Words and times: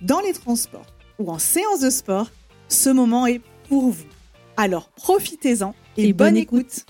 dans 0.00 0.20
les 0.20 0.32
transports 0.32 0.86
ou 1.18 1.30
en 1.30 1.38
séance 1.38 1.80
de 1.80 1.90
sport, 1.90 2.30
ce 2.68 2.90
moment 2.90 3.26
est 3.26 3.40
pour 3.68 3.90
vous. 3.90 4.06
Alors 4.56 4.90
profitez-en 4.90 5.74
et, 5.96 6.12
bonne, 6.12 6.36
écoute. 6.36 6.86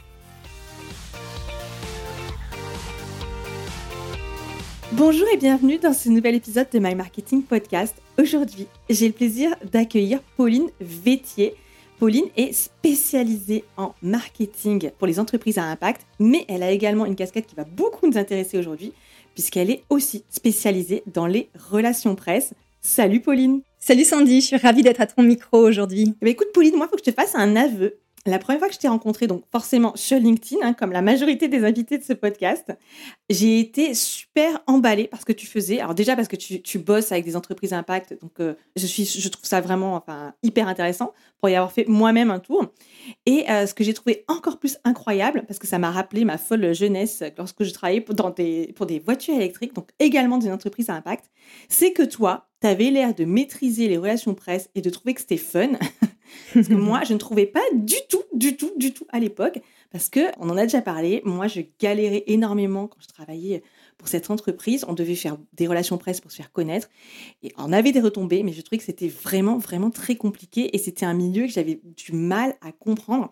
Bonjour 4.92 5.26
et 5.32 5.36
bienvenue 5.36 5.78
dans 5.78 5.92
ce 5.92 6.08
nouvel 6.08 6.34
épisode 6.34 6.68
de 6.72 6.78
My 6.78 6.94
Marketing 6.94 7.42
Podcast. 7.42 7.96
Aujourd'hui, 8.20 8.66
j'ai 8.88 9.06
le 9.06 9.12
plaisir 9.12 9.54
d'accueillir 9.72 10.20
Pauline 10.36 10.70
Vétier. 10.80 11.54
Pauline 11.98 12.26
est 12.36 12.52
spécialisée 12.52 13.64
en 13.76 13.94
marketing 14.02 14.90
pour 14.98 15.06
les 15.06 15.18
entreprises 15.18 15.58
à 15.58 15.64
impact, 15.64 16.06
mais 16.18 16.44
elle 16.48 16.62
a 16.62 16.70
également 16.70 17.06
une 17.06 17.16
casquette 17.16 17.46
qui 17.46 17.56
va 17.56 17.64
beaucoup 17.64 18.06
nous 18.06 18.18
intéresser 18.18 18.58
aujourd'hui, 18.58 18.92
puisqu'elle 19.34 19.70
est 19.70 19.84
aussi 19.90 20.24
spécialisée 20.28 21.02
dans 21.06 21.26
les 21.26 21.50
relations 21.70 22.14
presse, 22.14 22.54
Salut 22.82 23.20
Pauline. 23.20 23.60
Salut 23.78 24.04
Sandy, 24.04 24.40
je 24.40 24.46
suis 24.46 24.56
ravie 24.56 24.82
d'être 24.82 25.02
à 25.02 25.06
ton 25.06 25.22
micro 25.22 25.58
aujourd'hui. 25.58 26.14
Eh 26.20 26.24
ben, 26.24 26.30
écoute 26.30 26.48
Pauline, 26.54 26.76
moi 26.76 26.86
il 26.86 26.90
faut 26.90 26.96
que 26.96 27.02
je 27.04 27.10
te 27.10 27.14
fasse 27.14 27.34
un 27.34 27.54
aveu. 27.54 27.98
La 28.26 28.38
première 28.38 28.58
fois 28.58 28.68
que 28.68 28.74
je 28.74 28.78
t'ai 28.78 28.88
rencontrée, 28.88 29.26
donc 29.26 29.44
forcément 29.50 29.92
sur 29.96 30.18
LinkedIn, 30.18 30.60
hein, 30.62 30.74
comme 30.74 30.92
la 30.92 31.00
majorité 31.00 31.48
des 31.48 31.64
invités 31.64 31.96
de 31.96 32.04
ce 32.04 32.12
podcast, 32.12 32.70
j'ai 33.30 33.60
été 33.60 33.94
super 33.94 34.62
emballée 34.66 35.08
par 35.08 35.20
ce 35.20 35.24
que 35.24 35.32
tu 35.32 35.46
faisais. 35.46 35.80
Alors 35.80 35.94
déjà 35.94 36.16
parce 36.16 36.28
que 36.28 36.36
tu, 36.36 36.78
bosses 36.78 37.12
avec 37.12 37.24
des 37.24 37.36
entreprises 37.36 37.72
impact, 37.72 38.18
donc 38.20 38.32
euh, 38.40 38.54
je 38.76 38.86
suis, 38.86 39.06
je 39.06 39.28
trouve 39.28 39.46
ça 39.46 39.62
vraiment, 39.62 39.94
enfin, 39.94 40.34
hyper 40.42 40.68
intéressant 40.68 41.12
pour 41.38 41.48
y 41.48 41.54
avoir 41.54 41.72
fait 41.72 41.86
moi-même 41.88 42.30
un 42.30 42.40
tour. 42.40 42.66
Et 43.24 43.48
euh, 43.50 43.66
ce 43.66 43.72
que 43.72 43.84
j'ai 43.84 43.94
trouvé 43.94 44.24
encore 44.28 44.58
plus 44.58 44.76
incroyable, 44.84 45.44
parce 45.46 45.58
que 45.58 45.66
ça 45.66 45.78
m'a 45.78 45.90
rappelé 45.90 46.26
ma 46.26 46.36
folle 46.36 46.74
jeunesse 46.74 47.22
lorsque 47.38 47.64
je 47.64 47.72
travaillais 47.72 48.02
pour, 48.02 48.14
des, 48.32 48.74
pour 48.76 48.84
des 48.84 48.98
voitures 48.98 49.34
électriques, 49.34 49.74
donc 49.74 49.88
également 49.98 50.36
d'une 50.36 50.52
entreprise 50.52 50.90
à 50.90 50.94
impact, 50.94 51.30
c'est 51.70 51.92
que 51.92 52.02
toi, 52.02 52.49
tu 52.60 52.66
avais 52.66 52.90
l'air 52.90 53.14
de 53.14 53.24
maîtriser 53.24 53.88
les 53.88 53.96
relations 53.96 54.34
presse 54.34 54.70
et 54.74 54.80
de 54.80 54.90
trouver 54.90 55.14
que 55.14 55.20
c'était 55.20 55.36
fun. 55.36 55.70
parce 56.54 56.68
que 56.68 56.74
moi, 56.90 57.02
je 57.04 57.12
ne 57.12 57.18
trouvais 57.18 57.46
pas 57.46 57.62
du 57.74 57.96
tout, 58.08 58.22
du 58.34 58.56
tout, 58.56 58.72
du 58.76 58.92
tout 58.92 59.06
à 59.10 59.18
l'époque. 59.18 59.60
Parce 59.90 60.08
que, 60.08 60.20
on 60.38 60.48
en 60.50 60.56
a 60.56 60.62
déjà 60.62 60.82
parlé, 60.82 61.20
moi, 61.24 61.48
je 61.48 61.62
galérais 61.80 62.24
énormément 62.26 62.86
quand 62.86 63.00
je 63.00 63.08
travaillais 63.08 63.62
pour 63.98 64.08
cette 64.08 64.30
entreprise. 64.30 64.84
On 64.86 64.92
devait 64.92 65.16
faire 65.16 65.36
des 65.54 65.66
relations 65.66 65.98
presse 65.98 66.20
pour 66.20 66.30
se 66.30 66.36
faire 66.36 66.52
connaître. 66.52 66.88
Et 67.42 67.52
on 67.58 67.72
avait 67.72 67.92
des 67.92 68.00
retombées, 68.00 68.42
mais 68.42 68.52
je 68.52 68.60
trouvais 68.62 68.78
que 68.78 68.84
c'était 68.84 69.08
vraiment, 69.08 69.58
vraiment 69.58 69.90
très 69.90 70.14
compliqué. 70.14 70.74
Et 70.74 70.78
c'était 70.78 71.06
un 71.06 71.14
milieu 71.14 71.46
que 71.46 71.52
j'avais 71.52 71.80
du 71.96 72.12
mal 72.12 72.54
à 72.60 72.72
comprendre. 72.72 73.30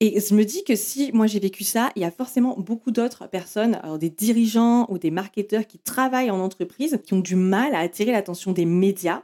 Et 0.00 0.20
je 0.20 0.34
me 0.34 0.44
dis 0.44 0.62
que 0.62 0.76
si 0.76 1.10
moi 1.12 1.26
j'ai 1.26 1.38
vécu 1.38 1.64
ça, 1.64 1.90
il 1.96 2.02
y 2.02 2.04
a 2.04 2.10
forcément 2.10 2.54
beaucoup 2.58 2.90
d'autres 2.90 3.28
personnes, 3.28 3.80
des 3.98 4.10
dirigeants 4.10 4.86
ou 4.90 4.98
des 4.98 5.10
marketeurs 5.10 5.66
qui 5.66 5.78
travaillent 5.78 6.30
en 6.30 6.40
entreprise, 6.40 6.98
qui 7.04 7.14
ont 7.14 7.20
du 7.20 7.34
mal 7.34 7.74
à 7.74 7.78
attirer 7.78 8.12
l'attention 8.12 8.52
des 8.52 8.66
médias. 8.66 9.22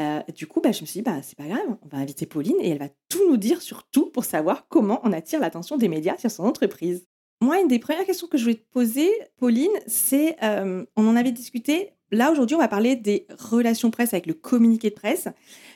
Euh, 0.00 0.20
du 0.34 0.46
coup, 0.46 0.60
bah, 0.60 0.72
je 0.72 0.80
me 0.80 0.86
suis 0.86 0.98
dit, 1.00 1.02
bah, 1.02 1.20
c'est 1.22 1.36
pas 1.36 1.46
grave, 1.46 1.76
on 1.82 1.88
va 1.88 1.98
inviter 1.98 2.26
Pauline 2.26 2.56
et 2.60 2.70
elle 2.70 2.78
va 2.78 2.88
tout 3.08 3.28
nous 3.28 3.36
dire 3.36 3.62
sur 3.62 3.84
tout 3.84 4.10
pour 4.10 4.24
savoir 4.24 4.66
comment 4.68 5.00
on 5.04 5.12
attire 5.12 5.40
l'attention 5.40 5.76
des 5.76 5.88
médias 5.88 6.16
sur 6.16 6.30
son 6.30 6.44
entreprise. 6.44 7.06
Moi, 7.40 7.60
une 7.60 7.68
des 7.68 7.78
premières 7.78 8.04
questions 8.04 8.26
que 8.26 8.38
je 8.38 8.42
voulais 8.42 8.56
te 8.56 8.72
poser, 8.72 9.10
Pauline, 9.36 9.70
c'est, 9.86 10.36
euh, 10.42 10.84
on 10.96 11.06
en 11.06 11.14
avait 11.14 11.32
discuté, 11.32 11.90
là 12.10 12.32
aujourd'hui, 12.32 12.56
on 12.56 12.60
va 12.60 12.68
parler 12.68 12.96
des 12.96 13.26
relations 13.38 13.92
presse 13.92 14.12
avec 14.12 14.26
le 14.26 14.34
communiqué 14.34 14.90
de 14.90 14.94
presse, 14.94 15.28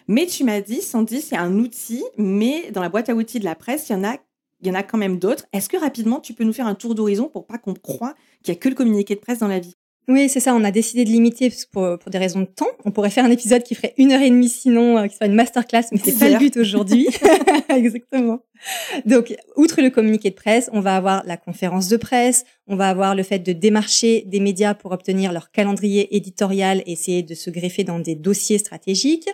mais 0.08 0.26
tu 0.26 0.42
m'as 0.42 0.60
dit, 0.60 0.82
Sandy, 0.82 1.20
c'est 1.20 1.36
un 1.36 1.58
outil, 1.58 2.02
mais 2.16 2.72
dans 2.72 2.82
la 2.82 2.88
boîte 2.88 3.08
à 3.08 3.14
outils 3.14 3.38
de 3.38 3.44
la 3.44 3.54
presse, 3.54 3.88
il 3.88 3.92
y 3.92 3.96
en 3.96 4.04
a 4.04 4.18
il 4.62 4.68
y 4.68 4.70
en 4.70 4.74
a 4.74 4.82
quand 4.82 4.98
même 4.98 5.18
d'autres. 5.18 5.44
Est-ce 5.52 5.68
que 5.68 5.76
rapidement, 5.76 6.20
tu 6.20 6.32
peux 6.32 6.44
nous 6.44 6.52
faire 6.52 6.66
un 6.66 6.74
tour 6.74 6.94
d'horizon 6.94 7.28
pour 7.28 7.46
pas 7.46 7.58
qu'on 7.58 7.74
croie 7.74 8.14
qu'il 8.42 8.54
y 8.54 8.56
a 8.56 8.60
que 8.60 8.68
le 8.68 8.74
communiqué 8.74 9.14
de 9.14 9.20
presse 9.20 9.40
dans 9.40 9.48
la 9.48 9.58
vie? 9.58 9.76
Oui, 10.08 10.28
c'est 10.28 10.40
ça. 10.40 10.54
On 10.54 10.64
a 10.64 10.70
décidé 10.70 11.04
de 11.04 11.10
limiter 11.10 11.52
pour, 11.72 11.98
pour 11.98 12.10
des 12.10 12.18
raisons 12.18 12.40
de 12.40 12.46
temps. 12.46 12.68
On 12.84 12.90
pourrait 12.90 13.10
faire 13.10 13.24
un 13.24 13.30
épisode 13.30 13.62
qui 13.62 13.74
ferait 13.74 13.94
une 13.98 14.12
heure 14.12 14.20
et 14.20 14.30
demie 14.30 14.48
sinon, 14.48 14.98
euh, 14.98 15.06
qui 15.06 15.16
soit 15.16 15.26
une 15.26 15.34
masterclass, 15.34 15.84
mais 15.92 15.98
c'est 16.02 16.18
pas 16.18 16.28
le 16.28 16.38
but 16.38 16.56
aujourd'hui. 16.56 17.08
Exactement. 17.68 18.40
Donc, 19.06 19.34
outre 19.56 19.82
le 19.82 19.90
communiqué 19.90 20.30
de 20.30 20.34
presse, 20.34 20.70
on 20.72 20.80
va 20.80 20.96
avoir 20.96 21.24
la 21.26 21.36
conférence 21.36 21.88
de 21.88 21.96
presse, 21.96 22.44
on 22.66 22.76
va 22.76 22.88
avoir 22.88 23.14
le 23.14 23.22
fait 23.22 23.40
de 23.40 23.52
démarcher 23.52 24.24
des 24.26 24.40
médias 24.40 24.74
pour 24.74 24.92
obtenir 24.92 25.32
leur 25.32 25.50
calendrier 25.50 26.14
éditorial 26.16 26.82
et 26.86 26.92
essayer 26.92 27.22
de 27.22 27.34
se 27.34 27.50
greffer 27.50 27.84
dans 27.84 27.98
des 27.98 28.14
dossiers 28.14 28.58
stratégiques. 28.58 29.28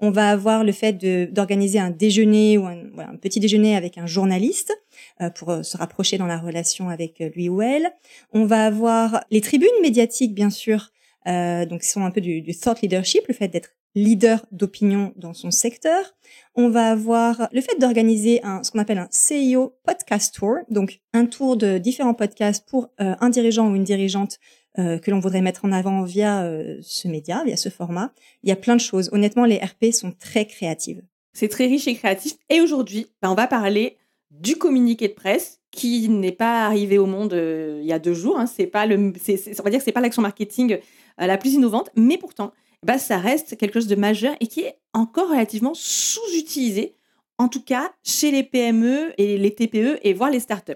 On 0.00 0.10
va 0.10 0.30
avoir 0.30 0.64
le 0.64 0.72
fait 0.72 0.92
d'organiser 1.32 1.78
un 1.78 1.90
déjeuner 1.90 2.58
ou 2.58 2.66
un, 2.66 3.16
petit 3.20 3.40
déjeuner 3.40 3.76
avec 3.76 3.98
un 3.98 4.06
journaliste 4.06 4.72
euh, 5.20 5.30
pour 5.30 5.50
euh, 5.50 5.62
se 5.62 5.76
rapprocher 5.76 6.18
dans 6.18 6.26
la 6.26 6.38
relation 6.38 6.88
avec 6.88 7.20
euh, 7.20 7.30
lui 7.34 7.48
ou 7.48 7.62
elle. 7.62 7.92
On 8.32 8.44
va 8.44 8.66
avoir 8.66 9.24
les 9.30 9.40
tribunes 9.40 9.68
médiatiques, 9.80 10.34
bien 10.34 10.50
sûr, 10.50 10.90
euh, 11.28 11.66
donc 11.66 11.82
qui 11.82 11.88
sont 11.88 12.04
un 12.04 12.10
peu 12.10 12.20
du 12.20 12.54
thought 12.56 12.80
leadership, 12.82 13.26
le 13.28 13.34
fait 13.34 13.48
d'être 13.48 13.70
leader 13.94 14.44
d'opinion 14.52 15.12
dans 15.16 15.34
son 15.34 15.50
secteur. 15.50 16.14
On 16.54 16.68
va 16.68 16.90
avoir 16.90 17.48
le 17.52 17.60
fait 17.60 17.78
d'organiser 17.78 18.42
un, 18.42 18.62
ce 18.62 18.70
qu'on 18.70 18.78
appelle 18.78 18.98
un 18.98 19.08
CEO 19.08 19.74
podcast 19.84 20.34
tour, 20.34 20.56
donc 20.70 21.00
un 21.12 21.26
tour 21.26 21.56
de 21.56 21.78
différents 21.78 22.14
podcasts 22.14 22.66
pour 22.68 22.88
euh, 23.00 23.14
un 23.20 23.30
dirigeant 23.30 23.70
ou 23.70 23.74
une 23.74 23.84
dirigeante 23.84 24.38
euh, 24.78 24.98
que 24.98 25.10
l'on 25.10 25.20
voudrait 25.20 25.42
mettre 25.42 25.64
en 25.64 25.72
avant 25.72 26.02
via 26.02 26.42
euh, 26.42 26.78
ce 26.80 27.08
média, 27.08 27.42
via 27.44 27.56
ce 27.56 27.68
format. 27.68 28.12
Il 28.42 28.48
y 28.48 28.52
a 28.52 28.56
plein 28.56 28.76
de 28.76 28.80
choses. 28.80 29.10
Honnêtement, 29.12 29.44
les 29.44 29.58
RP 29.58 29.92
sont 29.92 30.12
très 30.12 30.46
créatives. 30.46 31.02
C'est 31.34 31.48
très 31.48 31.66
riche 31.66 31.86
et 31.86 31.94
créatif. 31.94 32.34
Et 32.48 32.60
aujourd'hui, 32.60 33.06
ben, 33.20 33.30
on 33.30 33.34
va 33.34 33.46
parler 33.46 33.96
du 34.30 34.56
communiqué 34.56 35.08
de 35.08 35.12
presse 35.12 35.60
qui 35.70 36.08
n'est 36.08 36.32
pas 36.32 36.66
arrivé 36.66 36.98
au 36.98 37.06
monde 37.06 37.32
il 37.32 37.86
y 37.86 37.92
a 37.92 37.98
deux 37.98 38.12
jours. 38.12 38.38
Hein. 38.38 38.46
C'est 38.46 38.66
pas 38.66 38.86
le, 38.86 38.96
on 38.96 39.62
va 39.62 39.70
dire 39.70 39.78
que 39.78 39.84
c'est 39.84 39.92
pas 39.92 40.00
l'action 40.00 40.22
marketing 40.22 40.78
la 41.18 41.38
plus 41.38 41.54
innovante, 41.54 41.90
mais 41.94 42.18
pourtant 42.18 42.52
bah, 42.84 42.98
ça 42.98 43.18
reste 43.18 43.56
quelque 43.56 43.74
chose 43.74 43.86
de 43.86 43.96
majeur 43.96 44.34
et 44.40 44.46
qui 44.46 44.60
est 44.60 44.78
encore 44.92 45.28
relativement 45.30 45.74
sous-utilisé, 45.74 46.96
en 47.38 47.48
tout 47.48 47.62
cas 47.62 47.92
chez 48.02 48.30
les 48.30 48.42
PME 48.42 49.12
et 49.18 49.38
les 49.38 49.54
TPE 49.54 49.98
et 50.02 50.12
voire 50.14 50.30
les 50.30 50.40
startups. 50.40 50.72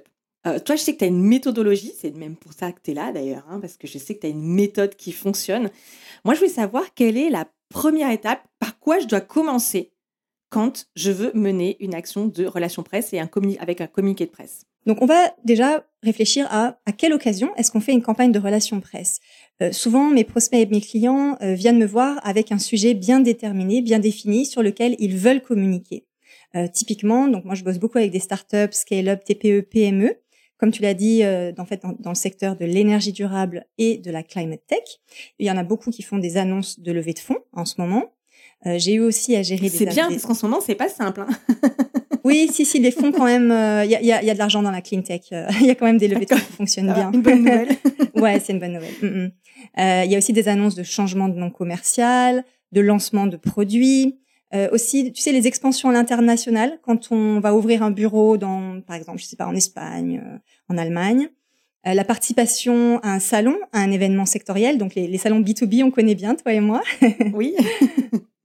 Euh, 0.46 0.60
toi, 0.60 0.76
je 0.76 0.82
sais 0.82 0.94
que 0.94 0.98
tu 0.98 1.04
as 1.04 1.08
une 1.08 1.22
méthodologie, 1.22 1.92
c'est 1.98 2.14
même 2.14 2.36
pour 2.36 2.52
ça 2.52 2.70
que 2.70 2.80
tu 2.80 2.92
es 2.92 2.94
là 2.94 3.10
d'ailleurs, 3.10 3.44
hein, 3.50 3.58
parce 3.58 3.76
que 3.76 3.88
je 3.88 3.98
sais 3.98 4.14
que 4.14 4.20
tu 4.20 4.26
as 4.26 4.30
une 4.30 4.46
méthode 4.46 4.94
qui 4.94 5.10
fonctionne. 5.10 5.70
Moi, 6.24 6.34
je 6.34 6.40
voulais 6.40 6.52
savoir 6.52 6.94
quelle 6.94 7.16
est 7.16 7.30
la 7.30 7.46
première 7.68 8.10
étape, 8.10 8.46
par 8.60 8.78
quoi 8.78 9.00
je 9.00 9.06
dois 9.06 9.20
commencer 9.20 9.90
quand 10.48 10.86
je 10.94 11.10
veux 11.10 11.32
mener 11.34 11.76
une 11.80 11.94
action 11.94 12.26
de 12.26 12.46
relation 12.46 12.84
presse 12.84 13.12
et 13.12 13.18
un 13.18 13.28
avec 13.58 13.80
un 13.80 13.88
communiqué 13.88 14.26
de 14.26 14.30
presse. 14.30 14.66
Donc 14.86 15.02
on 15.02 15.06
va 15.06 15.34
déjà 15.44 15.84
réfléchir 16.02 16.46
à 16.50 16.78
à 16.86 16.92
quelle 16.92 17.12
occasion 17.12 17.54
est-ce 17.56 17.70
qu'on 17.70 17.80
fait 17.80 17.92
une 17.92 18.02
campagne 18.02 18.32
de 18.32 18.38
relations 18.38 18.80
presse. 18.80 19.20
Euh, 19.62 19.72
souvent, 19.72 20.10
mes 20.10 20.24
prospects 20.24 20.60
et 20.60 20.66
mes 20.66 20.80
clients 20.80 21.36
euh, 21.42 21.54
viennent 21.54 21.78
me 21.78 21.86
voir 21.86 22.20
avec 22.24 22.52
un 22.52 22.58
sujet 22.58 22.94
bien 22.94 23.20
déterminé, 23.20 23.80
bien 23.82 23.98
défini, 23.98 24.46
sur 24.46 24.62
lequel 24.62 24.96
ils 24.98 25.16
veulent 25.16 25.42
communiquer. 25.42 26.06
Euh, 26.54 26.68
typiquement, 26.68 27.28
donc 27.28 27.44
moi 27.44 27.54
je 27.54 27.64
bosse 27.64 27.78
beaucoup 27.78 27.98
avec 27.98 28.10
des 28.12 28.20
startups, 28.20 28.72
scale-up, 28.72 29.24
TPE, 29.24 29.62
PME. 29.62 30.14
Comme 30.58 30.70
tu 30.70 30.80
l'as 30.80 30.94
dit, 30.94 31.22
en 31.22 31.66
fait, 31.66 31.82
dans, 31.82 32.10
le 32.10 32.16
secteur 32.16 32.56
de 32.56 32.64
l'énergie 32.64 33.12
durable 33.12 33.66
et 33.76 33.98
de 33.98 34.10
la 34.10 34.22
climate 34.22 34.62
tech, 34.66 34.80
il 35.38 35.46
y 35.46 35.50
en 35.50 35.58
a 35.58 35.64
beaucoup 35.64 35.90
qui 35.90 36.00
font 36.00 36.16
des 36.16 36.38
annonces 36.38 36.80
de 36.80 36.92
levée 36.92 37.12
de 37.12 37.18
fonds 37.18 37.40
en 37.52 37.66
ce 37.66 37.78
moment. 37.78 38.14
J'ai 38.64 38.94
eu 38.94 39.00
aussi 39.00 39.36
à 39.36 39.42
gérer 39.42 39.68
des. 39.68 39.68
C'est 39.68 39.84
bien 39.84 40.08
parce 40.08 40.24
qu'en 40.24 40.32
ce 40.32 40.46
moment 40.46 40.62
c'est 40.62 40.74
pas 40.74 40.88
simple. 40.88 41.26
Hein. 41.28 41.58
Oui, 42.26 42.48
si, 42.52 42.64
si, 42.64 42.80
les 42.80 42.90
fonds 42.90 43.12
quand 43.12 43.24
même, 43.24 43.46
il 43.46 43.52
euh, 43.52 43.84
y, 43.84 43.94
a, 43.94 44.02
y, 44.02 44.12
a, 44.12 44.22
y, 44.22 44.30
a, 44.30 44.34
de 44.34 44.38
l'argent 44.38 44.62
dans 44.62 44.72
la 44.72 44.82
clean 44.82 45.02
tech. 45.02 45.22
Il 45.30 45.36
euh, 45.36 45.50
y 45.60 45.70
a 45.70 45.74
quand 45.74 45.86
même 45.86 45.98
des 45.98 46.08
levées 46.08 46.26
de 46.26 46.34
fonds 46.34 46.44
qui 46.44 46.52
fonctionnent 46.52 46.92
bien. 46.92 47.12
Une 47.12 47.22
bonne 47.22 47.38
nouvelle. 47.38 47.68
ouais, 48.16 48.40
c'est 48.40 48.52
une 48.52 48.58
bonne 48.58 48.72
nouvelle. 48.72 48.94
Il 49.00 49.08
mm, 49.08 49.24
mm. 49.24 49.30
euh, 49.80 50.04
y 50.06 50.14
a 50.14 50.18
aussi 50.18 50.32
des 50.32 50.48
annonces 50.48 50.74
de 50.74 50.82
changement 50.82 51.28
de 51.28 51.38
nom 51.38 51.50
commercial, 51.50 52.44
de 52.72 52.80
lancement 52.80 53.26
de 53.26 53.36
produits. 53.36 54.18
Euh, 54.54 54.68
aussi, 54.72 55.12
tu 55.12 55.20
sais, 55.20 55.32
les 55.32 55.46
expansions 55.46 55.88
à 55.90 55.92
l'international, 55.92 56.78
quand 56.82 57.10
on 57.10 57.40
va 57.40 57.54
ouvrir 57.54 57.82
un 57.82 57.90
bureau 57.90 58.36
dans, 58.36 58.80
par 58.80 58.96
exemple, 58.96 59.18
je 59.18 59.24
sais 59.24 59.36
pas, 59.36 59.46
en 59.46 59.54
Espagne, 59.54 60.22
euh, 60.24 60.38
en 60.68 60.78
Allemagne. 60.78 61.28
Euh, 61.86 61.94
la 61.94 62.04
participation 62.04 62.98
à 63.00 63.10
un 63.10 63.18
salon, 63.18 63.56
à 63.72 63.80
un 63.80 63.90
événement 63.90 64.26
sectoriel. 64.26 64.78
Donc, 64.78 64.94
les, 64.94 65.06
les 65.06 65.18
salons 65.18 65.40
B2B, 65.40 65.84
on 65.84 65.90
connaît 65.90 66.14
bien, 66.14 66.34
toi 66.34 66.52
et 66.52 66.60
moi. 66.60 66.82
oui. 67.34 67.54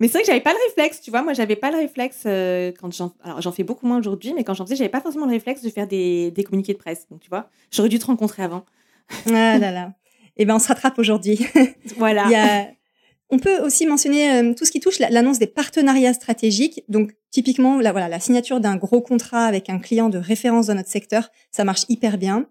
Mais 0.00 0.06
c'est 0.06 0.14
vrai 0.14 0.20
que 0.22 0.26
j'avais 0.28 0.40
pas 0.40 0.52
le 0.52 0.58
réflexe, 0.68 1.00
tu 1.00 1.10
vois. 1.10 1.22
Moi, 1.22 1.32
j'avais 1.32 1.56
pas 1.56 1.70
le 1.70 1.78
réflexe 1.78 2.22
euh, 2.26 2.72
quand 2.78 2.92
j'en. 2.92 3.12
Alors, 3.22 3.40
j'en 3.40 3.50
fais 3.50 3.64
beaucoup 3.64 3.86
moins 3.86 3.98
aujourd'hui, 3.98 4.32
mais 4.32 4.44
quand 4.44 4.54
j'en 4.54 4.64
faisais, 4.64 4.76
j'avais 4.76 4.88
pas 4.88 5.00
forcément 5.00 5.26
le 5.26 5.32
réflexe 5.32 5.62
de 5.62 5.70
faire 5.70 5.88
des, 5.88 6.30
des 6.30 6.44
communiqués 6.44 6.74
de 6.74 6.78
presse. 6.78 7.06
Donc, 7.10 7.20
tu 7.20 7.28
vois, 7.28 7.48
j'aurais 7.72 7.88
dû 7.88 7.98
te 7.98 8.06
rencontrer 8.06 8.42
avant. 8.44 8.64
ah 9.26 9.58
là 9.58 9.72
là. 9.72 9.94
Eh 10.36 10.44
ben, 10.44 10.54
on 10.54 10.58
se 10.60 10.68
rattrape 10.68 10.98
aujourd'hui. 10.98 11.44
voilà. 11.96 12.24
Il 12.26 12.32
y 12.32 12.36
a... 12.36 12.68
On 13.30 13.38
peut 13.38 13.58
aussi 13.58 13.86
mentionner 13.86 14.30
euh, 14.30 14.54
tout 14.54 14.64
ce 14.64 14.70
qui 14.70 14.80
touche 14.80 15.00
l'annonce 15.00 15.38
des 15.38 15.46
partenariats 15.48 16.14
stratégiques. 16.14 16.84
Donc, 16.88 17.14
typiquement, 17.30 17.78
la, 17.78 17.92
voilà, 17.92 18.08
la 18.08 18.20
signature 18.20 18.60
d'un 18.60 18.76
gros 18.76 19.02
contrat 19.02 19.44
avec 19.44 19.68
un 19.68 19.78
client 19.78 20.08
de 20.08 20.16
référence 20.16 20.68
dans 20.68 20.74
notre 20.74 20.88
secteur, 20.88 21.28
ça 21.50 21.64
marche 21.64 21.82
hyper 21.88 22.16
bien. 22.16 22.46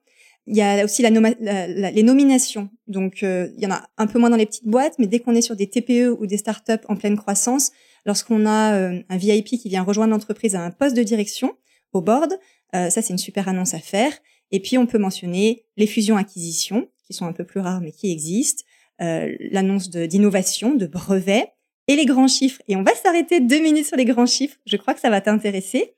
Il 0.49 0.55
y 0.55 0.61
a 0.61 0.85
aussi 0.85 1.01
la, 1.01 1.09
la, 1.09 1.91
les 1.91 2.03
nominations. 2.03 2.69
Donc, 2.87 3.21
euh, 3.21 3.49
il 3.57 3.63
y 3.63 3.67
en 3.67 3.71
a 3.71 3.83
un 3.97 4.07
peu 4.07 4.17
moins 4.17 4.29
dans 4.29 4.37
les 4.37 4.45
petites 4.45 4.65
boîtes, 4.65 4.97
mais 4.97 5.05
dès 5.05 5.19
qu'on 5.19 5.35
est 5.35 5.41
sur 5.41 5.57
des 5.57 5.67
TPE 5.67 6.15
ou 6.17 6.25
des 6.25 6.37
startups 6.37 6.85
en 6.87 6.95
pleine 6.95 7.17
croissance, 7.17 7.71
lorsqu'on 8.05 8.45
a 8.45 8.75
euh, 8.75 9.01
un 9.09 9.17
VIP 9.17 9.59
qui 9.59 9.67
vient 9.67 9.83
rejoindre 9.83 10.11
l'entreprise 10.11 10.55
à 10.55 10.61
un 10.61 10.71
poste 10.71 10.95
de 10.95 11.03
direction 11.03 11.57
au 11.91 12.01
board, 12.01 12.33
euh, 12.75 12.89
ça 12.89 13.01
c'est 13.01 13.11
une 13.11 13.17
super 13.17 13.49
annonce 13.49 13.73
à 13.73 13.79
faire. 13.79 14.13
Et 14.51 14.61
puis, 14.61 14.77
on 14.77 14.85
peut 14.85 14.97
mentionner 14.97 15.65
les 15.75 15.85
fusions-acquisitions, 15.85 16.87
qui 17.05 17.13
sont 17.13 17.25
un 17.25 17.33
peu 17.33 17.43
plus 17.43 17.59
rares, 17.59 17.81
mais 17.81 17.91
qui 17.91 18.09
existent, 18.11 18.63
l'annonce 18.99 19.89
d'innovation, 19.89 20.73
de, 20.73 20.85
de 20.85 20.87
brevets, 20.87 21.51
et 21.87 21.95
les 21.95 22.05
grands 22.05 22.27
chiffres. 22.27 22.61
Et 22.67 22.75
on 22.75 22.83
va 22.83 22.95
s'arrêter 22.95 23.41
deux 23.41 23.59
minutes 23.59 23.85
sur 23.85 23.97
les 23.97 24.05
grands 24.05 24.25
chiffres. 24.25 24.57
Je 24.65 24.75
crois 24.77 24.93
que 24.93 24.99
ça 24.99 25.09
va 25.09 25.21
t'intéresser. 25.21 25.93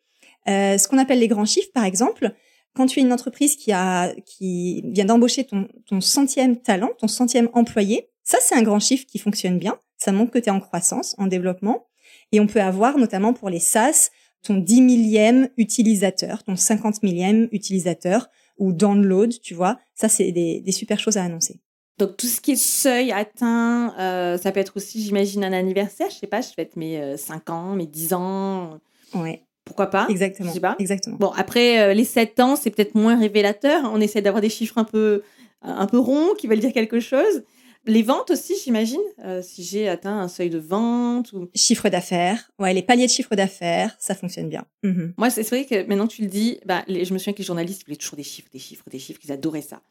ce 0.47 0.87
qu'on 0.87 0.97
appelle 0.97 1.19
les 1.19 1.27
grands 1.27 1.45
chiffres, 1.45 1.71
par 1.73 1.85
exemple, 1.85 2.33
quand 2.79 2.85
tu 2.85 3.01
es 3.01 3.03
une 3.03 3.11
entreprise 3.11 3.57
qui 3.57 3.73
a 3.73 4.15
qui 4.25 4.81
vient 4.85 5.03
d'embaucher 5.03 5.43
ton, 5.43 5.67
ton 5.85 5.99
centième 5.99 6.55
talent, 6.55 6.91
ton 6.97 7.09
centième 7.09 7.49
employé, 7.51 8.07
ça 8.23 8.37
c'est 8.41 8.55
un 8.55 8.61
grand 8.61 8.79
chiffre 8.79 9.05
qui 9.05 9.19
fonctionne 9.19 9.59
bien. 9.59 9.77
Ça 9.97 10.13
montre 10.13 10.31
que 10.31 10.39
tu 10.39 10.45
es 10.45 10.49
en 10.49 10.61
croissance, 10.61 11.13
en 11.17 11.27
développement. 11.27 11.87
Et 12.31 12.39
on 12.39 12.47
peut 12.47 12.61
avoir, 12.61 12.97
notamment 12.97 13.33
pour 13.33 13.49
les 13.49 13.59
SaaS, 13.59 14.11
ton 14.43 14.55
10 14.55 14.81
millième 14.81 15.49
utilisateur, 15.57 16.41
ton 16.45 16.55
50 16.55 17.03
millième 17.03 17.49
utilisateur 17.51 18.29
ou 18.57 18.71
download, 18.71 19.33
tu 19.41 19.55
vois. 19.55 19.77
Ça, 19.93 20.07
c'est 20.07 20.31
des, 20.31 20.61
des 20.61 20.71
super 20.71 21.01
choses 21.01 21.17
à 21.17 21.23
annoncer. 21.25 21.59
Donc 21.97 22.15
tout 22.15 22.27
ce 22.27 22.39
qui 22.39 22.51
est 22.51 22.55
seuil 22.55 23.11
atteint, 23.11 23.93
euh, 23.99 24.37
ça 24.37 24.53
peut 24.53 24.61
être 24.61 24.77
aussi, 24.77 25.03
j'imagine, 25.03 25.43
un 25.43 25.51
anniversaire. 25.51 26.09
Je 26.09 26.15
sais 26.15 26.27
pas, 26.27 26.39
je 26.39 26.47
fête 26.55 26.77
mes 26.77 27.17
5 27.17 27.49
euh, 27.49 27.53
ans, 27.53 27.75
mes 27.75 27.87
10 27.87 28.13
ans. 28.13 28.79
Ouais 29.15 29.43
pourquoi 29.69 29.87
pas 29.87 30.07
Exactement. 30.09 30.49
Je 30.49 30.55
sais 30.55 30.59
pas. 30.59 30.75
Exactement. 30.79 31.15
Bon, 31.17 31.31
après, 31.37 31.79
euh, 31.79 31.93
les 31.93 32.03
7 32.03 32.39
ans, 32.39 32.55
c'est 32.55 32.71
peut-être 32.71 32.95
moins 32.95 33.17
révélateur. 33.17 33.89
On 33.93 34.01
essaie 34.01 34.21
d'avoir 34.21 34.41
des 34.41 34.49
chiffres 34.49 34.77
un 34.77 34.83
peu, 34.83 35.21
un 35.61 35.85
peu 35.85 35.99
ronds 35.99 36.33
qui 36.37 36.47
veulent 36.47 36.59
dire 36.59 36.73
quelque 36.73 36.99
chose. 36.99 37.43
Les 37.85 38.03
ventes 38.03 38.31
aussi, 38.31 38.55
j'imagine, 38.61 38.99
euh, 39.23 39.41
si 39.41 39.63
j'ai 39.63 39.87
atteint 39.87 40.19
un 40.19 40.27
seuil 40.27 40.49
de 40.49 40.59
vente 40.59 41.31
ou... 41.31 41.49
Chiffre 41.55 41.87
d'affaires. 41.89 42.51
Ouais, 42.59 42.73
les 42.73 42.81
paliers 42.83 43.05
de 43.05 43.11
chiffre 43.11 43.35
d'affaires, 43.35 43.95
ça 43.99 44.15
fonctionne 44.15 44.49
bien. 44.49 44.65
Mhm. 44.83 45.13
Moi, 45.17 45.29
c'est 45.29 45.47
vrai 45.47 45.65
que 45.65 45.87
maintenant 45.87 46.07
que 46.07 46.13
tu 46.13 46.21
le 46.23 46.27
dis, 46.27 46.59
bah, 46.65 46.83
je 46.87 47.13
me 47.13 47.17
souviens 47.17 47.33
que 47.33 47.39
les 47.39 47.45
journalistes 47.45 47.85
voulaient 47.85 47.95
toujours 47.95 48.17
des 48.17 48.23
chiffres, 48.23 48.49
des 48.51 48.59
chiffres, 48.59 48.83
des 48.91 48.99
chiffres, 48.99 49.21
ils 49.23 49.31
adoraient 49.31 49.61
ça. 49.61 49.81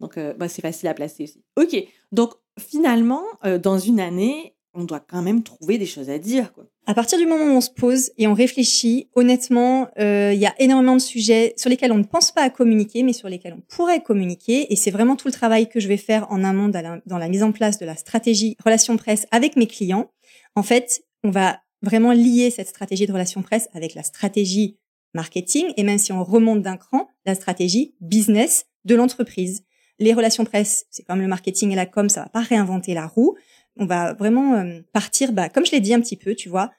Donc, 0.00 0.16
euh, 0.16 0.32
bah, 0.34 0.48
c'est 0.48 0.62
facile 0.62 0.88
à 0.88 0.94
placer 0.94 1.24
aussi. 1.24 1.42
Ok, 1.56 1.76
donc 2.12 2.34
finalement, 2.58 3.24
dans 3.60 3.78
une 3.80 3.98
année, 3.98 4.53
on 4.74 4.84
doit 4.84 5.00
quand 5.00 5.22
même 5.22 5.42
trouver 5.42 5.78
des 5.78 5.86
choses 5.86 6.10
à 6.10 6.18
dire. 6.18 6.52
Quoi. 6.52 6.64
À 6.86 6.94
partir 6.94 7.18
du 7.18 7.26
moment 7.26 7.44
où 7.44 7.56
on 7.56 7.60
se 7.60 7.70
pose 7.70 8.10
et 8.18 8.26
on 8.26 8.34
réfléchit, 8.34 9.08
honnêtement, 9.14 9.88
euh, 9.98 10.32
il 10.34 10.40
y 10.40 10.46
a 10.46 10.54
énormément 10.58 10.96
de 10.96 11.00
sujets 11.00 11.54
sur 11.56 11.70
lesquels 11.70 11.92
on 11.92 11.98
ne 11.98 12.04
pense 12.04 12.30
pas 12.30 12.42
à 12.42 12.50
communiquer, 12.50 13.02
mais 13.02 13.12
sur 13.12 13.28
lesquels 13.28 13.54
on 13.54 13.62
pourrait 13.74 14.02
communiquer. 14.02 14.72
Et 14.72 14.76
c'est 14.76 14.90
vraiment 14.90 15.16
tout 15.16 15.28
le 15.28 15.32
travail 15.32 15.68
que 15.68 15.80
je 15.80 15.88
vais 15.88 15.96
faire 15.96 16.30
en 16.30 16.44
amont 16.44 16.68
dans 16.68 17.18
la 17.18 17.28
mise 17.28 17.42
en 17.42 17.52
place 17.52 17.78
de 17.78 17.86
la 17.86 17.96
stratégie 17.96 18.56
relation 18.64 18.96
presse 18.96 19.26
avec 19.30 19.56
mes 19.56 19.66
clients. 19.66 20.10
En 20.56 20.62
fait, 20.62 21.04
on 21.22 21.30
va 21.30 21.60
vraiment 21.82 22.12
lier 22.12 22.50
cette 22.50 22.68
stratégie 22.68 23.06
de 23.06 23.12
relation 23.12 23.42
presse 23.42 23.68
avec 23.72 23.94
la 23.94 24.02
stratégie 24.02 24.78
marketing 25.14 25.72
et 25.76 25.84
même 25.84 25.98
si 25.98 26.12
on 26.12 26.22
remonte 26.24 26.62
d'un 26.62 26.76
cran, 26.76 27.08
la 27.24 27.34
stratégie 27.34 27.94
business 28.00 28.66
de 28.84 28.94
l'entreprise. 28.94 29.64
Les 30.00 30.12
relations 30.12 30.44
presse, 30.44 30.86
c'est 30.90 31.04
comme 31.04 31.20
le 31.20 31.28
marketing 31.28 31.70
et 31.70 31.76
la 31.76 31.86
com, 31.86 32.08
ça 32.08 32.22
va 32.22 32.28
pas 32.28 32.40
réinventer 32.40 32.94
la 32.94 33.06
roue 33.06 33.36
on 33.76 33.86
va 33.86 34.14
vraiment 34.14 34.54
euh, 34.54 34.80
partir, 34.92 35.32
bah, 35.32 35.48
comme 35.48 35.66
je 35.66 35.72
l'ai 35.72 35.80
dit 35.80 35.94
un 35.94 36.00
petit 36.00 36.16
peu, 36.16 36.34
tu 36.34 36.48
vois, 36.48 36.70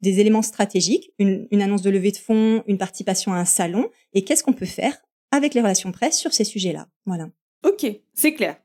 des 0.00 0.20
éléments 0.20 0.42
stratégiques, 0.42 1.12
une, 1.18 1.48
annonce 1.62 1.82
de 1.82 1.90
levée 1.90 2.12
de 2.12 2.18
fonds, 2.18 2.62
une 2.66 2.78
participation 2.78 3.32
à 3.32 3.38
un 3.38 3.44
salon, 3.44 3.88
et 4.12 4.22
qu'est-ce 4.22 4.44
qu'on 4.44 4.52
peut 4.52 4.66
faire 4.66 4.96
avec 5.30 5.54
les 5.54 5.60
relations 5.60 5.92
presse 5.92 6.18
sur 6.18 6.32
ces 6.32 6.44
sujets-là? 6.44 6.88
Voilà. 7.06 7.30
Ok, 7.64 7.86
c'est 8.12 8.34
clair. 8.34 8.56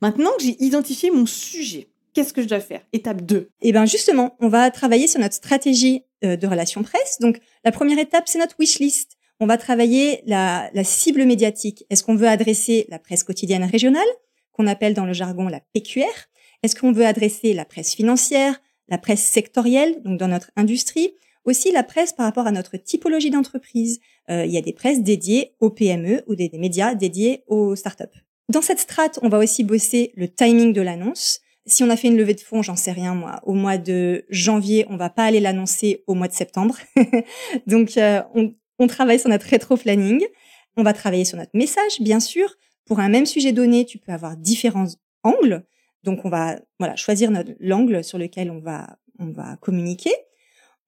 Maintenant 0.00 0.30
que 0.38 0.44
j'ai 0.44 0.56
identifié 0.62 1.10
mon 1.10 1.26
sujet, 1.26 1.88
qu'est-ce 2.14 2.32
que 2.32 2.42
je 2.42 2.46
dois 2.46 2.60
faire? 2.60 2.82
Étape 2.92 3.22
2. 3.22 3.50
Eh 3.60 3.72
bien 3.72 3.84
justement, 3.84 4.36
on 4.38 4.48
va 4.48 4.70
travailler 4.70 5.08
sur 5.08 5.20
notre 5.20 5.34
stratégie 5.34 6.04
euh, 6.24 6.36
de 6.36 6.46
relations 6.46 6.84
presse. 6.84 7.18
Donc 7.20 7.40
la 7.64 7.72
première 7.72 7.98
étape, 7.98 8.24
c'est 8.28 8.38
notre 8.38 8.54
wish 8.60 8.78
list. 8.78 9.16
On 9.40 9.46
va 9.46 9.56
travailler 9.58 10.22
la, 10.26 10.70
la 10.72 10.84
cible 10.84 11.24
médiatique. 11.24 11.84
Est-ce 11.90 12.04
qu'on 12.04 12.16
veut 12.16 12.28
adresser 12.28 12.86
la 12.88 13.00
presse 13.00 13.24
quotidienne 13.24 13.64
régionale, 13.64 14.06
qu'on 14.52 14.68
appelle 14.68 14.94
dans 14.94 15.04
le 15.04 15.12
jargon 15.12 15.48
la 15.48 15.60
PQR 15.74 16.28
est-ce 16.62 16.76
qu'on 16.76 16.92
veut 16.92 17.06
adresser 17.06 17.52
la 17.54 17.64
presse 17.64 17.94
financière, 17.94 18.60
la 18.88 18.98
presse 18.98 19.22
sectorielle, 19.22 20.02
donc 20.02 20.18
dans 20.18 20.28
notre 20.28 20.50
industrie, 20.56 21.12
aussi 21.44 21.70
la 21.70 21.82
presse 21.82 22.12
par 22.12 22.26
rapport 22.26 22.46
à 22.46 22.52
notre 22.52 22.76
typologie 22.76 23.30
d'entreprise? 23.30 24.00
Euh, 24.30 24.44
il 24.44 24.52
y 24.52 24.58
a 24.58 24.60
des 24.60 24.72
presses 24.72 25.00
dédiées 25.00 25.54
aux 25.60 25.70
PME 25.70 26.22
ou 26.26 26.34
des, 26.34 26.50
médias 26.54 26.94
dédiés 26.94 27.44
aux 27.46 27.76
startups. 27.76 28.04
Dans 28.48 28.62
cette 28.62 28.80
strate, 28.80 29.18
on 29.22 29.28
va 29.28 29.38
aussi 29.38 29.62
bosser 29.64 30.12
le 30.16 30.28
timing 30.28 30.72
de 30.72 30.80
l'annonce. 30.80 31.40
Si 31.66 31.84
on 31.84 31.90
a 31.90 31.96
fait 31.96 32.08
une 32.08 32.16
levée 32.16 32.34
de 32.34 32.40
fonds, 32.40 32.62
j'en 32.62 32.76
sais 32.76 32.92
rien 32.92 33.14
moi, 33.14 33.40
au 33.44 33.52
mois 33.52 33.76
de 33.76 34.24
janvier, 34.30 34.86
on 34.88 34.96
va 34.96 35.10
pas 35.10 35.24
aller 35.24 35.40
l'annoncer 35.40 36.02
au 36.06 36.14
mois 36.14 36.28
de 36.28 36.32
septembre. 36.32 36.78
donc 37.66 37.96
euh, 37.98 38.22
on, 38.34 38.54
on 38.78 38.86
travaille 38.86 39.20
sur 39.20 39.28
notre 39.28 39.46
rétro-planning. 39.46 40.24
On 40.76 40.82
va 40.82 40.92
travailler 40.92 41.24
sur 41.24 41.36
notre 41.36 41.50
message, 41.54 42.00
bien 42.00 42.20
sûr. 42.20 42.54
Pour 42.86 43.00
un 43.00 43.08
même 43.08 43.26
sujet 43.26 43.52
donné, 43.52 43.84
tu 43.84 43.98
peux 43.98 44.12
avoir 44.12 44.36
différents 44.36 44.88
angles. 45.22 45.66
Donc 46.04 46.24
on 46.24 46.28
va 46.28 46.60
voilà 46.78 46.96
choisir 46.96 47.30
l'angle 47.60 48.04
sur 48.04 48.18
lequel 48.18 48.50
on 48.50 48.60
va 48.60 49.56
communiquer. 49.60 50.12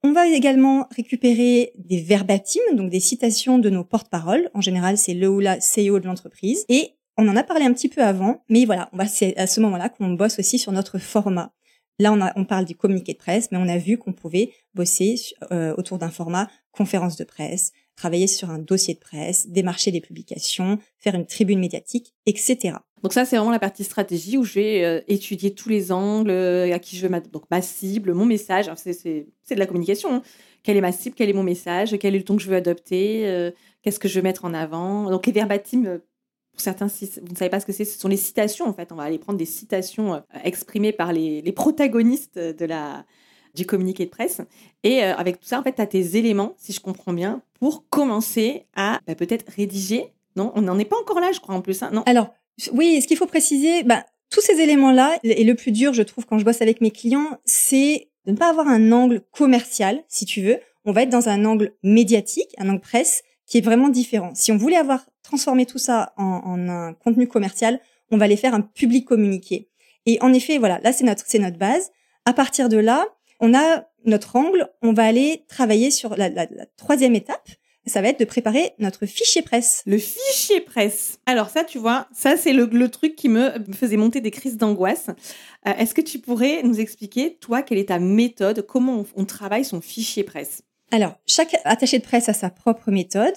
On 0.03 0.13
va 0.13 0.27
également 0.27 0.89
récupérer 0.97 1.73
des 1.77 2.01
verbatims, 2.01 2.75
donc 2.75 2.91
des 2.91 3.01
citations 3.01 3.59
de 3.59 3.69
nos 3.69 3.85
porte-paroles. 3.85 4.51
En 4.55 4.63
général, 4.63 4.97
c'est 4.97 5.13
le 5.13 5.29
ou 5.29 5.41
la 5.41 5.59
CEO 5.59 6.01
de 6.01 6.07
l'entreprise. 6.07 6.65
Et 6.71 6.95
on 7.19 7.29
en 7.29 7.37
a 7.37 7.43
parlé 7.43 7.67
un 7.67 7.73
petit 7.75 7.91
peu 7.91 8.03
avant, 8.03 8.43
mais 8.49 8.65
voilà, 8.65 8.89
c'est 9.07 9.37
à 9.37 9.47
ce 9.47 9.61
moment-là 9.61 9.91
qu'on 9.91 10.15
bosse 10.15 10.39
aussi 10.39 10.59
sur 10.59 10.73
notre 10.73 10.99
format. 10.99 11.53
Là, 11.99 12.33
on 12.35 12.45
parle 12.47 12.65
du 12.65 12.75
communiqué 12.75 13.13
de 13.13 13.19
presse, 13.19 13.49
mais 13.53 13.59
on 13.59 13.69
a 13.69 13.77
vu 13.77 13.99
qu'on 13.99 14.15
pouvait 14.15 14.53
bosser 14.73 15.17
euh, 15.53 15.75
autour 15.77 15.99
d'un 15.99 16.09
format 16.09 16.49
conférence 16.73 17.17
de 17.17 17.25
presse, 17.25 17.73
travailler 18.01 18.27
sur 18.27 18.49
un 18.49 18.59
dossier 18.59 18.95
de 18.95 18.99
presse, 18.99 19.49
démarcher 19.49 19.91
des 19.91 20.01
publications, 20.01 20.79
faire 20.99 21.15
une 21.15 21.27
tribune 21.27 21.59
médiatique, 21.59 22.15
etc. 22.25 22.77
Donc 23.03 23.13
ça, 23.13 23.27
c'est 23.27 23.37
vraiment 23.37 23.51
la 23.51 23.59
partie 23.59 23.85
stratégie 23.85 24.39
où 24.39 24.45
je 24.45 24.55
vais 24.55 24.85
euh, 24.85 25.01
étudier 25.07 25.53
tous 25.53 25.69
les 25.69 25.93
angles, 25.93 26.31
euh, 26.31 26.75
à 26.75 26.79
qui 26.79 26.97
je 26.97 27.03
veux 27.03 27.11
ma, 27.11 27.21
donc 27.21 27.45
ma 27.51 27.61
cible, 27.61 28.15
mon 28.15 28.25
message. 28.25 28.71
C'est 28.77 29.27
de 29.51 29.59
la 29.59 29.67
communication. 29.67 30.15
Hein. 30.15 30.23
Quelle 30.63 30.79
est 30.79 30.83
ma 30.83 30.93
cible 30.93 31.15
Quel 31.15 31.29
est 31.29 31.35
mon 31.35 31.43
message 31.43 31.99
Quel 31.99 32.15
est 32.15 32.19
le 32.19 32.25
ton 32.25 32.37
que 32.37 32.43
je 32.43 32.49
veux 32.49 32.57
adopter 32.57 33.27
euh, 33.27 33.51
Qu'est-ce 33.83 33.99
que 33.99 34.09
je 34.09 34.15
veux 34.15 34.23
mettre 34.23 34.47
en 34.47 34.55
avant 34.55 35.11
Donc 35.11 35.27
les 35.27 35.33
verbatims, 35.33 36.01
pour 36.53 36.61
certains, 36.61 36.87
vous 36.87 37.33
ne 37.33 37.37
savez 37.37 37.51
pas 37.51 37.61
ce 37.61 37.67
que 37.67 37.73
c'est, 37.73 37.85
ce 37.85 37.99
sont 37.99 38.09
les 38.09 38.17
citations 38.17 38.67
en 38.67 38.73
fait. 38.73 38.93
On 38.93 38.97
va 38.97 39.03
aller 39.03 39.19
prendre 39.19 39.39
des 39.39 39.45
citations 39.45 40.23
exprimées 40.43 40.93
par 40.93 41.13
les, 41.13 41.43
les 41.43 41.53
protagonistes 41.53 42.39
de 42.39 42.65
la, 42.65 43.05
du 43.55 43.67
communiqué 43.67 44.05
de 44.05 44.11
presse. 44.11 44.41
Et 44.83 45.03
euh, 45.03 45.15
avec 45.17 45.41
tout 45.41 45.47
ça, 45.47 45.59
en 45.59 45.63
fait, 45.63 45.75
tu 45.75 45.83
as 45.83 45.87
tes 45.87 46.17
éléments, 46.17 46.55
si 46.57 46.73
je 46.73 46.81
comprends 46.81 47.13
bien, 47.13 47.43
pour 47.59 47.89
commencer 47.89 48.67
à 48.75 49.01
bah, 49.07 49.15
peut-être 49.15 49.51
rédiger. 49.57 50.13
Non, 50.37 50.53
on 50.55 50.63
n'en 50.63 50.79
est 50.79 50.85
pas 50.85 50.99
encore 51.01 51.21
là, 51.21 51.33
je 51.33 51.41
crois, 51.41 51.55
en 51.55 51.61
plus. 51.61 51.83
Hein 51.83 51.91
non? 51.93 52.03
Alors, 52.07 52.33
oui, 52.73 53.01
ce 53.01 53.07
qu'il 53.07 53.17
faut 53.17 53.27
préciser, 53.27 53.83
bah, 53.83 54.05
tous 54.31 54.41
ces 54.41 54.61
éléments-là, 54.61 55.19
et 55.25 55.45
le 55.45 55.55
plus 55.55 55.73
dur, 55.73 55.93
je 55.93 56.03
trouve, 56.03 56.25
quand 56.27 56.39
je 56.39 56.45
bosse 56.45 56.63
avec 56.63 56.81
mes 56.81 56.91
clients, 56.91 57.39
c'est 57.45 58.09
de 58.27 58.33
ne 58.33 58.37
pas 58.37 58.51
avoir 58.51 58.69
un 58.69 58.93
angle 58.93 59.23
commercial, 59.33 60.03
si 60.09 60.25
tu 60.25 60.43
veux. 60.43 60.59
On 60.85 60.93
va 60.93 61.03
être 61.03 61.11
dans 61.11 61.29
un 61.29 61.45
angle 61.45 61.75
médiatique, 61.83 62.55
un 62.59 62.69
angle 62.69 62.81
presse, 62.81 63.23
qui 63.47 63.59
est 63.59 63.63
vraiment 63.63 63.89
différent. 63.89 64.31
Si 64.35 64.53
on 64.53 64.57
voulait 64.57 64.77
avoir 64.77 65.05
transformé 65.23 65.67
tout 65.67 65.79
ça 65.79 66.13
en, 66.17 66.25
en 66.45 66.69
un 66.69 66.95
contenu 66.95 67.27
commercial, 67.27 67.81
on 68.11 68.17
va 68.17 68.27
aller 68.27 68.37
faire 68.37 68.55
un 68.55 68.61
public 68.61 69.07
communiqué. 69.07 69.69
Et 70.07 70.19
en 70.23 70.33
effet, 70.33 70.59
voilà, 70.59 70.81
là 70.83 70.93
c'est 70.93 71.05
notre 71.05 71.25
c'est 71.27 71.39
notre 71.39 71.59
base. 71.59 71.91
À 72.25 72.33
partir 72.33 72.69
de 72.69 72.77
là, 72.77 73.07
on 73.41 73.55
a 73.55 73.87
notre 74.05 74.37
angle, 74.37 74.69
on 74.83 74.93
va 74.93 75.05
aller 75.05 75.45
travailler 75.49 75.91
sur 75.91 76.17
la, 76.17 76.31
troisième 76.77 77.15
étape. 77.15 77.49
ça 77.87 78.01
va 78.01 78.09
être 78.09 78.21
de 78.21 78.25
préparer 78.25 78.73
notre 78.79 79.07
fichier 79.07 79.43
presse. 79.43 79.83
Le 79.87 79.99
fichier 79.99 80.61
presse. 80.61 81.19
Alors 81.27 81.51
ça, 81.51 81.65
tu 81.65 81.79
vois, 81.79 82.09
ça 82.13 82.37
c'est 82.37 82.53
le, 82.53 82.89
truc 82.89 83.17
qui 83.17 83.29
me 83.29 83.53
faisait 83.75 83.97
monter 83.97 84.21
des 84.21 84.31
crises 84.31 84.57
d'angoisse. 84.57 85.09
Euh, 85.67 85.73
est-ce 85.79 85.95
que 85.95 86.01
tu 86.01 86.19
pourrais 86.19 86.63
nous 86.63 86.81
expliquer, 86.81 87.37
toi, 87.37 87.63
quelle 87.63 87.79
est 87.79 87.89
ta 87.89 87.99
méthode, 87.99 88.65
comment 88.67 89.05
on 89.17 89.25
travaille 89.25 89.65
son 89.65 89.81
fichier 89.81 90.25
presse? 90.25 90.63
Alors, 90.93 91.15
chaque 91.27 91.57
attaché 91.65 91.99
de 91.99 92.05
presse 92.05 92.29
a 92.29 92.33
sa 92.33 92.51
propre 92.51 92.91
méthode 92.91 93.37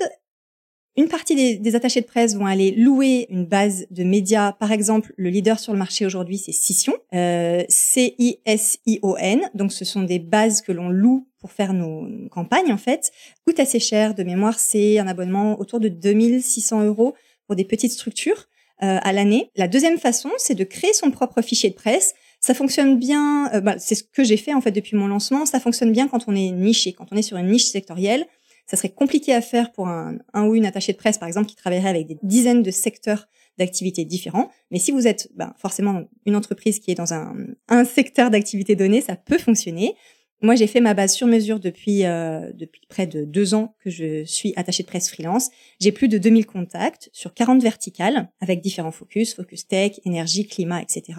une 0.96 1.08
partie 1.08 1.60
des, 1.60 1.76
attachés 1.76 2.02
de 2.02 2.06
presse 2.06 2.36
vont 2.36 2.46
aller 2.46 2.72
louer 2.72 3.26
une 3.30 3.46
base 3.46 3.88
de 3.90 4.04
médias. 4.04 4.52
Par 4.52 4.72
exemple, 4.72 5.12
le 5.18 5.30
leader 5.30 5.60
sur 5.60 5.74
le 5.74 5.80
marché 5.80 6.06
aujourd'hui, 6.06 6.38
c'est 6.38 6.52
Scission, 6.52 6.94
euh, 7.16 7.64
C-I-S-I-O-N. 7.68 9.42
Donc, 9.56 9.74
ce 9.74 9.86
sont 9.86 10.04
des 10.04 10.20
bases 10.20 10.62
que 10.62 10.72
l'on 10.72 10.90
loue 10.90 11.28
pour 11.40 11.52
faire 11.52 11.74
nos, 11.74 12.08
campagnes, 12.30 12.72
en 12.72 12.78
fait. 12.78 13.12
Coûte 13.46 13.60
assez 13.60 13.80
cher. 13.80 14.14
De 14.14 14.24
mémoire, 14.24 14.60
c'est 14.60 15.00
un 15.00 15.08
abonnement 15.08 15.60
autour 15.60 15.80
de 15.80 15.88
2600 15.88 16.84
euros 16.84 17.16
pour 17.48 17.56
des 17.56 17.66
petites 17.66 17.92
structures 17.92 18.46
euh, 18.84 19.00
à 19.02 19.14
l'année. 19.14 19.50
La 19.56 19.68
deuxième 19.68 19.98
façon, 19.98 20.30
c'est 20.38 20.56
de 20.56 20.64
créer 20.64 20.94
son 20.94 21.10
propre 21.10 21.42
fichier 21.42 21.72
de 21.72 21.76
presse. 21.76 22.14
Ça 22.40 22.54
fonctionne 22.54 23.00
bien. 23.00 23.52
Euh, 23.54 23.62
bah, 23.62 23.80
c'est 23.80 23.96
ce 23.96 24.04
que 24.04 24.24
j'ai 24.24 24.38
fait 24.38 24.54
en 24.54 24.62
fait 24.62 24.72
depuis 24.72 24.96
mon 24.96 25.08
lancement. 25.08 25.48
Ça 25.48 25.60
fonctionne 25.60 25.92
bien 25.92 26.08
quand 26.08 26.26
on 26.28 26.36
est 26.36 26.52
niché, 26.52 26.94
quand 26.94 27.08
on 27.12 27.16
est 27.16 27.24
sur 27.24 27.38
une 27.38 27.48
niche 27.48 27.66
sectorielle 27.66 28.28
ça 28.66 28.78
serait 28.78 28.90
compliqué 28.90 29.34
à 29.34 29.42
faire 29.42 29.72
pour 29.72 29.88
un, 29.88 30.18
un 30.34 30.48
ou 30.48 30.56
une 30.56 30.66
attachée 30.66 30.94
de 30.94 30.98
presse, 30.98 31.18
par 31.18 31.28
exemple, 31.28 31.48
qui 31.48 31.56
travaillerait 31.56 31.90
avec 31.90 32.08
des 32.08 32.18
dizaines 32.24 32.64
de 32.64 32.72
secteurs 32.72 33.28
d'activités 33.58 34.06
différents. 34.06 34.50
Mais 34.72 34.80
si 34.80 34.92
vous 34.92 35.08
êtes 35.08 35.30
ben, 35.36 35.54
forcément 35.58 36.04
une 36.26 36.36
entreprise 36.36 36.80
qui 36.80 36.92
est 36.92 36.96
dans 36.96 37.14
un, 37.14 37.36
un 37.68 37.86
secteur 37.86 38.30
d'activité 38.30 38.76
donné, 38.76 39.02
ça 39.02 39.16
peut 39.16 39.38
fonctionner. 39.38 39.96
Moi, 40.42 40.56
j'ai 40.56 40.68
fait 40.68 40.82
ma 40.82 40.94
base 40.94 41.14
sur 41.14 41.26
mesure 41.26 41.58
depuis 41.58 42.04
euh, 42.04 42.52
depuis 42.54 42.82
près 42.90 43.08
de 43.08 43.24
deux 43.24 43.54
ans 43.54 43.76
que 43.82 43.90
je 43.90 44.26
suis 44.26 44.52
attachée 44.58 44.84
de 44.84 44.88
presse 44.90 45.10
freelance. 45.10 45.50
J'ai 45.80 45.94
plus 45.94 46.10
de 46.10 46.18
2000 46.18 46.46
contacts 46.46 47.10
sur 47.14 47.34
40 47.34 47.62
verticales 47.62 48.30
avec 48.42 48.60
différents 48.60 48.92
focus, 48.92 49.36
focus 49.36 49.68
tech, 49.68 50.02
énergie, 50.04 50.46
climat, 50.46 50.82
etc. 50.82 51.18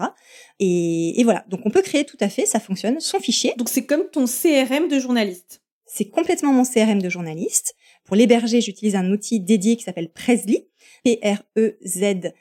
Et, 0.59 1.19
et 1.19 1.23
voilà. 1.23 1.43
Donc, 1.49 1.61
on 1.65 1.71
peut 1.71 1.81
créer 1.81 2.05
tout 2.05 2.17
à 2.19 2.29
fait, 2.29 2.45
ça 2.45 2.59
fonctionne, 2.59 2.99
son 2.99 3.19
fichier. 3.19 3.53
Donc, 3.57 3.69
c'est 3.69 3.87
comme 3.87 4.07
ton 4.11 4.25
CRM 4.25 4.87
de 4.89 4.99
journaliste. 4.99 5.64
C'est 5.95 6.09
complètement 6.09 6.51
mon 6.51 6.65
CRM 6.65 7.01
de 7.01 7.07
journaliste. 7.07 7.73
Pour 8.03 8.17
l'héberger, 8.17 8.59
j'utilise 8.59 8.97
un 8.97 9.09
outil 9.11 9.39
dédié 9.39 9.77
qui 9.77 9.83
s'appelle 9.85 10.09
Presly, 10.09 10.67
P-R-E-Z-L-Y. 11.05 12.33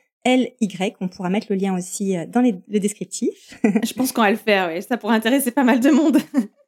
On 1.00 1.06
pourra 1.06 1.30
mettre 1.30 1.46
le 1.50 1.54
lien 1.54 1.72
aussi 1.76 2.16
euh, 2.16 2.26
dans 2.26 2.40
le 2.40 2.50
descriptif. 2.80 3.56
Je 3.84 3.92
pense 3.92 4.10
qu'on 4.10 4.22
va 4.22 4.32
le 4.32 4.36
faire, 4.36 4.72
oui. 4.74 4.82
Ça 4.82 4.96
pourrait 4.96 5.14
intéresser 5.14 5.52
pas 5.52 5.62
mal 5.62 5.78
de 5.78 5.90
monde. 5.90 6.18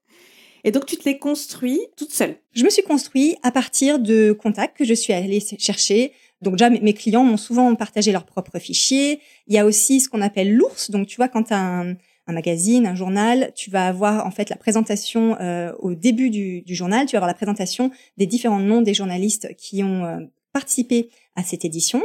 Et 0.62 0.70
donc, 0.70 0.86
tu 0.86 0.96
te 0.96 1.08
l'es 1.08 1.18
construit 1.18 1.80
toute 1.96 2.12
seule? 2.12 2.36
Je 2.52 2.62
me 2.62 2.70
suis 2.70 2.84
construit 2.84 3.34
à 3.42 3.50
partir 3.50 3.98
de 3.98 4.30
contacts 4.30 4.76
que 4.76 4.84
je 4.84 4.94
suis 4.94 5.12
allée 5.12 5.42
chercher. 5.58 6.12
Donc 6.40 6.54
déjà, 6.54 6.70
mes 6.70 6.94
clients 6.94 7.24
m'ont 7.24 7.36
souvent 7.36 7.74
partagé 7.74 8.12
leurs 8.12 8.26
propres 8.26 8.60
fichiers. 8.60 9.20
Il 9.48 9.54
y 9.54 9.58
a 9.58 9.66
aussi 9.66 9.98
ce 9.98 10.08
qu'on 10.08 10.22
appelle 10.22 10.54
l'ours. 10.54 10.92
Donc, 10.92 11.08
tu 11.08 11.16
vois, 11.16 11.26
quand 11.26 11.50
un, 11.50 11.96
un 12.26 12.32
magazine, 12.32 12.86
un 12.86 12.94
journal, 12.94 13.52
tu 13.54 13.70
vas 13.70 13.86
avoir 13.86 14.26
en 14.26 14.30
fait 14.30 14.50
la 14.50 14.56
présentation 14.56 15.36
euh, 15.40 15.72
au 15.78 15.94
début 15.94 16.30
du, 16.30 16.62
journal, 16.66 17.06
tu 17.06 17.12
vas 17.12 17.18
avoir 17.18 17.28
la 17.28 17.34
présentation 17.34 17.90
des 18.16 18.26
différents 18.26 18.58
noms 18.58 18.82
des 18.82 18.94
journalistes 18.94 19.54
qui 19.56 19.82
ont 19.82 20.04
euh, 20.04 20.18
participé 20.52 21.10
à 21.36 21.44
cette 21.44 21.64
édition. 21.64 22.02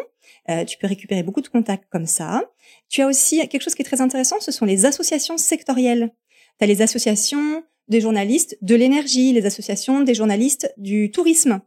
Euh, 0.49 0.63
tu 0.65 0.77
peux 0.77 0.87
récupérer 0.87 1.23
beaucoup 1.23 1.41
de 1.41 1.47
contacts 1.47 1.85
comme 1.89 2.05
ça. 2.05 2.43
Tu 2.89 3.01
as 3.01 3.07
aussi 3.07 3.47
quelque 3.47 3.61
chose 3.61 3.75
qui 3.75 3.81
est 3.81 3.85
très 3.85 4.01
intéressant, 4.01 4.39
ce 4.39 4.51
sont 4.51 4.65
les 4.65 4.85
associations 4.85 5.37
sectorielles. 5.37 6.11
Tu 6.59 6.63
as 6.63 6.67
les 6.67 6.81
associations 6.81 7.63
des 7.87 8.01
journalistes 8.01 8.57
de 8.61 8.75
l'énergie, 8.75 9.33
les 9.33 9.45
associations 9.45 10.01
des 10.01 10.13
journalistes 10.13 10.73
du 10.77 11.11
tourisme. 11.11 11.61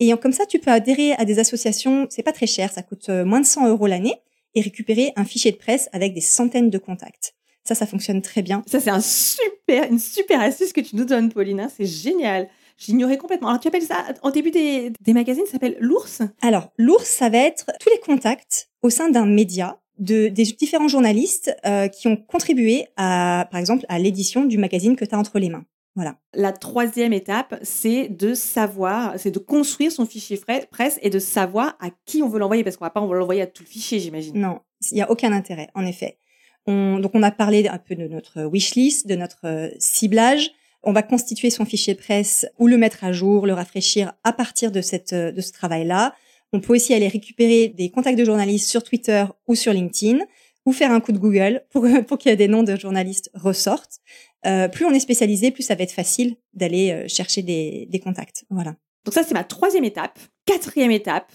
Et 0.00 0.12
comme 0.16 0.32
ça, 0.32 0.46
tu 0.46 0.58
peux 0.58 0.70
adhérer 0.70 1.12
à 1.12 1.24
des 1.24 1.38
associations, 1.38 2.06
c'est 2.10 2.22
pas 2.22 2.32
très 2.32 2.46
cher, 2.46 2.72
ça 2.72 2.82
coûte 2.82 3.10
moins 3.10 3.40
de 3.40 3.46
100 3.46 3.68
euros 3.68 3.86
l'année, 3.86 4.16
et 4.54 4.62
récupérer 4.62 5.12
un 5.16 5.24
fichier 5.24 5.52
de 5.52 5.56
presse 5.56 5.88
avec 5.92 6.14
des 6.14 6.20
centaines 6.20 6.70
de 6.70 6.78
contacts. 6.78 7.34
Ça, 7.70 7.76
ça 7.76 7.86
fonctionne 7.86 8.20
très 8.20 8.42
bien. 8.42 8.64
Ça, 8.66 8.80
c'est 8.80 8.90
un 8.90 9.00
super, 9.00 9.88
une 9.88 10.00
super 10.00 10.40
astuce 10.40 10.72
que 10.72 10.80
tu 10.80 10.96
nous 10.96 11.04
donnes, 11.04 11.32
Paulina. 11.32 11.68
C'est 11.68 11.86
génial. 11.86 12.48
J'ignorais 12.76 13.16
complètement. 13.16 13.46
Alors, 13.46 13.60
tu 13.60 13.68
appelles 13.68 13.82
ça, 13.82 14.06
en 14.22 14.32
début 14.32 14.50
des, 14.50 14.92
des 15.00 15.12
magazines, 15.12 15.44
ça 15.46 15.52
s'appelle 15.52 15.76
l'ours? 15.78 16.20
Alors, 16.42 16.72
l'ours, 16.78 17.08
ça 17.08 17.28
va 17.28 17.38
être 17.38 17.66
tous 17.78 17.88
les 17.88 18.00
contacts 18.00 18.70
au 18.82 18.90
sein 18.90 19.08
d'un 19.08 19.24
média 19.24 19.80
de, 19.98 20.26
des 20.26 20.42
différents 20.42 20.88
journalistes 20.88 21.54
euh, 21.64 21.86
qui 21.86 22.08
ont 22.08 22.16
contribué 22.16 22.88
à, 22.96 23.46
par 23.52 23.60
exemple, 23.60 23.86
à 23.88 24.00
l'édition 24.00 24.44
du 24.44 24.58
magazine 24.58 24.96
que 24.96 25.04
tu 25.04 25.14
as 25.14 25.18
entre 25.18 25.38
les 25.38 25.48
mains. 25.48 25.64
Voilà. 25.94 26.16
La 26.34 26.50
troisième 26.50 27.12
étape, 27.12 27.56
c'est 27.62 28.08
de 28.08 28.34
savoir, 28.34 29.14
c'est 29.16 29.30
de 29.30 29.38
construire 29.38 29.92
son 29.92 30.06
fichier 30.06 30.40
presse 30.72 30.98
et 31.02 31.10
de 31.10 31.20
savoir 31.20 31.76
à 31.78 31.90
qui 32.04 32.20
on 32.24 32.28
veut 32.28 32.40
l'envoyer, 32.40 32.64
parce 32.64 32.76
qu'on 32.76 32.84
va 32.84 32.90
pas 32.90 33.00
l'envoyer 33.00 33.42
à 33.42 33.46
tout 33.46 33.62
le 33.62 33.68
fichier, 33.68 34.00
j'imagine. 34.00 34.40
Non, 34.40 34.58
il 34.90 34.96
n'y 34.96 35.02
a 35.02 35.10
aucun 35.10 35.30
intérêt, 35.30 35.68
en 35.76 35.86
effet 35.86 36.18
donc 36.66 37.12
on 37.14 37.22
a 37.22 37.30
parlé 37.30 37.66
un 37.68 37.78
peu 37.78 37.94
de 37.94 38.06
notre 38.06 38.44
wishlist, 38.44 39.06
de 39.06 39.16
notre 39.16 39.46
euh, 39.46 39.68
ciblage. 39.78 40.50
On 40.82 40.92
va 40.92 41.02
constituer 41.02 41.50
son 41.50 41.64
fichier 41.64 41.94
presse 41.94 42.46
ou 42.58 42.66
le 42.66 42.78
mettre 42.78 43.04
à 43.04 43.12
jour, 43.12 43.46
le 43.46 43.52
rafraîchir 43.52 44.12
à 44.24 44.32
partir 44.32 44.70
de 44.70 44.80
cette 44.80 45.12
euh, 45.12 45.32
de 45.32 45.40
ce 45.40 45.52
travail-là. 45.52 46.14
On 46.52 46.60
peut 46.60 46.74
aussi 46.74 46.94
aller 46.94 47.08
récupérer 47.08 47.68
des 47.68 47.90
contacts 47.90 48.18
de 48.18 48.24
journalistes 48.24 48.68
sur 48.68 48.82
Twitter 48.82 49.24
ou 49.46 49.54
sur 49.54 49.72
LinkedIn 49.72 50.18
ou 50.66 50.72
faire 50.72 50.92
un 50.92 51.00
coup 51.00 51.12
de 51.12 51.18
Google 51.18 51.62
pour, 51.70 51.86
pour 52.06 52.18
qu'il 52.18 52.30
y 52.30 52.32
ait 52.32 52.36
des 52.36 52.48
noms 52.48 52.62
de 52.62 52.76
journalistes 52.76 53.30
ressortent. 53.34 54.00
Euh, 54.46 54.68
plus 54.68 54.84
on 54.84 54.90
est 54.90 55.00
spécialisé, 55.00 55.50
plus 55.50 55.62
ça 55.62 55.74
va 55.74 55.82
être 55.84 55.92
facile 55.92 56.36
d'aller 56.54 56.92
euh, 56.92 57.08
chercher 57.08 57.42
des, 57.42 57.86
des 57.90 58.00
contacts. 58.00 58.44
Voilà. 58.50 58.74
Donc 59.04 59.14
ça, 59.14 59.22
c'est 59.22 59.34
ma 59.34 59.44
troisième 59.44 59.84
étape. 59.84 60.18
Quatrième 60.46 60.90
étape. 60.90 61.30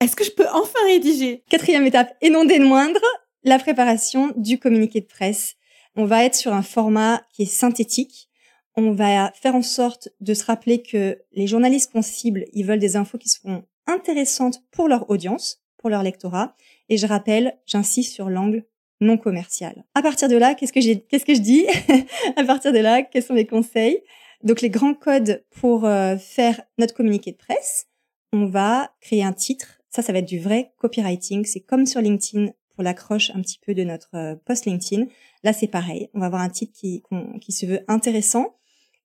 Est-ce 0.00 0.16
que 0.16 0.24
je 0.24 0.30
peux 0.30 0.46
enfin 0.52 0.78
rédiger? 0.86 1.42
Quatrième 1.48 1.86
étape, 1.86 2.14
et 2.20 2.30
non 2.30 2.44
des 2.44 2.58
moindres, 2.58 3.00
la 3.46 3.58
préparation 3.60 4.32
du 4.36 4.58
communiqué 4.58 5.00
de 5.00 5.06
presse. 5.06 5.54
On 5.94 6.04
va 6.04 6.24
être 6.24 6.34
sur 6.34 6.52
un 6.52 6.62
format 6.62 7.22
qui 7.32 7.44
est 7.44 7.46
synthétique. 7.46 8.28
On 8.76 8.90
va 8.90 9.32
faire 9.40 9.54
en 9.54 9.62
sorte 9.62 10.08
de 10.20 10.34
se 10.34 10.44
rappeler 10.44 10.82
que 10.82 11.22
les 11.32 11.46
journalistes 11.46 11.92
qu'on 11.92 12.02
cible, 12.02 12.44
ils 12.52 12.66
veulent 12.66 12.80
des 12.80 12.96
infos 12.96 13.18
qui 13.18 13.28
seront 13.28 13.64
intéressantes 13.86 14.62
pour 14.72 14.88
leur 14.88 15.08
audience, 15.08 15.62
pour 15.78 15.90
leur 15.90 16.02
lectorat. 16.02 16.54
Et 16.88 16.96
je 16.96 17.06
rappelle, 17.06 17.56
j'insiste 17.66 18.12
sur 18.12 18.28
l'angle 18.28 18.66
non 19.00 19.16
commercial. 19.16 19.84
À 19.94 20.02
partir 20.02 20.28
de 20.28 20.36
là, 20.36 20.54
qu'est-ce 20.54 20.72
que 20.72 20.80
j'ai, 20.80 21.00
qu'est-ce 21.00 21.24
que 21.24 21.34
je 21.34 21.40
dis? 21.40 21.66
À 22.36 22.44
partir 22.44 22.72
de 22.72 22.78
là, 22.78 23.02
quels 23.02 23.22
sont 23.22 23.34
mes 23.34 23.46
conseils? 23.46 24.02
Donc 24.42 24.60
les 24.60 24.70
grands 24.70 24.94
codes 24.94 25.44
pour 25.60 25.84
euh, 25.84 26.16
faire 26.16 26.60
notre 26.78 26.94
communiqué 26.94 27.30
de 27.30 27.36
presse. 27.36 27.86
On 28.32 28.46
va 28.46 28.90
créer 29.00 29.22
un 29.22 29.32
titre. 29.32 29.80
Ça, 29.88 30.02
ça 30.02 30.12
va 30.12 30.18
être 30.18 30.28
du 30.28 30.40
vrai 30.40 30.72
copywriting. 30.78 31.44
C'est 31.44 31.60
comme 31.60 31.86
sur 31.86 32.00
LinkedIn 32.00 32.50
pour 32.76 32.84
l'accroche 32.84 33.32
un 33.34 33.40
petit 33.40 33.58
peu 33.58 33.74
de 33.74 33.82
notre 33.82 34.10
euh, 34.14 34.34
post 34.44 34.66
LinkedIn. 34.66 35.06
Là, 35.42 35.52
c'est 35.52 35.66
pareil. 35.66 36.08
On 36.14 36.20
va 36.20 36.26
avoir 36.26 36.42
un 36.42 36.50
titre 36.50 36.72
qui, 36.78 37.02
qui 37.40 37.52
se 37.52 37.66
veut 37.66 37.80
intéressant. 37.88 38.54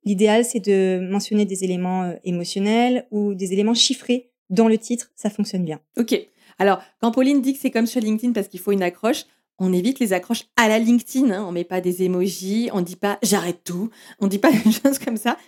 L'idéal, 0.03 0.45
c'est 0.45 0.59
de 0.59 0.99
mentionner 1.09 1.45
des 1.45 1.63
éléments 1.63 2.03
euh, 2.03 2.15
émotionnels 2.23 3.07
ou 3.09 3.33
des 3.33 3.53
éléments 3.53 3.73
chiffrés 3.73 4.29
dans 4.49 4.67
le 4.67 4.77
titre. 4.77 5.11
Ça 5.15 5.29
fonctionne 5.29 5.63
bien. 5.63 5.79
Ok. 5.97 6.15
Alors, 6.59 6.81
quand 6.99 7.11
Pauline 7.11 7.41
dit 7.41 7.53
que 7.53 7.59
c'est 7.59 7.71
comme 7.71 7.87
sur 7.87 8.01
LinkedIn 8.01 8.33
parce 8.33 8.47
qu'il 8.47 8.59
faut 8.59 8.71
une 8.71 8.83
accroche, 8.83 9.25
on 9.57 9.73
évite 9.73 9.99
les 9.99 10.11
accroches 10.11 10.45
à 10.57 10.67
la 10.67 10.79
LinkedIn. 10.79 11.29
Hein. 11.31 11.45
On 11.47 11.51
met 11.51 11.63
pas 11.63 11.81
des 11.81 12.03
emojis, 12.03 12.69
on 12.73 12.81
dit 12.81 12.95
pas 12.95 13.19
j'arrête 13.21 13.63
tout, 13.63 13.89
on 14.19 14.27
dit 14.27 14.39
pas 14.39 14.51
des 14.65 14.71
choses 14.71 14.99
comme 14.99 15.17
ça. 15.17 15.37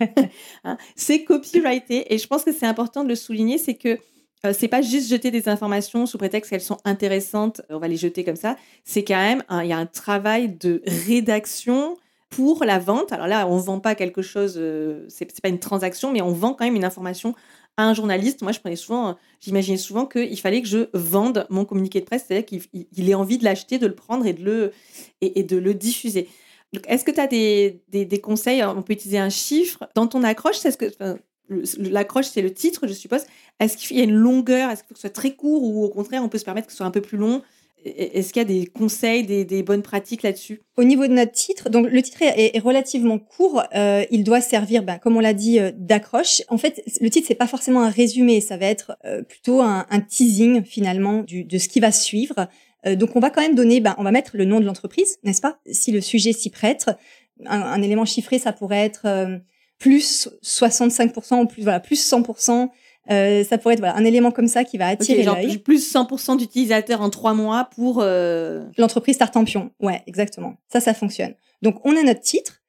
Hein. 0.66 0.78
c'est 0.96 1.24
copyrighté 1.24 2.12
et 2.14 2.16
je 2.16 2.26
pense 2.26 2.42
que 2.42 2.52
c'est 2.52 2.64
important 2.64 3.04
de 3.04 3.08
le 3.10 3.16
souligner, 3.16 3.58
c'est 3.58 3.74
que 3.74 3.98
euh, 4.44 4.52
c'est 4.56 4.68
pas 4.68 4.82
juste 4.82 5.08
jeter 5.08 5.30
des 5.30 5.48
informations 5.48 6.06
sous 6.06 6.18
prétexte 6.18 6.50
qu'elles 6.50 6.60
sont 6.60 6.78
intéressantes, 6.84 7.62
on 7.70 7.78
va 7.78 7.88
les 7.88 7.96
jeter 7.96 8.24
comme 8.24 8.36
ça. 8.36 8.56
C'est 8.84 9.04
quand 9.04 9.16
même, 9.16 9.42
il 9.50 9.68
y 9.68 9.72
a 9.72 9.78
un 9.78 9.86
travail 9.86 10.48
de 10.48 10.82
rédaction 10.86 11.96
pour 12.34 12.64
la 12.64 12.78
vente. 12.78 13.12
Alors 13.12 13.26
là, 13.26 13.46
on 13.46 13.56
vend 13.56 13.80
pas 13.80 13.94
quelque 13.94 14.22
chose, 14.22 14.54
euh, 14.56 15.04
c'est 15.08 15.40
pas 15.40 15.48
une 15.48 15.60
transaction, 15.60 16.12
mais 16.12 16.20
on 16.20 16.32
vend 16.32 16.54
quand 16.54 16.64
même 16.64 16.76
une 16.76 16.84
information 16.84 17.34
à 17.76 17.84
un 17.84 17.94
journaliste. 17.94 18.42
Moi, 18.42 18.52
je 18.52 18.60
prenais 18.60 18.76
souvent, 18.76 19.16
j'imaginais 19.40 19.76
souvent 19.76 20.06
qu'il 20.06 20.38
fallait 20.38 20.62
que 20.62 20.68
je 20.68 20.88
vende 20.94 21.46
mon 21.50 21.64
communiqué 21.64 22.00
de 22.00 22.04
presse, 22.04 22.24
c'est-à-dire 22.26 22.46
qu'il 22.46 23.10
ait 23.10 23.14
envie 23.14 23.38
de 23.38 23.44
l'acheter, 23.44 23.78
de 23.78 23.86
le 23.86 23.94
prendre 23.94 24.26
et 24.26 24.32
de 24.32 24.44
le, 24.44 24.72
et, 25.20 25.42
de 25.42 25.56
le 25.56 25.74
diffuser. 25.74 26.28
Est-ce 26.88 27.04
que 27.04 27.12
tu 27.12 27.20
as 27.20 27.28
des, 27.28 27.82
des, 27.88 28.20
conseils? 28.20 28.64
On 28.64 28.82
peut 28.82 28.94
utiliser 28.94 29.18
un 29.18 29.30
chiffre 29.30 29.88
dans 29.94 30.08
ton 30.08 30.24
accroche. 30.24 30.56
C'est 30.56 30.72
ce 30.72 30.76
que 30.76 30.86
l'accroche, 31.78 32.26
c'est 32.26 32.42
le 32.42 32.52
titre, 32.52 32.86
je 32.86 32.92
suppose. 32.92 33.22
Est-ce 33.60 33.76
qu'il 33.76 33.96
y 33.96 34.00
a 34.00 34.04
une 34.04 34.14
longueur? 34.14 34.70
Est-ce 34.70 34.82
qu'il 34.82 34.88
faut 34.88 34.94
que 34.94 35.00
ce 35.00 35.08
soit 35.08 35.10
très 35.10 35.32
court 35.32 35.62
ou 35.62 35.84
au 35.84 35.88
contraire, 35.88 36.22
on 36.22 36.28
peut 36.28 36.38
se 36.38 36.44
permettre 36.44 36.66
que 36.66 36.72
ce 36.72 36.78
soit 36.78 36.86
un 36.86 36.90
peu 36.90 37.00
plus 37.02 37.18
long? 37.18 37.42
Est-ce 37.84 38.32
qu'il 38.32 38.40
y 38.40 38.44
a 38.44 38.48
des 38.48 38.66
conseils, 38.66 39.24
des, 39.24 39.62
bonnes 39.62 39.82
pratiques 39.82 40.22
là-dessus? 40.22 40.62
Au 40.78 40.84
niveau 40.84 41.06
de 41.06 41.12
notre 41.12 41.32
titre, 41.32 41.68
donc 41.68 41.86
le 41.90 42.00
titre 42.00 42.22
est, 42.22 42.58
relativement 42.58 43.18
court. 43.18 43.62
Euh, 43.74 44.04
il 44.10 44.24
doit 44.24 44.40
servir, 44.40 44.82
ben, 44.82 44.96
comme 44.98 45.18
on 45.18 45.20
l'a 45.20 45.34
dit, 45.34 45.60
euh, 45.60 45.70
d'accroche. 45.76 46.40
En 46.48 46.56
fait, 46.56 46.82
le 47.02 47.10
titre 47.10 47.26
c'est 47.28 47.34
pas 47.34 47.46
forcément 47.46 47.82
un 47.82 47.90
résumé, 47.90 48.40
ça 48.40 48.56
va 48.56 48.66
être 48.66 48.96
euh, 49.04 49.22
plutôt 49.22 49.60
un, 49.60 49.84
teasing 50.08 50.64
finalement 50.64 51.24
de 51.28 51.58
ce 51.58 51.68
qui 51.68 51.80
va 51.80 51.92
suivre. 51.92 52.48
donc 52.86 53.16
on 53.16 53.20
va 53.20 53.28
quand 53.28 53.42
même 53.42 53.54
donner, 53.54 53.80
ben, 53.80 53.94
on 53.98 54.02
va 54.02 54.12
mettre 54.12 54.36
le 54.36 54.46
nom 54.46 54.60
de 54.60 54.64
l'entreprise, 54.64 55.18
n'est-ce 55.22 55.42
pas? 55.42 55.58
Si 55.70 55.92
le 55.92 56.00
sujet 56.00 56.32
s'y 56.32 56.48
prête, 56.48 56.90
un, 57.46 57.82
élément 57.82 58.06
chiffré, 58.06 58.38
ça 58.38 58.52
pourrait 58.52 58.84
être 58.84 59.40
plus 59.84 60.30
65% 60.42 61.42
ou 61.42 61.46
plus 61.46 61.62
voilà 61.62 61.78
plus 61.78 62.10
100%. 62.10 62.70
Euh, 63.10 63.44
ça 63.44 63.58
pourrait 63.58 63.74
être 63.74 63.80
voilà, 63.80 63.94
un 63.96 64.04
élément 64.06 64.30
comme 64.30 64.48
ça 64.48 64.64
qui 64.64 64.78
va 64.78 64.86
attirer 64.86 65.28
okay, 65.28 65.42
l'œil. 65.42 65.58
Plus 65.58 65.92
100% 65.92 66.38
d'utilisateurs 66.38 67.02
en 67.02 67.10
trois 67.10 67.34
mois 67.34 67.68
pour... 67.74 68.00
Euh... 68.00 68.64
L'entreprise 68.78 69.16
Startampion. 69.16 69.72
Ouais, 69.80 70.02
exactement. 70.06 70.54
Ça, 70.72 70.80
ça 70.80 70.94
fonctionne. 70.94 71.34
Donc, 71.60 71.84
on 71.84 71.94
a 71.98 72.02
notre 72.02 72.22
titre. 72.22 72.64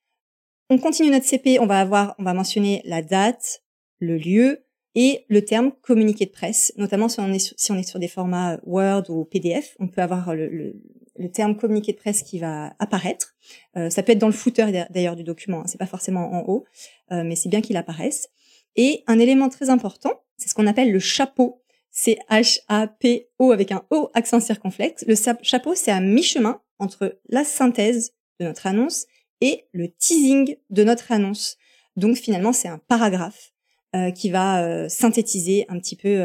On 0.69 0.77
continue 0.77 1.10
notre 1.10 1.25
CP. 1.25 1.57
On 1.62 1.67
va 1.67 1.79
avoir, 1.79 2.15
on 2.19 2.24
va 2.24 2.34
mentionner 2.34 2.81
la 2.84 3.01
date, 3.01 3.63
le 4.00 4.17
lieu 4.17 4.65
et 4.93 5.24
le 5.29 5.45
terme 5.45 5.72
communiqué 5.81 6.25
de 6.25 6.31
presse. 6.31 6.74
Notamment 6.75 7.07
si 7.07 7.22
on 7.22 7.31
est 7.31 7.39
sur, 7.39 7.55
si 7.57 7.72
on 7.72 7.77
est 7.77 7.88
sur 7.88 8.00
des 8.00 8.10
formats 8.10 8.60
Word 8.65 9.03
ou 9.07 9.24
PDF, 9.24 9.77
on 9.79 9.88
peut 9.88 10.01
avoir 10.01 10.36
le, 10.36 10.50
le, 10.50 10.74
le 11.17 11.29
terme 11.31 11.55
communiqué 11.55 11.93
de 11.93 11.98
presse 11.98 12.24
qui 12.24 12.39
va 12.39 12.75
apparaître. 12.79 13.36
Euh, 13.77 13.89
ça 13.89 14.03
peut 14.03 14.12
être 14.12 14.19
dans 14.19 14.27
le 14.27 14.34
footer 14.34 14.86
d'ailleurs 14.89 15.15
du 15.15 15.24
document. 15.24 15.62
Hein. 15.62 15.67
C'est 15.67 15.77
pas 15.77 15.86
forcément 15.86 16.31
en 16.34 16.43
haut, 16.48 16.65
euh, 17.12 17.24
mais 17.24 17.36
c'est 17.36 17.50
bien 17.50 17.62
qu'il 17.62 17.77
apparaisse. 17.77 18.29
Et 18.75 19.03
un 19.07 19.19
élément 19.19 19.50
très 19.50 19.69
important, 19.69 20.24
c'est 20.38 20.50
ce 20.50 20.53
qu'on 20.53 20.67
appelle 20.67 20.91
le 20.91 21.00
chapeau. 21.00 21.62
C'est 21.91 22.19
H-A-P-O 22.29 23.51
avec 23.51 23.72
un 23.72 23.86
O 23.89 24.10
accent 24.13 24.41
circonflexe. 24.41 25.05
Le 25.07 25.15
chapeau, 25.41 25.75
c'est 25.75 25.91
à 25.91 26.01
mi-chemin 26.01 26.62
entre 26.77 27.19
la 27.29 27.45
synthèse 27.45 28.12
de 28.41 28.45
notre 28.45 28.67
annonce 28.67 29.05
et 29.39 29.63
le 29.72 29.88
teasing 29.88 30.57
de 30.69 30.84
notre 30.84 31.13
annonce. 31.13 31.57
Donc 31.95 32.17
finalement, 32.17 32.51
c'est 32.51 32.67
un 32.67 32.79
paragraphe 32.79 33.53
euh, 33.95 34.12
qui 34.12 34.29
va 34.29 34.65
euh, 34.65 34.89
synthétiser 34.89 35.65
un 35.69 35.79
petit 35.79 35.95
peu 35.95 36.17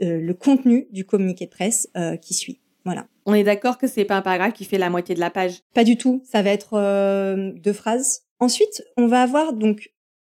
le 0.00 0.32
contenu 0.34 0.86
du 0.90 1.06
communiqué 1.06 1.46
de 1.46 1.50
presse 1.50 1.88
qui 2.20 2.34
suit. 2.34 2.60
Voilà. 2.86 3.06
On 3.26 3.34
est 3.34 3.44
d'accord 3.44 3.76
que 3.76 3.86
c'est 3.86 4.04
pas 4.04 4.16
un 4.16 4.22
paragraphe 4.22 4.54
qui 4.54 4.64
fait 4.64 4.78
la 4.78 4.88
moitié 4.88 5.14
de 5.14 5.20
la 5.20 5.28
page. 5.28 5.60
Pas 5.74 5.84
du 5.84 5.98
tout. 5.98 6.22
Ça 6.24 6.40
va 6.40 6.50
être 6.50 7.52
deux 7.58 7.72
phrases. 7.74 8.22
Ensuite, 8.38 8.84
on 8.96 9.08
va 9.08 9.22
avoir 9.22 9.52
donc 9.52 9.90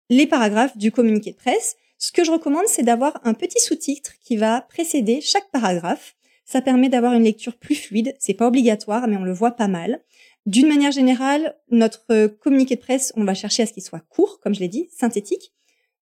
les 0.09 0.27
paragraphes 0.27 0.77
du 0.77 0.91
communiqué 0.91 1.31
de 1.31 1.37
presse. 1.37 1.75
Ce 1.97 2.11
que 2.11 2.23
je 2.23 2.31
recommande, 2.31 2.67
c'est 2.67 2.83
d'avoir 2.83 3.19
un 3.23 3.33
petit 3.33 3.59
sous-titre 3.59 4.11
qui 4.21 4.37
va 4.37 4.61
précéder 4.61 5.19
chaque 5.19 5.49
paragraphe. 5.51 6.15
Ça 6.45 6.61
permet 6.61 6.89
d'avoir 6.89 7.13
une 7.13 7.23
lecture 7.23 7.57
plus 7.57 7.75
fluide. 7.75 8.13
C'est 8.19 8.33
pas 8.33 8.47
obligatoire, 8.47 9.07
mais 9.07 9.17
on 9.17 9.23
le 9.23 9.33
voit 9.33 9.51
pas 9.51 9.67
mal. 9.67 10.01
D'une 10.45 10.67
manière 10.67 10.91
générale, 10.91 11.55
notre 11.71 12.27
communiqué 12.27 12.75
de 12.75 12.81
presse, 12.81 13.13
on 13.15 13.23
va 13.23 13.33
chercher 13.33 13.63
à 13.63 13.65
ce 13.65 13.73
qu'il 13.73 13.81
soit 13.81 14.01
court, 14.09 14.39
comme 14.41 14.53
je 14.53 14.59
l'ai 14.59 14.67
dit, 14.67 14.89
synthétique. 14.91 15.53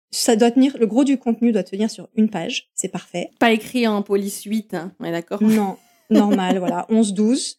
Ça 0.09 0.35
doit 0.35 0.51
tenir, 0.51 0.77
le 0.77 0.87
gros 0.87 1.05
du 1.05 1.17
contenu 1.17 1.53
doit 1.53 1.63
tenir 1.63 1.89
sur 1.89 2.09
une 2.15 2.29
page, 2.29 2.69
c'est 2.73 2.89
parfait. 2.89 3.29
Pas 3.39 3.51
écrit 3.51 3.87
en 3.87 4.01
police 4.01 4.43
8, 4.43 4.73
hein, 4.73 4.93
on 4.99 5.05
est 5.05 5.11
d'accord? 5.11 5.41
Non, 5.41 5.77
normal, 6.11 6.59
voilà, 6.59 6.85
11-12 6.89 7.57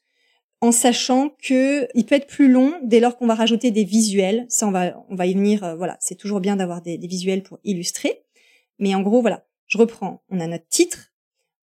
en 0.63 0.71
sachant 0.71 1.31
que 1.43 1.89
il 1.95 2.07
peut 2.07 2.15
être 2.15 2.29
plus 2.29 2.51
long 2.51 2.73
dès 2.85 3.01
lors 3.01 3.19
qu'on 3.19 3.27
va 3.27 3.35
rajouter 3.35 3.73
des 3.73 3.85
visuels. 3.85 4.47
Ça, 4.49 4.67
on 4.67 4.71
va, 4.71 5.05
on 5.11 5.17
va 5.17 5.27
y 5.27 5.35
venir. 5.35 5.65
Euh, 5.65 5.75
voilà, 5.75 5.99
c'est 6.01 6.15
toujours 6.15 6.41
bien 6.41 6.57
d'avoir 6.57 6.81
des, 6.81 6.97
visuels 6.97 7.43
pour 7.43 7.59
illustrer. 7.65 8.23
Mais 8.79 8.95
en 8.95 9.03
gros, 9.03 9.21
voilà, 9.21 9.45
je 9.67 9.77
reprends. 9.77 10.23
On 10.31 10.39
a 10.39 10.47
notre 10.47 10.69
titre, 10.69 11.13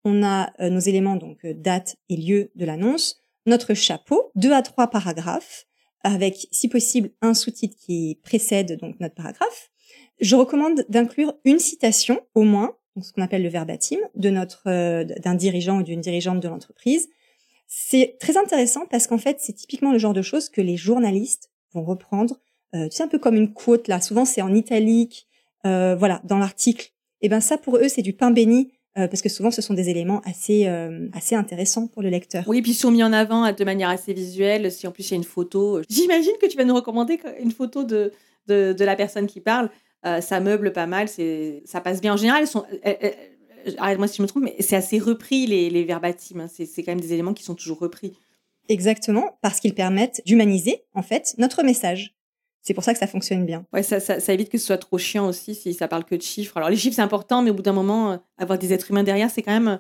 on 0.04 0.24
a 0.24 0.52
euh, 0.60 0.70
nos 0.70 0.80
éléments 0.80 1.16
donc 1.16 1.46
euh, 1.46 1.54
date 1.54 1.96
et 2.10 2.18
lieu 2.18 2.52
de 2.56 2.66
l'annonce, 2.66 3.22
notre 3.46 3.76
chapeau, 3.76 4.32
deux 4.36 4.52
à 4.52 4.64
trois 4.64 4.88
paragraphes 4.88 5.66
avec, 6.02 6.48
si 6.52 6.68
possible, 6.68 7.12
un 7.22 7.34
sous-titre 7.34 7.78
qui 7.78 8.20
précède 8.24 8.80
donc 8.80 9.00
notre 9.00 9.16
paragraphe. 9.16 9.70
Je 10.20 10.36
recommande 10.36 10.86
d'inclure 10.90 11.36
une 11.46 11.60
citation 11.60 12.22
au 12.34 12.44
moins, 12.44 12.76
ce 13.02 13.14
qu'on 13.14 13.22
appelle 13.22 13.44
le 13.44 13.50
verbatim, 13.50 13.98
de 14.16 14.30
notre 14.30 14.64
d'un 15.22 15.36
dirigeant 15.36 15.80
ou 15.80 15.84
d'une 15.84 16.02
dirigeante 16.02 16.40
de 16.40 16.48
l'entreprise 16.48 17.10
c'est 17.68 18.16
très 18.20 18.38
intéressant 18.38 18.86
parce 18.90 19.08
qu'en 19.08 19.18
fait, 19.18 19.38
c'est 19.40 19.54
typiquement 19.54 19.92
le 19.92 19.98
genre 19.98 20.14
de 20.14 20.22
choses 20.22 20.50
que 20.50 20.62
les 20.62 20.78
journalistes 20.78 21.52
vont 21.74 21.84
reprendre. 21.84 22.40
Euh, 22.74 22.88
tu 22.88 22.98
sais, 22.98 23.04
un 23.04 23.08
peu 23.08 23.20
comme 23.20 23.36
une 23.36 23.54
quote 23.54 23.88
là. 23.88 24.00
Souvent, 24.02 24.26
c'est 24.26 24.42
en 24.42 24.54
italique, 24.56 25.28
euh, 25.66 25.96
voilà, 25.96 26.22
dans 26.24 26.38
l'article. 26.38 26.92
Et 27.22 27.26
eh 27.26 27.30
ben 27.30 27.42
ça, 27.42 27.58
pour 27.58 27.78
eux, 27.78 27.90
c'est 27.90 28.02
du 28.02 28.14
pain 28.14 28.32
béni 28.32 28.72
euh, 28.98 29.08
parce 29.08 29.22
que 29.22 29.30
souvent, 29.30 29.52
ce 29.52 29.62
sont 29.62 29.74
des 29.74 29.90
éléments 29.90 30.22
assez 30.24 30.68
euh, 30.68 31.10
assez 31.14 31.36
intéressants 31.36 31.88
pour 31.88 32.02
le 32.02 32.10
lecteur. 32.10 32.44
Oui, 32.48 32.62
puis 32.62 32.72
ils 32.72 32.76
sont 32.76 32.92
mis 32.92 33.04
en 33.04 33.12
avant 33.12 33.52
de 33.52 33.64
manière 33.64 33.90
assez 33.90 34.14
visuelle. 34.14 34.72
Si 34.72 34.88
en 34.88 34.92
plus 34.92 35.10
il 35.10 35.12
y 35.12 35.14
a 35.16 35.18
une 35.18 35.24
photo, 35.24 35.82
j'imagine 35.90 36.34
que 36.42 36.48
tu 36.48 36.58
vas 36.58 36.64
nous 36.64 36.76
recommander 36.76 37.20
une 37.42 37.52
photo 37.52 37.84
de, 37.84 38.14
de 38.48 38.86
la 38.86 38.96
personne 38.96 39.28
qui 39.28 39.42
parle. 39.42 39.70
Ça 40.22 40.40
meuble 40.40 40.74
pas 40.74 40.88
mal, 40.88 41.08
c'est 41.08 41.62
ça 41.66 41.82
passe 41.82 42.02
bien. 42.02 42.14
En 42.14 42.18
général, 42.18 42.42
elles 42.42 42.48
sont, 42.48 42.66
arrête-moi 43.78 44.08
si 44.08 44.18
je 44.18 44.22
me 44.22 44.28
trompe, 44.28 44.44
mais 44.44 44.56
c'est 44.60 44.76
assez 44.76 45.00
repris 45.00 45.48
les, 45.48 45.70
les 45.70 45.84
verbatims. 45.84 46.42
Hein. 46.42 46.48
C'est 46.48 46.84
quand 46.84 46.92
même 46.92 47.02
des 47.02 47.14
éléments 47.14 47.34
qui 47.34 47.44
sont 47.44 47.56
toujours 47.56 47.80
repris. 47.80 48.14
Exactement, 48.70 49.38
parce 49.42 49.60
qu'ils 49.60 49.74
permettent 49.74 50.22
d'humaniser 50.26 50.84
en 50.94 51.02
fait 51.02 51.36
notre 51.38 51.64
message. 51.64 52.16
C'est 52.62 52.74
pour 52.74 52.84
ça 52.84 52.92
que 52.92 53.00
ça 53.00 53.08
fonctionne 53.08 53.46
bien. 53.46 53.66
Ouais, 53.72 53.82
ça, 53.82 54.02
ça, 54.02 54.20
ça, 54.20 54.34
évite 54.34 54.50
que 54.50 54.58
ce 54.58 54.66
soit 54.66 54.78
trop 54.78 54.98
chiant 54.98 55.28
aussi 55.30 55.56
si 55.56 55.74
ça 55.74 55.88
parle 55.88 56.04
que 56.04 56.16
de 56.16 56.22
chiffres. 56.22 56.58
Alors 56.58 56.70
les 56.70 56.76
chiffres 56.76 56.96
c'est 56.96 57.02
important, 57.02 57.42
mais 57.42 57.50
au 57.50 57.54
bout 57.54 57.62
d'un 57.62 57.72
moment, 57.72 58.12
euh, 58.12 58.18
avoir 58.38 58.60
des 58.60 58.74
êtres 58.74 58.92
humains 58.92 59.04
derrière, 59.04 59.30
c'est 59.30 59.42
quand 59.42 59.54
même 59.54 59.80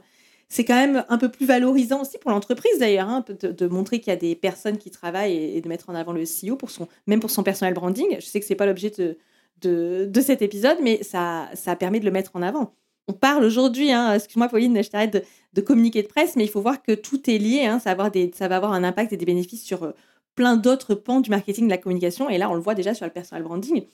c'est 0.50 0.64
quand 0.64 0.76
même 0.76 1.04
un 1.10 1.18
peu 1.18 1.30
plus 1.30 1.46
valorisant 1.46 2.04
aussi 2.04 2.18
pour 2.18 2.32
l'entreprise 2.32 2.80
d'ailleurs, 2.80 3.10
hein, 3.10 3.26
de, 3.42 3.52
de, 3.52 3.68
montrer 3.68 4.00
qu'il 4.00 4.12
y 4.12 4.16
a 4.16 4.20
des 4.20 4.34
personnes 4.34 4.78
qui 4.78 4.90
travaillent 4.90 5.36
et, 5.36 5.60
de 5.60 5.68
mettre 5.68 5.90
en 5.90 5.96
avant 5.96 6.14
le 6.14 6.24
CEO 6.24 6.56
pour 6.56 6.70
son 6.70 6.88
même 7.08 7.20
pour 7.20 7.30
son 7.30 7.44
personal 7.44 7.74
branding. 7.74 8.16
Je 8.20 8.26
sais 8.26 8.40
que 8.40 8.46
c'est 8.46 8.56
pas 8.56 8.66
l'objet 8.66 8.90
de, 8.92 9.18
de, 9.62 10.22
cet 10.22 10.42
épisode, 10.42 10.78
mais 10.82 11.04
ça 11.04 11.50
ça 11.54 11.76
permet 11.76 12.00
de 12.00 12.06
le 12.06 12.12
mettre 12.12 12.32
en 12.36 12.42
avant 12.42 12.74
on 13.08 13.14
parle 13.14 13.44
aujourd'hui, 13.44 13.92
hein, 13.92 14.14
excuse-moi 14.14 14.50
Pauline, 14.50 14.84
je 14.84 14.90
t'arrête 14.90 15.14
de, 15.14 15.24
de, 15.54 15.62
communiquer 15.62 16.04
de 16.04 16.08
presse, 16.08 16.36
mais 16.36 16.44
il 16.44 16.50
faut 16.50 16.62
voir 16.62 16.84
que 16.84 16.92
tout 16.92 17.30
est 17.30 17.38
lié, 17.38 17.66
hein, 17.66 17.80
ça, 17.80 17.90
va 17.90 17.92
avoir 17.92 18.12
des, 18.12 18.32
ça 18.36 18.48
va 18.48 18.58
avoir 18.58 18.74
un 18.74 18.84
impact 18.84 19.14
et 19.14 19.18
des 19.18 19.26
bénéfices 19.26 19.64
sur 19.64 19.84
euh, 19.84 19.92
plein 20.36 20.58
d'autres 20.58 20.94
pans 20.94 21.22
du 21.22 21.30
marketing, 21.30 21.66
de 21.66 21.70
la 21.70 21.78
communication, 21.78 22.30
et 22.30 22.38
là 22.38 22.50
on 22.50 22.54
le 22.54 22.60
voit 22.60 22.76
déjà 22.76 22.94
sur 22.94 23.06
le 23.06 23.12
personal 23.12 23.44
branding. 23.44 23.86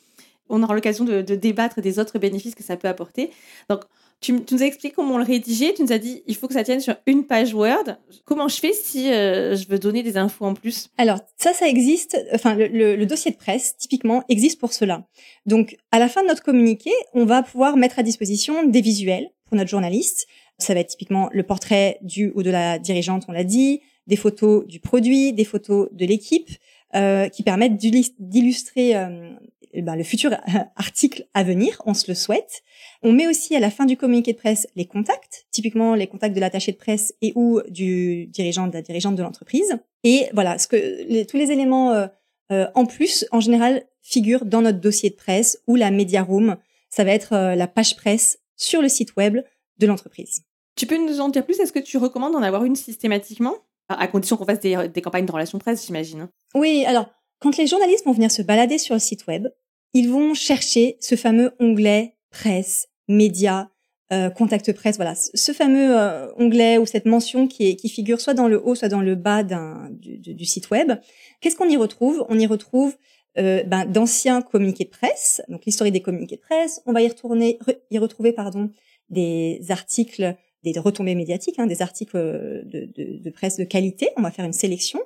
On 0.49 0.61
aura 0.63 0.73
l'occasion 0.73 1.05
de, 1.05 1.21
de, 1.21 1.35
débattre 1.35 1.79
des 1.79 1.99
autres 1.99 2.19
bénéfices 2.19 2.55
que 2.55 2.63
ça 2.63 2.75
peut 2.75 2.87
apporter. 2.87 3.31
Donc 3.69 3.81
tu, 4.23 4.31
nous 4.31 4.63
as 4.63 4.65
expliqué 4.65 4.93
comment 4.95 5.15
on 5.15 5.17
le 5.17 5.23
rédigeait. 5.23 5.73
Tu 5.73 5.83
nous 5.83 5.91
as 5.91 5.99
dit 5.99 6.23
il 6.25 6.35
faut 6.35 6.47
que 6.47 6.53
ça 6.53 6.63
tienne 6.63 6.79
sur 6.79 6.95
une 7.05 7.25
page 7.25 7.53
Word. 7.53 7.97
Comment 8.25 8.47
je 8.47 8.55
fais 8.55 8.73
si 8.73 9.11
euh, 9.11 9.55
je 9.55 9.67
veux 9.67 9.77
donner 9.77 10.01
des 10.01 10.17
infos 10.17 10.45
en 10.45 10.53
plus? 10.53 10.89
Alors 10.97 11.19
ça, 11.37 11.53
ça 11.53 11.67
existe. 11.67 12.17
Enfin, 12.33 12.55
le, 12.55 12.95
le, 12.95 13.05
dossier 13.05 13.31
de 13.31 13.35
presse 13.35 13.75
typiquement 13.77 14.23
existe 14.29 14.59
pour 14.59 14.73
cela. 14.73 15.05
Donc 15.45 15.77
à 15.91 15.99
la 15.99 16.07
fin 16.07 16.23
de 16.23 16.27
notre 16.27 16.41
communiqué, 16.41 16.91
on 17.13 17.25
va 17.25 17.43
pouvoir 17.43 17.77
mettre 17.77 17.99
à 17.99 18.03
disposition 18.03 18.63
des 18.63 18.81
visuels 18.81 19.29
pour 19.45 19.57
notre 19.57 19.69
journaliste. 19.69 20.27
Ça 20.57 20.73
va 20.73 20.79
être 20.79 20.89
typiquement 20.89 21.29
le 21.33 21.43
portrait 21.43 21.97
du 22.01 22.31
ou 22.35 22.43
de 22.43 22.49
la 22.49 22.79
dirigeante, 22.79 23.25
on 23.27 23.33
l'a 23.33 23.43
dit, 23.43 23.81
des 24.07 24.15
photos 24.15 24.65
du 24.67 24.79
produit, 24.79 25.33
des 25.33 25.45
photos 25.45 25.89
de 25.91 26.05
l'équipe, 26.05 26.49
euh, 26.95 27.27
qui 27.27 27.43
permettent 27.43 27.77
d'illustrer 27.77 28.95
euh, 28.95 29.33
eh 29.73 29.81
ben, 29.81 29.95
le 29.95 30.03
futur 30.03 30.31
article 30.75 31.25
à 31.33 31.43
venir, 31.43 31.81
on 31.85 31.93
se 31.93 32.09
le 32.09 32.15
souhaite. 32.15 32.63
On 33.01 33.11
met 33.11 33.27
aussi 33.27 33.55
à 33.55 33.59
la 33.59 33.71
fin 33.71 33.85
du 33.85 33.97
communiqué 33.97 34.33
de 34.33 34.37
presse 34.37 34.67
les 34.75 34.85
contacts, 34.85 35.47
typiquement 35.51 35.95
les 35.95 36.07
contacts 36.07 36.35
de 36.35 36.39
l'attaché 36.39 36.71
de 36.71 36.77
presse 36.77 37.13
et 37.21 37.33
ou 37.35 37.61
du 37.69 38.27
dirigeant 38.27 38.67
de 38.67 38.73
la 38.73 38.81
dirigeante 38.81 39.15
de 39.15 39.23
l'entreprise. 39.23 39.77
Et 40.03 40.27
voilà, 40.33 40.57
ce 40.57 40.67
que 40.67 41.23
tous 41.23 41.37
les 41.37 41.51
éléments 41.51 41.91
euh, 41.91 42.07
euh, 42.51 42.67
en 42.75 42.85
plus, 42.85 43.25
en 43.31 43.39
général, 43.39 43.83
figurent 44.01 44.45
dans 44.45 44.61
notre 44.61 44.79
dossier 44.79 45.09
de 45.09 45.15
presse 45.15 45.61
ou 45.67 45.75
la 45.75 45.91
media 45.91 46.21
room. 46.21 46.57
Ça 46.89 47.03
va 47.03 47.11
être 47.11 47.33
euh, 47.33 47.55
la 47.55 47.67
page 47.67 47.95
presse 47.95 48.39
sur 48.55 48.81
le 48.81 48.89
site 48.89 49.15
web 49.15 49.39
de 49.79 49.87
l'entreprise. 49.87 50.43
Tu 50.75 50.85
peux 50.85 50.97
nous 50.97 51.19
en 51.19 51.29
dire 51.29 51.45
plus? 51.45 51.59
Est-ce 51.59 51.73
que 51.73 51.79
tu 51.79 51.97
recommandes 51.97 52.33
d'en 52.33 52.43
avoir 52.43 52.63
une 52.63 52.75
systématiquement? 52.75 53.55
À 53.89 54.07
condition 54.07 54.37
qu'on 54.37 54.45
fasse 54.45 54.59
des, 54.59 54.87
des 54.87 55.01
campagnes 55.01 55.25
de 55.25 55.31
relations 55.31 55.59
presse, 55.59 55.85
j'imagine. 55.85 56.29
Oui, 56.55 56.85
alors 56.85 57.07
quand 57.39 57.57
les 57.57 57.67
journalistes 57.67 58.05
vont 58.05 58.13
venir 58.13 58.31
se 58.31 58.41
balader 58.41 58.77
sur 58.77 58.95
le 58.95 58.99
site 58.99 59.27
web, 59.27 59.47
ils 59.93 60.09
vont 60.09 60.33
chercher 60.33 60.97
ce 60.99 61.15
fameux 61.15 61.51
onglet 61.59 62.15
presse, 62.29 62.89
médias, 63.07 63.69
euh, 64.11 64.29
contact 64.29 64.73
presse, 64.73 64.97
voilà, 64.97 65.15
ce 65.15 65.51
fameux 65.53 65.97
euh, 65.97 66.27
onglet 66.37 66.77
ou 66.77 66.85
cette 66.85 67.05
mention 67.05 67.47
qui, 67.47 67.77
figure 67.89 68.19
soit 68.19 68.33
dans 68.33 68.47
le 68.47 68.61
haut, 68.63 68.75
soit 68.75 68.89
dans 68.89 69.01
le 69.01 69.15
bas 69.15 69.43
du, 69.43 70.45
site 70.45 70.69
web. 70.69 70.93
Qu'est-ce 71.41 71.55
qu'on 71.55 71.69
y 71.69 71.77
retrouve? 71.77 72.25
On 72.29 72.37
y 72.37 72.45
retrouve 72.45 72.95
euh, 73.37 73.63
ben, 73.63 73.85
d'anciens 73.85 74.41
communiqués 74.41 74.83
de 74.83 74.89
presse, 74.89 75.41
donc 75.47 75.65
l'histoire 75.65 75.89
des 75.89 76.01
communiqués 76.01 76.35
de 76.35 76.41
presse. 76.41 76.81
On 76.85 76.91
va 76.91 77.01
y 77.01 77.07
retourner, 77.07 77.59
y 77.89 77.97
retrouver 77.97 78.33
pardon 78.33 78.69
des 79.09 79.61
articles, 79.69 80.35
des 80.63 80.77
retombées 80.79 81.15
médiatiques, 81.15 81.57
hein, 81.59 81.65
des 81.65 81.81
articles 81.81 82.17
de, 82.17 82.91
de, 82.95 83.17
de 83.19 83.29
presse 83.29 83.57
de 83.57 83.63
qualité. 83.63 84.09
On 84.17 84.21
va 84.21 84.31
faire 84.31 84.45
une 84.45 84.53
sélection. 84.53 84.99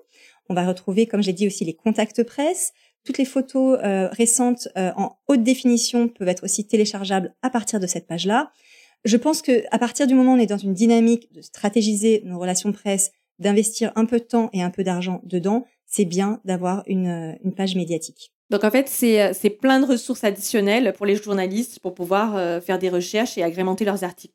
On 0.49 0.53
va 0.53 0.65
retrouver, 0.65 1.07
comme 1.07 1.21
j'ai 1.21 1.33
dit 1.33 1.47
aussi, 1.47 1.65
les 1.65 1.73
contacts 1.75 2.23
presse, 2.23 2.73
toutes 3.07 3.17
les 3.17 3.25
photos 3.25 3.79
euh, 3.81 4.09
récentes 4.09 4.67
euh, 4.77 4.91
en 4.97 5.17
haute 5.29 5.41
définition 5.41 6.09
peuvent 6.09 6.27
être 6.27 6.43
aussi 6.43 6.67
téléchargeables 6.67 7.33
à 7.41 7.49
partir 7.49 7.79
de 7.79 7.87
cette 7.87 8.05
page-là. 8.05 8.51
Je 9.05 9.15
pense 9.15 9.41
que 9.41 9.63
à 9.71 9.79
partir 9.79 10.07
du 10.07 10.13
moment 10.13 10.33
où 10.33 10.35
on 10.35 10.39
est 10.39 10.45
dans 10.45 10.57
une 10.57 10.73
dynamique 10.73 11.31
de 11.33 11.41
stratégiser 11.41 12.21
nos 12.25 12.37
relations 12.37 12.73
presse, 12.73 13.11
d'investir 13.39 13.93
un 13.95 14.03
peu 14.03 14.19
de 14.19 14.25
temps 14.25 14.49
et 14.51 14.61
un 14.61 14.69
peu 14.69 14.83
d'argent 14.83 15.21
dedans, 15.23 15.65
c'est 15.85 16.03
bien 16.03 16.41
d'avoir 16.43 16.83
une, 16.85 17.07
euh, 17.07 17.35
une 17.45 17.55
page 17.55 17.77
médiatique. 17.77 18.33
Donc 18.49 18.65
en 18.65 18.71
fait, 18.71 18.89
c'est 18.89 19.49
plein 19.61 19.79
de 19.79 19.85
ressources 19.85 20.25
additionnelles 20.25 20.91
pour 20.91 21.05
les 21.05 21.15
journalistes 21.15 21.79
pour 21.79 21.93
pouvoir 21.93 22.61
faire 22.63 22.79
des 22.79 22.87
recherches 22.87 23.37
et 23.37 23.43
agrémenter 23.43 23.83
leurs 23.83 24.05
articles. 24.05 24.33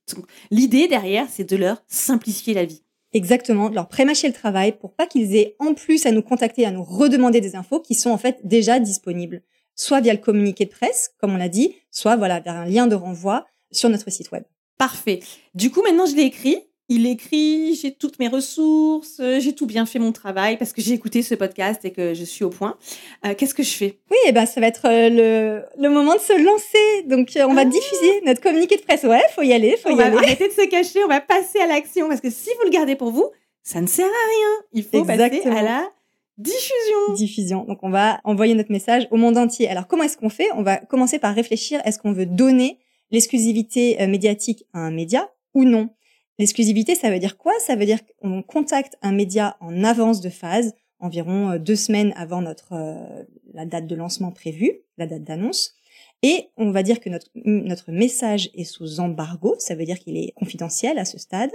L'idée 0.50 0.86
derrière, 0.86 1.26
c'est 1.30 1.48
de 1.48 1.56
leur 1.56 1.82
simplifier 1.88 2.52
la 2.52 2.66
vie. 2.66 2.82
Exactement, 3.14 3.68
leur 3.68 3.88
prémâcher 3.88 4.26
le 4.26 4.32
travail 4.32 4.72
pour 4.72 4.94
pas 4.94 5.06
qu'ils 5.06 5.36
aient 5.36 5.54
en 5.58 5.74
plus 5.74 6.06
à 6.06 6.12
nous 6.12 6.22
contacter, 6.22 6.64
à 6.64 6.70
nous 6.70 6.82
redemander 6.82 7.40
des 7.40 7.56
infos 7.56 7.80
qui 7.80 7.94
sont 7.94 8.10
en 8.10 8.18
fait 8.18 8.40
déjà 8.44 8.80
disponibles, 8.80 9.42
soit 9.74 10.00
via 10.00 10.14
le 10.14 10.18
communiqué 10.18 10.64
de 10.64 10.70
presse, 10.70 11.14
comme 11.18 11.34
on 11.34 11.36
l'a 11.36 11.50
dit, 11.50 11.74
soit 11.90 12.16
voilà 12.16 12.40
vers 12.40 12.56
un 12.56 12.64
lien 12.64 12.86
de 12.86 12.94
renvoi 12.94 13.46
sur 13.70 13.90
notre 13.90 14.10
site 14.10 14.30
web. 14.30 14.44
Parfait. 14.78 15.20
Du 15.54 15.70
coup, 15.70 15.82
maintenant, 15.82 16.06
je 16.06 16.16
l'ai 16.16 16.22
écrit. 16.22 16.56
Il 16.94 17.06
écrit, 17.06 17.74
j'ai 17.74 17.92
toutes 17.92 18.18
mes 18.18 18.28
ressources, 18.28 19.16
euh, 19.18 19.40
j'ai 19.40 19.54
tout 19.54 19.64
bien 19.64 19.86
fait 19.86 19.98
mon 19.98 20.12
travail 20.12 20.58
parce 20.58 20.74
que 20.74 20.82
j'ai 20.82 20.92
écouté 20.92 21.22
ce 21.22 21.34
podcast 21.34 21.82
et 21.86 21.90
que 21.90 22.12
je 22.12 22.22
suis 22.22 22.44
au 22.44 22.50
point. 22.50 22.76
Euh, 23.24 23.32
qu'est-ce 23.34 23.54
que 23.54 23.62
je 23.62 23.70
fais? 23.70 23.98
Oui, 24.10 24.18
eh 24.26 24.32
ben, 24.32 24.44
ça 24.44 24.60
va 24.60 24.66
être 24.66 24.84
euh, 24.84 25.08
le, 25.08 25.82
le 25.82 25.88
moment 25.88 26.14
de 26.14 26.20
se 26.20 26.34
lancer. 26.34 27.08
Donc, 27.08 27.30
on 27.48 27.54
va 27.54 27.62
ah. 27.62 27.64
diffuser 27.64 28.20
notre 28.26 28.42
communiqué 28.42 28.76
de 28.76 28.82
presse. 28.82 29.04
Ouais, 29.04 29.22
faut 29.34 29.40
y 29.40 29.54
aller, 29.54 29.78
faut 29.78 29.88
on 29.88 29.92
y 29.92 29.96
va 29.96 30.04
aller. 30.04 30.18
Arrêter 30.18 30.48
de 30.48 30.52
se 30.52 30.68
cacher, 30.68 31.02
on 31.02 31.08
va 31.08 31.22
passer 31.22 31.60
à 31.60 31.66
l'action 31.66 32.08
parce 32.08 32.20
que 32.20 32.28
si 32.28 32.50
vous 32.58 32.66
le 32.66 32.70
gardez 32.70 32.94
pour 32.94 33.10
vous, 33.10 33.30
ça 33.62 33.80
ne 33.80 33.86
sert 33.86 34.04
à 34.04 34.08
rien. 34.08 34.66
Il 34.74 34.84
faut 34.84 35.02
passer 35.02 35.48
à 35.48 35.62
la 35.62 35.90
diffusion. 36.36 37.14
Diffusion. 37.14 37.64
Donc, 37.64 37.78
on 37.80 37.88
va 37.90 38.20
envoyer 38.24 38.54
notre 38.54 38.70
message 38.70 39.08
au 39.10 39.16
monde 39.16 39.38
entier. 39.38 39.66
Alors, 39.66 39.86
comment 39.86 40.02
est-ce 40.02 40.18
qu'on 40.18 40.28
fait? 40.28 40.48
On 40.56 40.62
va 40.62 40.76
commencer 40.76 41.18
par 41.18 41.34
réfléchir. 41.34 41.80
Est-ce 41.86 41.98
qu'on 41.98 42.12
veut 42.12 42.26
donner 42.26 42.80
l'exclusivité 43.10 44.06
médiatique 44.06 44.66
à 44.74 44.80
un 44.80 44.90
média 44.90 45.30
ou 45.54 45.64
non? 45.64 45.88
L'exclusivité, 46.38 46.94
ça 46.94 47.10
veut 47.10 47.18
dire 47.18 47.36
quoi? 47.36 47.52
Ça 47.60 47.76
veut 47.76 47.84
dire 47.84 48.00
qu'on 48.20 48.42
contacte 48.42 48.96
un 49.02 49.12
média 49.12 49.56
en 49.60 49.84
avance 49.84 50.20
de 50.20 50.30
phase, 50.30 50.74
environ 50.98 51.50
euh, 51.50 51.58
deux 51.58 51.76
semaines 51.76 52.12
avant 52.16 52.40
notre 52.40 52.72
euh, 52.72 53.24
la 53.52 53.66
date 53.66 53.86
de 53.86 53.94
lancement 53.94 54.32
prévue, 54.32 54.80
la 54.96 55.06
date 55.06 55.24
d'annonce, 55.24 55.74
et 56.22 56.48
on 56.56 56.70
va 56.70 56.82
dire 56.82 57.00
que 57.00 57.10
notre 57.10 57.28
notre 57.34 57.92
message 57.92 58.50
est 58.54 58.64
sous 58.64 59.00
embargo, 59.00 59.56
ça 59.58 59.74
veut 59.74 59.84
dire 59.84 59.98
qu'il 59.98 60.16
est 60.16 60.32
confidentiel 60.32 60.98
à 60.98 61.04
ce 61.04 61.18
stade, 61.18 61.50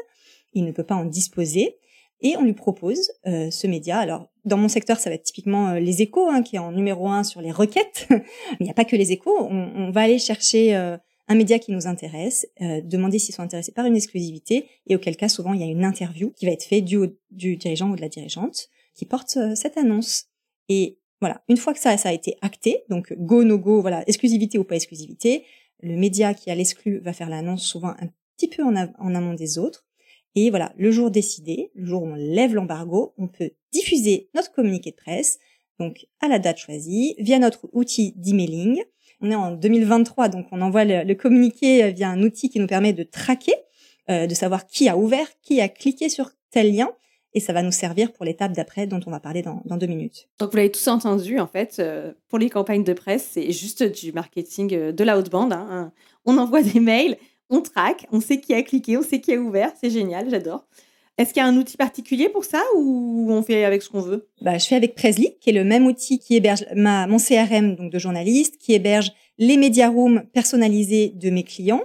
il 0.54 0.64
ne 0.64 0.72
peut 0.72 0.84
pas 0.84 0.96
en 0.96 1.06
disposer, 1.06 1.78
et 2.22 2.36
on 2.38 2.44
lui 2.44 2.54
propose 2.54 3.12
euh, 3.26 3.50
ce 3.50 3.66
média. 3.66 3.98
Alors 3.98 4.30
dans 4.46 4.58
mon 4.58 4.68
secteur, 4.68 5.00
ça 5.00 5.10
va 5.10 5.16
être 5.16 5.24
typiquement 5.24 5.74
les 5.74 6.04
échos, 6.04 6.30
hein, 6.30 6.44
qui 6.44 6.58
est 6.58 6.60
en 6.60 6.72
numéro 6.72 7.08
un 7.08 7.24
sur 7.24 7.42
les 7.42 7.52
requêtes, 7.52 8.06
mais 8.12 8.22
il 8.60 8.64
n'y 8.66 8.70
a 8.70 8.76
pas 8.76 8.86
que 8.86 8.96
les 8.96 9.12
échos, 9.12 9.36
on 9.50 9.90
va 9.92 10.02
aller 10.02 10.20
chercher 10.20 10.98
un 11.28 11.36
média 11.36 11.60
qui 11.60 11.72
nous 11.72 11.88
intéresse, 11.88 12.48
euh, 12.62 12.82
demander 12.82 13.20
s'ils 13.20 13.36
sont 13.36 13.42
intéressés 13.44 13.72
par 13.72 13.86
une 13.86 13.96
exclusivité, 13.96 14.68
et 14.88 14.96
auquel 14.96 15.18
cas 15.18 15.30
souvent 15.30 15.54
il 15.54 15.60
y 15.60 15.64
a 15.64 15.68
une 15.68 15.84
interview 15.84 16.32
qui 16.32 16.46
va 16.46 16.52
être 16.52 16.64
faite 16.64 16.86
du, 16.86 16.98
du 17.32 17.58
dirigeant 17.58 17.90
ou 17.90 17.96
de 17.96 18.02
la 18.02 18.10
dirigeante 18.10 18.70
qui 18.96 19.06
porte 19.06 19.38
euh, 19.38 19.56
cette 19.56 19.78
annonce. 19.78 20.26
Et 20.70 21.00
voilà, 21.20 21.44
une 21.50 21.58
fois 21.58 21.74
que 21.74 21.80
ça, 21.80 21.92
a 21.92 22.14
été 22.14 22.38
acté, 22.42 22.84
donc 22.90 23.14
go, 23.14 23.44
no 23.44 23.58
go, 23.58 23.82
voilà, 23.82 24.04
exclusivité 24.08 24.58
ou 24.58 24.64
pas 24.64 24.76
exclusivité, 24.76 25.44
le 25.82 25.96
média 25.96 26.34
qui 26.34 26.50
a 26.50 26.56
l'exclu 26.56 27.00
va 27.00 27.14
faire 27.14 27.30
l'annonce 27.30 27.64
souvent 27.64 27.94
un 28.00 28.10
petit 28.36 28.48
peu 28.48 28.64
en, 28.64 28.76
en 28.76 29.16
amont 29.16 29.34
des 29.34 29.58
autres. 29.58 29.86
Et 30.36 30.50
voilà, 30.50 30.74
le 30.78 30.92
jour 30.92 31.10
décidé, 31.10 31.72
le 31.74 31.86
jour 31.86 32.04
où 32.04 32.08
on 32.08 32.16
lève 32.16 32.54
l'embargo, 32.54 33.14
on 33.18 33.28
peut 33.28 33.52
diffuser 33.72 34.30
notre 34.36 34.52
communiqué 34.52 34.92
de 34.92 34.96
presse, 34.96 35.40
donc 35.80 36.08
à 36.20 36.28
la 36.28 36.40
date 36.40 36.58
choisie, 36.58 37.16
via 37.18 37.40
notre 37.40 37.70
outil 37.74 38.14
d'emailing, 38.16 38.84
on 39.22 39.32
est 39.32 39.36
en 39.36 39.52
2023, 39.52 40.30
donc 40.30 40.48
on 40.52 40.62
envoie 40.62 40.86
le, 40.86 41.14
communiqué 41.14 41.92
via 41.92 42.10
un 42.10 42.22
outil 42.22 42.50
qui 42.50 42.60
nous 42.60 42.68
permet 42.68 42.94
de 42.94 43.04
traquer, 43.04 43.54
euh, 44.10 44.28
de 44.28 44.34
savoir 44.34 44.68
qui 44.68 44.90
a 44.90 44.98
ouvert, 44.98 45.28
qui 45.42 45.60
a 45.62 45.70
cliqué 45.70 46.10
sur 46.10 46.32
tel 46.52 46.74
lien. 46.74 46.90
Et 47.34 47.40
ça 47.40 47.54
va 47.54 47.62
nous 47.62 47.72
servir 47.72 48.14
pour 48.14 48.26
l'étape 48.26 48.54
d'après 48.54 48.88
dont 48.88 49.00
on 49.06 49.12
va 49.12 49.20
parler 49.20 49.44
dans, 49.44 49.62
deux 49.66 49.86
minutes. 49.86 50.28
Donc 50.40 50.52
vous 50.52 50.58
l'avez 50.58 50.72
tous 50.72 50.88
entendu, 50.88 51.40
en 51.40 51.46
fait, 51.46 51.76
euh, 51.80 52.14
pour 52.30 52.40
les 52.40 52.50
campagnes 52.50 52.84
de 52.84 52.94
presse, 52.94 53.30
c'est 53.34 53.52
juste 53.52 53.84
du 53.84 54.12
marketing 54.12 54.74
euh, 54.74 54.92
de 54.92 55.04
la 55.04 55.20
haute 55.20 55.30
bande. 55.30 55.56
On 56.26 56.38
envoie 56.38 56.64
des 56.64 56.80
mails, 56.80 57.18
on 57.50 57.62
traque, 57.62 58.08
on 58.12 58.22
sait 58.22 58.40
qui 58.40 58.54
a 58.54 58.64
cliqué, 58.64 58.98
on 58.98 59.04
sait 59.04 59.20
qui 59.22 59.34
a 59.34 59.38
ouvert. 59.38 59.72
C'est 59.80 59.90
génial, 59.90 60.30
j'adore. 60.30 60.66
Est-ce 61.18 61.34
qu'il 61.34 61.42
y 61.42 61.46
a 61.46 61.48
un 61.48 61.58
outil 61.58 61.78
particulier 61.78 62.30
pour 62.30 62.46
ça 62.46 62.62
ou 62.76 63.28
on 63.32 63.42
fait 63.42 63.66
avec 63.66 63.82
ce 63.82 63.90
qu'on 63.90 64.02
veut? 64.02 64.30
Bah, 64.42 64.58
Je 64.58 64.66
fais 64.66 64.76
avec 64.76 64.94
Presly, 64.94 65.36
qui 65.42 65.50
est 65.50 65.54
le 65.54 65.64
même 65.64 65.88
outil 65.88 66.20
qui 66.20 66.36
héberge 66.36 66.66
ma, 66.76 67.08
mon 67.08 67.18
CRM 67.18 67.76
donc 67.76 67.92
de 67.92 67.98
journaliste, 67.98 68.58
qui 68.60 68.74
héberge 68.74 69.12
les 69.40 69.58
media 69.58 69.90
rooms 69.90 70.24
personnalisés 70.34 71.14
de 71.16 71.30
mes 71.30 71.44
clients, 71.44 71.84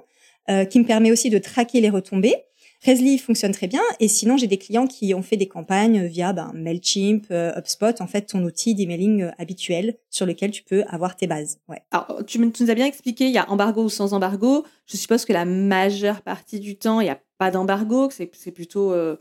euh, 0.50 0.64
qui 0.64 0.78
me 0.80 0.84
permet 0.84 1.10
aussi 1.10 1.30
de 1.30 1.38
traquer 1.38 1.80
les 1.80 1.90
retombées. 1.90 2.36
Presly 2.82 3.16
fonctionne 3.18 3.52
très 3.52 3.68
bien 3.68 3.82
et 4.00 4.08
sinon 4.08 4.36
j'ai 4.36 4.48
des 4.48 4.58
clients 4.58 4.88
qui 4.88 5.14
ont 5.14 5.22
fait 5.22 5.36
des 5.36 5.46
campagnes 5.46 6.04
via 6.06 6.32
ben, 6.32 6.50
Mailchimp, 6.52 7.26
euh, 7.30 7.56
HubSpot, 7.56 8.00
en 8.00 8.08
fait 8.08 8.22
ton 8.22 8.42
outil 8.42 8.74
d'emailing 8.74 9.22
euh, 9.22 9.30
habituel 9.38 9.96
sur 10.10 10.26
lequel 10.26 10.50
tu 10.50 10.64
peux 10.64 10.82
avoir 10.88 11.14
tes 11.14 11.28
bases. 11.28 11.60
Ouais. 11.68 11.82
Alors 11.92 12.24
tu, 12.26 12.40
nous 12.40 12.70
as 12.70 12.74
bien 12.74 12.86
expliqué, 12.86 13.26
il 13.26 13.32
y 13.32 13.38
a 13.38 13.48
embargo 13.48 13.84
ou 13.84 13.88
sans 13.88 14.14
embargo. 14.14 14.66
Je 14.86 14.96
suppose 14.96 15.24
que 15.24 15.32
la 15.32 15.44
majeure 15.44 16.22
partie 16.22 16.58
du 16.58 16.76
temps 16.76 17.00
il 17.00 17.06
y 17.06 17.10
a 17.10 17.20
pas 17.38 17.52
d'embargo, 17.52 18.08
que 18.08 18.14
c'est 18.14 18.50
plutôt 18.50 18.92
euh, 18.92 19.16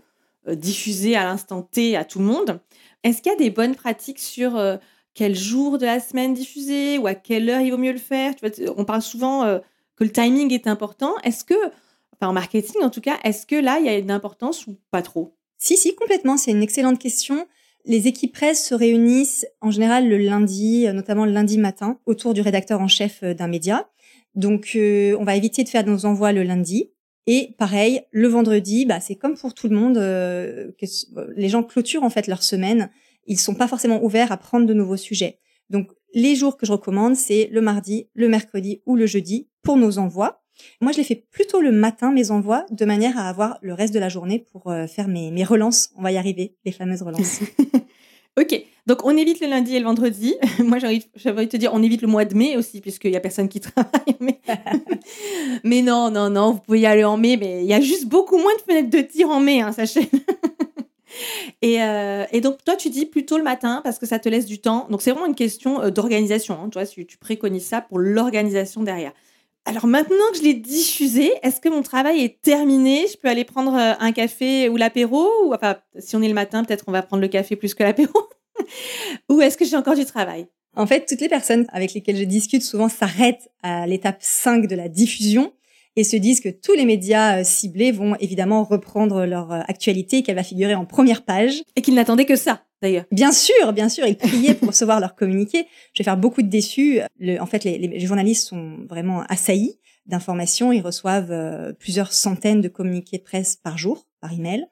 euh, 0.48 0.56
diffusé 0.56 1.16
à 1.16 1.24
l'instant 1.24 1.62
T 1.62 1.96
à 1.96 2.04
tout 2.04 2.18
le 2.18 2.26
monde. 2.26 2.60
Est-ce 3.04 3.22
qu'il 3.22 3.32
y 3.32 3.36
a 3.36 3.38
des 3.38 3.52
bonnes 3.52 3.76
pratiques 3.76 4.20
sur 4.20 4.60
quel 5.14 5.36
jour 5.36 5.78
de 5.78 5.86
la 5.86 6.00
semaine 6.00 6.34
diffuser 6.34 6.98
ou 6.98 7.06
à 7.06 7.14
quelle 7.14 7.48
heure 7.48 7.62
il 7.62 7.72
vaut 7.72 7.78
mieux 7.78 7.92
le 7.92 8.00
faire? 8.00 8.34
On 8.76 8.86
parle 8.86 9.02
souvent 9.02 9.60
que 9.96 10.04
le 10.04 10.12
timing 10.12 10.54
est 10.54 10.68
important. 10.68 11.16
Est-ce 11.24 11.44
que, 11.44 11.56
enfin 12.22 12.30
en 12.30 12.34
marketing 12.34 12.84
en 12.84 12.90
tout 12.90 13.02
cas, 13.02 13.18
est-ce 13.24 13.46
que 13.46 13.56
là 13.56 13.80
il 13.80 13.86
y 13.86 13.90
a 13.90 13.98
une 13.98 14.12
importance 14.12 14.68
ou 14.68 14.78
pas 14.92 15.02
trop? 15.02 15.36
Si, 15.58 15.78
si, 15.78 15.94
complètement. 15.94 16.38
C'est 16.38 16.50
une 16.50 16.64
excellente 16.64 16.98
question. 16.98 17.46
Les 17.86 18.08
équipes 18.08 18.34
presse 18.34 18.66
se 18.66 18.74
réunissent 18.74 19.46
en 19.62 19.70
général 19.70 20.10
le 20.10 20.18
lundi, 20.18 20.88
notamment 20.92 21.24
le 21.24 21.32
lundi 21.32 21.60
matin, 21.60 22.00
autour 22.08 22.34
du 22.34 22.42
rédacteur 22.42 22.82
en 22.82 22.88
chef 22.88 23.24
d'un 23.24 23.48
média. 23.48 23.88
Donc, 24.34 24.76
on 24.76 25.24
va 25.24 25.36
éviter 25.36 25.64
de 25.64 25.70
faire 25.70 25.86
nos 25.86 26.06
envois 26.06 26.32
le 26.32 26.42
lundi. 26.42 26.92
Et 27.28 27.56
pareil, 27.60 28.02
le 28.10 28.28
vendredi, 28.28 28.86
bah, 28.88 29.00
c'est 29.00 29.16
comme 29.16 29.38
pour 29.38 29.54
tout 29.54 29.68
le 29.68 29.76
monde, 29.76 29.98
euh, 29.98 30.72
que 30.80 30.86
les 31.36 31.50
gens 31.50 31.62
clôturent 31.62 32.04
en 32.04 32.10
fait 32.10 32.26
leur 32.26 32.42
semaine. 32.42 32.90
Ils 33.28 33.40
sont 33.40 33.54
pas 33.54 33.68
forcément 33.68 34.04
ouverts 34.04 34.32
à 34.32 34.38
prendre 34.38 34.66
de 34.66 34.74
nouveaux 34.74 34.98
sujets. 34.98 35.38
Donc, 35.70 35.92
les 36.16 36.36
jours 36.36 36.58
que 36.58 36.66
je 36.66 36.72
recommande, 36.72 37.16
c'est 37.16 37.50
le 37.52 37.62
mardi, 37.62 38.10
le 38.16 38.30
mercredi 38.30 38.82
ou 38.88 38.96
le 38.96 39.06
jeudi 39.06 39.48
pour 39.62 39.78
nos 39.78 40.00
envois. 40.00 40.41
Moi, 40.82 40.92
je 40.92 40.98
les 40.98 41.04
fais 41.04 41.24
plutôt 41.32 41.62
le 41.62 41.72
matin, 41.72 42.12
mes 42.12 42.32
envois, 42.32 42.66
de 42.72 42.86
manière 42.86 43.18
à 43.18 43.30
avoir 43.30 43.58
le 43.62 43.74
reste 43.74 43.94
de 43.94 44.00
la 44.00 44.10
journée 44.10 44.46
pour 44.52 44.72
euh, 44.72 44.88
faire 44.88 45.08
mes, 45.08 45.32
mes 45.32 45.44
relances. 45.44 45.90
On 45.98 46.02
va 46.02 46.12
y 46.12 46.18
arriver, 46.18 46.56
les 46.66 46.72
fameuses 46.72 47.02
relances. 47.02 47.40
ok, 48.40 48.64
donc 48.88 49.06
on 49.06 49.16
évite 49.16 49.42
le 49.42 49.48
lundi 49.48 49.76
et 49.76 49.80
le 49.80 49.86
vendredi. 49.86 50.36
Moi, 50.60 50.80
j'ai 50.80 50.88
envie, 50.88 51.00
de 51.00 51.44
te 51.46 51.58
dire, 51.58 51.72
on 51.74 51.84
évite 51.84 52.02
le 52.02 52.08
mois 52.08 52.26
de 52.26 52.36
mai 52.36 52.58
aussi, 52.58 52.82
puisqu'il 52.82 53.12
y 53.12 53.18
a 53.18 53.20
personne 53.20 53.50
qui 53.50 53.60
travaille. 53.62 54.16
Mais... 55.64 55.82
non, 55.82 56.10
non, 56.10 56.30
non, 56.30 56.54
vous 56.54 56.60
pouvez 56.60 56.82
y 56.82 56.86
aller 56.86 57.04
en 57.04 57.18
mai, 57.18 57.38
mais 57.38 57.64
il 57.64 57.68
y 57.68 57.74
a 57.74 57.82
juste 57.82 58.08
beaucoup 58.08 58.38
moins 58.38 58.56
de 58.56 58.62
fenêtres 58.62 58.90
de 58.90 59.02
tir 59.02 59.30
en 59.30 59.40
mai, 59.40 59.62
hein, 59.62 59.72
sachez. 59.72 60.10
Euh, 61.64 62.26
et, 62.32 62.42
donc, 62.42 62.64
toi, 62.64 62.76
tu 62.76 62.90
dis 62.90 63.06
plutôt 63.06 63.38
le 63.38 63.44
matin 63.44 63.82
parce 63.84 64.00
que 64.00 64.06
ça 64.06 64.20
te 64.20 64.30
laisse 64.30 64.46
du 64.46 64.60
temps. 64.60 64.88
Donc, 64.90 65.02
c'est 65.02 65.12
vraiment 65.12 65.28
une 65.28 65.36
question 65.36 65.82
euh, 65.82 65.90
d'organisation. 65.92 66.56
Hein. 66.56 66.70
Tu 66.72 66.80
vois, 66.80 66.88
tu, 66.88 67.06
tu 67.06 67.18
préconises 67.18 67.66
ça 67.66 67.82
pour 67.82 68.00
l'organisation 68.00 68.84
derrière. 68.84 69.14
Alors 69.66 69.86
maintenant 69.86 70.16
que 70.32 70.38
je 70.38 70.44
l'ai 70.44 70.56
diffusé, 70.56 71.32
est-ce 71.44 71.62
que 71.62 71.70
mon 71.70 71.84
travail 71.84 72.24
est 72.24 72.42
terminé? 72.42 73.06
Je 73.12 73.18
peux 73.18 73.28
aller 73.28 73.46
prendre 73.46 73.76
euh, 73.76 73.94
un 74.00 74.12
café 74.12 74.70
ou 74.70 74.76
l'apéro 74.76 75.28
Ou 75.46 75.54
enfin, 75.54 75.78
si 76.00 76.16
on 76.16 76.22
est 76.22 76.28
le 76.28 76.34
matin, 76.34 76.64
peut-être 76.64 76.86
on 76.88 76.92
va 76.92 77.04
prendre 77.04 77.22
le 77.22 77.28
café 77.28 77.56
plus 77.56 77.76
que 77.76 77.84
l'apéro. 77.84 78.14
Ou 79.30 79.42
est-ce 79.42 79.58
que 79.58 79.66
j'ai 79.66 79.78
encore 79.78 79.96
du 79.96 80.06
travail? 80.06 80.48
En 80.76 80.88
fait, 80.88 81.06
toutes 81.06 81.22
les 81.22 81.30
personnes 81.30 81.68
avec 81.72 81.94
lesquelles 81.94 82.18
je 82.18 82.24
discute 82.24 82.64
souvent 82.64 82.90
s'arrêtent 82.90 83.52
à 83.62 83.86
l'étape 83.86 84.18
5 84.22 84.68
de 84.68 84.76
la 84.76 84.88
diffusion 84.88 85.54
et 85.96 86.04
se 86.04 86.16
disent 86.16 86.40
que 86.40 86.50
tous 86.50 86.74
les 86.74 86.86
médias 86.86 87.40
euh, 87.40 87.44
ciblés 87.44 87.92
vont 87.92 88.16
évidemment 88.16 88.64
reprendre 88.64 89.26
leur 89.26 89.52
euh, 89.52 89.62
actualité 89.68 90.18
et 90.18 90.24
qu'elle 90.24 90.36
va 90.36 90.44
figurer 90.44 90.76
en 90.76 90.86
première 90.86 91.24
page. 91.24 91.64
Et 91.76 91.82
qu'ils 91.82 91.96
n'attendaient 91.96 92.26
que 92.26 92.36
ça, 92.36 92.64
d'ailleurs. 92.82 93.06
Bien 93.12 93.32
sûr, 93.32 93.74
bien 93.74 93.90
sûr, 93.90 94.06
ils 94.06 94.18
priaient 94.18 94.54
pour 94.54 94.68
recevoir 94.70 95.00
leur 95.00 95.16
communiqué. 95.16 95.66
Je 95.94 96.02
vais 96.02 96.06
faire 96.06 96.18
beaucoup 96.18 96.42
de 96.42 96.48
déçus. 96.48 97.02
en 97.40 97.46
fait, 97.46 97.64
les, 97.64 98.00
journalistes 98.00 98.48
sont 98.48 98.78
vraiment 98.88 99.24
assaillis 99.30 99.78
d'informations. 100.06 100.72
Ils 100.72 100.82
reçoivent 100.82 101.32
euh, 101.32 101.74
plusieurs 101.74 102.14
centaines 102.14 102.62
de 102.62 102.68
communiqués 102.68 103.18
de 103.18 103.24
presse 103.24 103.56
par 103.56 103.78
jour, 103.78 104.08
par 104.20 104.32
email. 104.34 104.68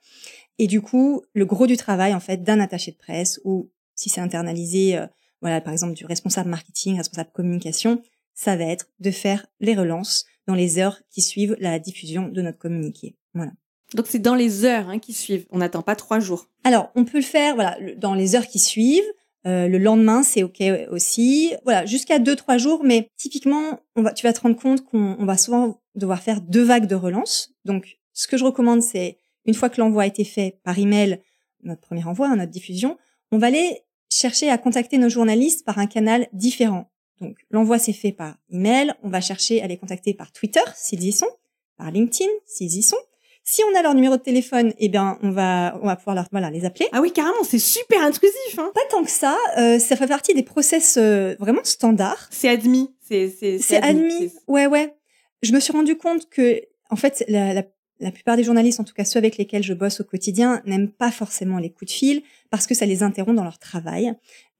Et 0.57 0.67
du 0.67 0.81
coup, 0.81 1.23
le 1.33 1.45
gros 1.45 1.67
du 1.67 1.77
travail, 1.77 2.13
en 2.13 2.19
fait, 2.19 2.43
d'un 2.43 2.59
attaché 2.59 2.91
de 2.91 2.97
presse 2.97 3.39
ou 3.43 3.71
si 3.95 4.09
c'est 4.09 4.21
internalisé, 4.21 4.97
euh, 4.97 5.07
voilà, 5.41 5.61
par 5.61 5.73
exemple 5.73 5.93
du 5.93 6.05
responsable 6.05 6.49
marketing, 6.49 6.97
responsable 6.97 7.29
communication, 7.33 8.01
ça 8.39 8.55
va 8.55 8.63
être 8.63 8.87
de 9.01 9.11
faire 9.11 9.45
les 9.59 9.75
relances 9.75 10.25
dans 10.47 10.55
les 10.55 10.79
heures 10.79 11.01
qui 11.09 11.21
suivent 11.21 11.57
la 11.59 11.77
diffusion 11.77 12.29
de 12.29 12.41
notre 12.41 12.57
communiqué. 12.57 13.17
Voilà. 13.33 13.51
Donc 13.95 14.05
c'est 14.07 14.19
dans 14.19 14.35
les 14.35 14.63
heures 14.63 14.87
hein, 14.87 14.97
qui 14.97 15.11
suivent. 15.11 15.45
On 15.49 15.57
n'attend 15.57 15.81
pas 15.81 15.97
trois 15.97 16.21
jours. 16.21 16.47
Alors 16.63 16.89
on 16.95 17.03
peut 17.03 17.17
le 17.17 17.23
faire, 17.23 17.55
voilà, 17.55 17.77
dans 17.97 18.13
les 18.13 18.35
heures 18.35 18.47
qui 18.47 18.59
suivent. 18.59 19.11
Euh, 19.45 19.67
le 19.67 19.77
lendemain, 19.77 20.23
c'est 20.23 20.43
ok 20.43 20.63
aussi. 20.89 21.53
Voilà, 21.65 21.85
jusqu'à 21.85 22.17
deux 22.17 22.37
trois 22.37 22.57
jours. 22.57 22.85
Mais 22.85 23.09
typiquement, 23.17 23.81
on 23.97 24.03
va, 24.03 24.13
tu 24.13 24.25
vas 24.25 24.31
te 24.31 24.39
rendre 24.39 24.57
compte 24.57 24.85
qu'on 24.85 25.25
va 25.25 25.37
souvent 25.37 25.81
devoir 25.95 26.21
faire 26.21 26.39
deux 26.39 26.63
vagues 26.63 26.87
de 26.87 26.95
relance. 26.95 27.51
Donc, 27.65 27.99
ce 28.13 28.29
que 28.29 28.37
je 28.37 28.45
recommande, 28.45 28.81
c'est 28.81 29.17
une 29.45 29.53
fois 29.53 29.69
que 29.69 29.81
l'envoi 29.81 30.03
a 30.03 30.07
été 30.07 30.23
fait 30.23 30.59
par 30.63 30.79
email, 30.79 31.19
notre 31.63 31.81
premier 31.81 32.05
envoi, 32.05 32.33
notre 32.35 32.51
diffusion, 32.51 32.97
on 33.33 33.37
va 33.37 33.47
aller 33.47 33.81
chercher 34.09 34.49
à 34.49 34.57
contacter 34.57 34.97
nos 34.97 35.09
journalistes 35.09 35.65
par 35.65 35.77
un 35.77 35.87
canal 35.87 36.27
différent. 36.31 36.88
Donc 37.21 37.37
l'envoi 37.51 37.79
s'est 37.79 37.93
fait 37.93 38.11
par 38.11 38.35
email, 38.49 38.93
on 39.03 39.09
va 39.09 39.21
chercher 39.21 39.61
à 39.61 39.67
les 39.67 39.77
contacter 39.77 40.13
par 40.13 40.31
Twitter 40.31 40.61
s'ils 40.75 41.03
y 41.03 41.11
sont, 41.11 41.29
par 41.77 41.91
LinkedIn 41.91 42.29
s'ils 42.45 42.77
y 42.77 42.83
sont. 42.83 42.97
Si 43.43 43.61
on 43.63 43.77
a 43.77 43.81
leur 43.81 43.95
numéro 43.95 44.15
de 44.17 44.21
téléphone, 44.21 44.73
eh 44.77 44.89
bien 44.89 45.17
on 45.23 45.31
va 45.31 45.79
on 45.81 45.87
va 45.87 45.95
pouvoir 45.95 46.15
leur, 46.15 46.27
voilà 46.31 46.51
les 46.51 46.65
appeler. 46.65 46.87
Ah 46.91 47.01
oui 47.01 47.11
carrément, 47.11 47.43
c'est 47.43 47.59
super 47.59 48.01
intrusif. 48.01 48.57
Hein 48.57 48.71
Pas 48.75 48.81
tant 48.91 49.03
que 49.03 49.09
ça, 49.11 49.37
euh, 49.57 49.79
ça 49.79 49.95
fait 49.95 50.07
partie 50.07 50.33
des 50.33 50.43
process 50.43 50.97
euh, 50.97 51.35
vraiment 51.39 51.63
standards. 51.63 52.27
C'est 52.29 52.49
admis, 52.49 52.93
c'est 53.07 53.29
c'est 53.29 53.77
admis. 53.77 54.13
admis. 54.13 54.31
Ouais 54.47 54.67
ouais. 54.67 54.95
Je 55.41 55.53
me 55.53 55.59
suis 55.59 55.71
rendu 55.73 55.97
compte 55.97 56.29
que 56.29 56.61
en 56.89 56.95
fait, 56.95 57.23
la, 57.27 57.53
la 57.53 57.63
plupart 58.11 58.37
des 58.37 58.43
journalistes, 58.43 58.79
en 58.79 58.83
tout 58.83 58.93
cas 58.93 59.03
ceux 59.03 59.19
avec 59.19 59.37
lesquels 59.37 59.63
je 59.63 59.73
bosse 59.73 59.99
au 59.99 60.03
quotidien, 60.03 60.61
n'aiment 60.65 60.89
pas 60.89 61.11
forcément 61.11 61.57
les 61.57 61.69
coups 61.69 61.91
de 61.91 61.95
fil 61.95 62.21
parce 62.49 62.65
que 62.65 62.73
ça 62.73 62.85
les 62.85 63.03
interrompt 63.03 63.35
dans 63.35 63.43
leur 63.43 63.59
travail. 63.59 64.13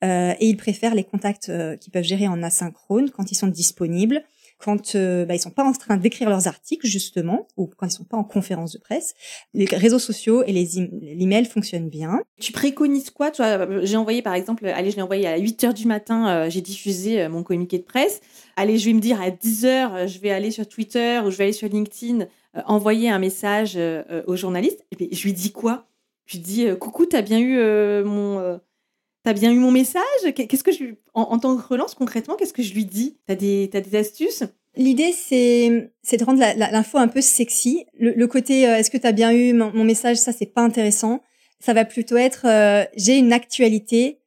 Euh, 0.03 0.33
et 0.39 0.47
ils 0.47 0.57
préfèrent 0.57 0.95
les 0.95 1.03
contacts 1.03 1.49
euh, 1.49 1.75
qu'ils 1.75 1.91
peuvent 1.91 2.03
gérer 2.03 2.27
en 2.27 2.41
asynchrone 2.41 3.09
quand 3.09 3.31
ils 3.31 3.35
sont 3.35 3.47
disponibles, 3.47 4.23
quand 4.59 4.95
euh, 4.95 5.25
bah, 5.25 5.33
ils 5.33 5.39
sont 5.39 5.49
pas 5.49 5.63
en 5.63 5.71
train 5.71 5.97
d'écrire 5.97 6.29
leurs 6.29 6.47
articles 6.47 6.85
justement, 6.85 7.47
ou 7.57 7.67
quand 7.67 7.87
ils 7.87 7.91
sont 7.91 8.03
pas 8.03 8.17
en 8.17 8.23
conférence 8.23 8.73
de 8.73 8.77
presse. 8.77 9.15
Les 9.53 9.65
réseaux 9.65 9.99
sociaux 9.99 10.43
et 10.45 10.51
les 10.51 10.69
l'email 11.01 11.45
fonctionnent 11.45 11.89
bien. 11.89 12.21
Tu 12.39 12.51
préconises 12.51 13.09
quoi 13.09 13.31
j'ai 13.81 13.97
envoyé 13.97 14.21
par 14.21 14.35
exemple, 14.35 14.67
allez, 14.67 14.91
je 14.91 14.97
l'ai 14.97 15.01
envoyé 15.01 15.27
à 15.27 15.37
8 15.37 15.63
heures 15.63 15.73
du 15.73 15.87
matin, 15.87 16.29
euh, 16.29 16.49
j'ai 16.49 16.61
diffusé 16.61 17.27
mon 17.27 17.41
communiqué 17.41 17.79
de 17.79 17.83
presse. 17.83 18.21
Allez, 18.55 18.77
je 18.77 18.85
vais 18.85 18.93
me 18.93 18.99
dire 18.99 19.19
à 19.21 19.31
10 19.31 19.65
heures, 19.65 20.07
je 20.07 20.19
vais 20.19 20.31
aller 20.31 20.51
sur 20.51 20.67
Twitter 20.67 21.21
ou 21.25 21.31
je 21.31 21.37
vais 21.37 21.45
aller 21.45 21.53
sur 21.53 21.67
LinkedIn 21.67 22.27
euh, 22.57 22.61
envoyer 22.65 23.11
un 23.11 23.19
message 23.19 23.75
euh, 23.77 24.03
euh, 24.09 24.23
au 24.25 24.35
journaliste, 24.35 24.83
et 24.91 25.13
je 25.13 25.23
lui 25.23 25.33
dis 25.33 25.51
quoi? 25.51 25.85
Je 26.25 26.37
lui 26.37 26.43
dis 26.43 26.67
coucou, 26.79 27.05
t'as 27.05 27.21
bien 27.21 27.39
eu 27.39 27.57
mon 28.03 28.59
T'as 29.23 29.33
bien 29.33 29.51
eu 29.51 29.57
mon 29.57 29.71
message? 29.71 30.03
Qu'est-ce 30.35 30.63
que 30.63 30.71
je 30.71 30.85
en, 31.13 31.39
tant 31.39 31.57
que 31.57 31.67
relance 31.67 31.93
concrètement 31.93 32.35
Qu'est-ce 32.35 32.53
que 32.53 32.63
je 32.63 32.73
lui 32.73 32.85
dis? 32.85 33.17
T'as 33.27 33.35
des 33.35 33.67
des 33.67 33.95
astuces? 33.95 34.43
L'idée 34.75 35.11
c'est 35.11 35.91
c'est 36.01 36.17
de 36.17 36.23
rendre 36.23 36.39
l'info 36.39 36.97
un 36.97 37.07
peu 37.09 37.21
sexy. 37.21 37.85
Le, 37.99 38.25
côté 38.27 38.61
est-ce 38.61 38.89
que 38.89 38.97
t'as 38.97 39.11
bien 39.11 39.31
eu 39.31 39.53
mon, 39.53 39.83
message? 39.83 40.17
Ça 40.17 40.31
c'est 40.31 40.45
pas 40.45 40.61
intéressant. 40.61 41.21
Ça 41.59 41.73
va 41.73 41.83
plutôt 41.83 42.15
être 42.15 42.45
j'ai 42.95 43.17
une 43.17 43.33
actualité 43.33 44.19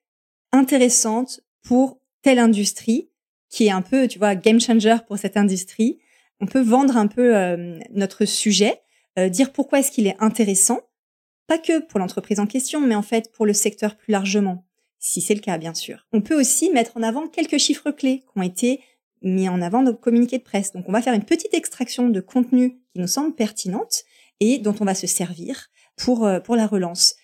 intéressante 0.52 1.40
pour 1.62 1.98
telle 2.22 2.38
industrie 2.38 3.08
qui 3.48 3.66
est 3.66 3.70
un 3.70 3.82
peu 3.82 4.08
tu 4.08 4.18
vois 4.18 4.34
game 4.34 4.60
changer 4.60 4.96
pour 5.06 5.16
cette 5.16 5.38
industrie. 5.38 6.00
On 6.42 6.46
peut 6.46 6.60
vendre 6.60 6.96
un 6.96 7.06
peu 7.06 7.36
euh, 7.36 7.78
notre 7.92 8.24
sujet, 8.24 8.80
euh, 9.16 9.28
dire 9.28 9.52
pourquoi 9.52 9.78
est-ce 9.78 9.92
qu'il 9.92 10.08
est 10.08 10.16
intéressant, 10.18 10.80
pas 11.46 11.56
que 11.56 11.78
pour 11.78 12.00
l'entreprise 12.00 12.40
en 12.40 12.46
question, 12.46 12.80
mais 12.80 12.96
en 12.96 13.02
fait 13.02 13.30
pour 13.32 13.46
le 13.46 13.52
secteur 13.52 13.96
plus 13.96 14.10
largement, 14.10 14.66
si 15.02 15.20
c'est 15.20 15.34
le 15.34 15.40
cas 15.40 15.58
bien 15.58 15.74
sûr. 15.74 16.06
On 16.12 16.22
peut 16.22 16.38
aussi 16.38 16.70
mettre 16.70 16.96
en 16.96 17.02
avant 17.02 17.26
quelques 17.26 17.58
chiffres 17.58 17.90
clés 17.90 18.20
qui 18.20 18.38
ont 18.38 18.42
été 18.42 18.80
mis 19.20 19.48
en 19.48 19.60
avant 19.60 19.82
dans 19.82 19.90
le 19.90 19.96
communiqué 19.96 20.38
de 20.38 20.44
presse. 20.44 20.72
Donc 20.72 20.84
on 20.88 20.92
va 20.92 21.02
faire 21.02 21.12
une 21.12 21.24
petite 21.24 21.52
extraction 21.52 22.08
de 22.08 22.20
contenu 22.20 22.78
qui 22.92 23.00
nous 23.00 23.08
semble 23.08 23.34
pertinente 23.34 24.04
et 24.40 24.58
dont 24.58 24.74
on 24.80 24.84
va 24.84 24.94
se 24.94 25.06
servir 25.06 25.68
pour 25.96 26.24
euh, 26.24 26.40
pour 26.40 26.56
la 26.56 26.66
relance. 26.66 27.16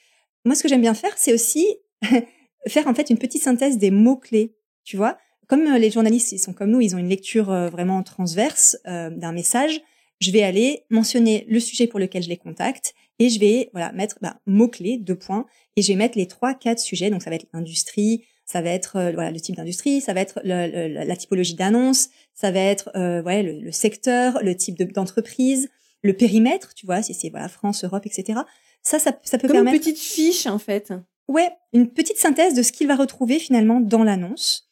Moi 0.44 0.56
ce 0.56 0.62
que 0.62 0.68
j'aime 0.68 0.80
bien 0.80 0.94
faire, 0.94 1.16
c'est 1.16 1.32
aussi 1.32 1.66
faire 2.66 2.88
en 2.88 2.94
fait 2.94 3.10
une 3.10 3.18
petite 3.18 3.42
synthèse 3.42 3.78
des 3.78 3.92
mots 3.92 4.18
clés, 4.18 4.56
tu 4.84 4.96
vois 4.96 5.16
comme 5.46 5.66
euh, 5.66 5.78
les 5.78 5.90
journalistes, 5.90 6.32
ils 6.32 6.38
sont 6.38 6.52
comme 6.52 6.70
nous, 6.70 6.80
ils 6.80 6.94
ont 6.94 6.98
une 6.98 7.08
lecture 7.08 7.50
euh, 7.50 7.70
vraiment 7.70 8.02
transverse 8.02 8.76
d'un 8.84 9.32
message, 9.32 9.80
je 10.20 10.30
vais 10.30 10.42
aller 10.42 10.84
mentionner 10.90 11.46
le 11.48 11.58
sujet 11.58 11.86
pour 11.86 11.98
lequel 11.98 12.22
je 12.22 12.28
les 12.28 12.36
contacte 12.36 12.94
et 13.18 13.28
je 13.28 13.40
vais 13.40 13.70
voilà 13.72 13.92
mettre 13.92 14.18
bah, 14.20 14.40
mots 14.46 14.68
clés 14.68 14.98
deux 14.98 15.16
points 15.16 15.46
et 15.76 15.82
je 15.82 15.88
vais 15.88 15.96
mettre 15.96 16.16
les 16.16 16.26
trois 16.26 16.54
quatre 16.54 16.78
sujets 16.78 17.10
donc 17.10 17.22
ça 17.22 17.30
va 17.30 17.36
être 17.36 17.46
l'industrie 17.52 18.24
ça 18.44 18.62
va 18.62 18.70
être 18.70 18.92
voilà 19.12 19.30
le 19.30 19.40
type 19.40 19.56
d'industrie 19.56 20.00
ça 20.00 20.14
va 20.14 20.20
être 20.20 20.40
la 20.44 21.16
typologie 21.16 21.54
d'annonce 21.54 22.08
ça 22.34 22.50
va 22.50 22.60
être 22.60 22.90
ouais 23.22 23.42
le, 23.42 23.72
secteur 23.72 24.42
le 24.42 24.56
type 24.56 24.92
d'entreprise 24.92 25.68
le 26.02 26.12
périmètre 26.14 26.74
tu 26.74 26.86
vois 26.86 27.02
si 27.02 27.14
c'est 27.14 27.30
voilà 27.30 27.48
France 27.48 27.84
Europe 27.84 28.06
etc 28.06 28.40
ça 28.82 28.98
ça, 28.98 29.12
ça 29.22 29.38
peut 29.38 29.48
Comme 29.48 29.56
permettre 29.56 29.74
une 29.74 29.80
petite 29.80 29.98
fiche 29.98 30.46
en 30.46 30.58
fait 30.58 30.92
ouais 31.28 31.50
une 31.72 31.88
petite 31.90 32.18
synthèse 32.18 32.54
de 32.54 32.62
ce 32.62 32.72
qu'il 32.72 32.86
va 32.86 32.96
retrouver 32.96 33.38
finalement 33.38 33.80
dans 33.80 34.04
l'annonce 34.04 34.68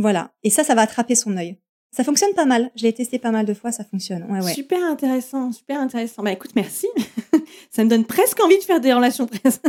voilà. 0.00 0.32
Et 0.42 0.50
ça, 0.50 0.64
ça 0.64 0.74
va 0.74 0.82
attraper 0.82 1.14
son 1.14 1.36
œil. 1.36 1.58
Ça 1.92 2.04
fonctionne 2.04 2.32
pas 2.34 2.44
mal. 2.44 2.70
Je 2.76 2.84
l'ai 2.84 2.92
testé 2.92 3.18
pas 3.18 3.32
mal 3.32 3.44
de 3.44 3.54
fois, 3.54 3.72
ça 3.72 3.84
fonctionne. 3.84 4.24
Ouais, 4.30 4.40
ouais. 4.40 4.54
Super 4.54 4.82
intéressant, 4.84 5.50
super 5.52 5.80
intéressant. 5.80 6.22
Bah 6.22 6.32
écoute, 6.32 6.52
merci. 6.54 6.86
ça 7.70 7.82
me 7.82 7.90
donne 7.90 8.04
presque 8.04 8.40
envie 8.40 8.58
de 8.58 8.62
faire 8.62 8.80
des 8.80 8.92
relations 8.92 9.26
presse. 9.42 9.60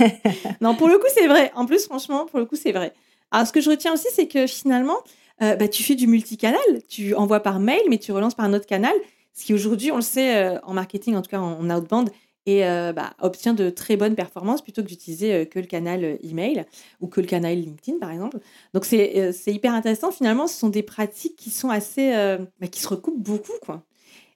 non, 0.60 0.74
pour 0.74 0.88
le 0.88 0.98
coup, 0.98 1.06
c'est 1.14 1.28
vrai. 1.28 1.52
En 1.54 1.66
plus, 1.66 1.84
franchement, 1.84 2.26
pour 2.26 2.40
le 2.40 2.46
coup, 2.46 2.56
c'est 2.56 2.72
vrai. 2.72 2.92
Alors, 3.30 3.46
ce 3.46 3.52
que 3.52 3.60
je 3.60 3.70
retiens 3.70 3.92
aussi, 3.92 4.08
c'est 4.12 4.26
que 4.26 4.46
finalement, 4.46 4.98
euh, 5.42 5.54
bah, 5.54 5.68
tu 5.68 5.84
fais 5.84 5.94
du 5.94 6.08
multicanal. 6.08 6.58
Tu 6.88 7.14
envoies 7.14 7.40
par 7.40 7.60
mail, 7.60 7.82
mais 7.88 7.98
tu 7.98 8.10
relances 8.10 8.34
par 8.34 8.46
un 8.46 8.54
autre 8.54 8.66
canal. 8.66 8.94
Ce 9.34 9.44
qui 9.44 9.54
aujourd'hui, 9.54 9.92
on 9.92 9.96
le 9.96 10.02
sait, 10.02 10.36
euh, 10.36 10.58
en 10.64 10.74
marketing, 10.74 11.14
en 11.14 11.22
tout 11.22 11.30
cas 11.30 11.38
en 11.38 11.70
outbound, 11.70 12.10
et 12.48 12.64
euh, 12.64 12.94
bah, 12.94 13.12
obtient 13.20 13.52
de 13.52 13.68
très 13.68 13.98
bonnes 13.98 14.14
performances 14.14 14.62
plutôt 14.62 14.82
que 14.82 14.88
d'utiliser 14.88 15.34
euh, 15.34 15.44
que 15.44 15.58
le 15.58 15.66
canal 15.66 16.02
euh, 16.02 16.16
email 16.22 16.64
ou 16.98 17.06
que 17.06 17.20
le 17.20 17.26
canal 17.26 17.54
LinkedIn 17.58 17.98
par 17.98 18.10
exemple. 18.10 18.38
Donc 18.72 18.86
c'est 18.86 19.34
hyper 19.46 19.74
intéressant 19.74 20.10
finalement, 20.10 20.46
ce 20.46 20.58
sont 20.58 20.70
des 20.70 20.82
pratiques 20.82 21.36
qui 21.36 21.50
sont 21.50 21.68
assez 21.68 22.10
bah, 22.58 22.66
qui 22.68 22.80
se 22.80 22.88
recoupent 22.88 23.22
beaucoup 23.22 23.52
quoi. 23.62 23.84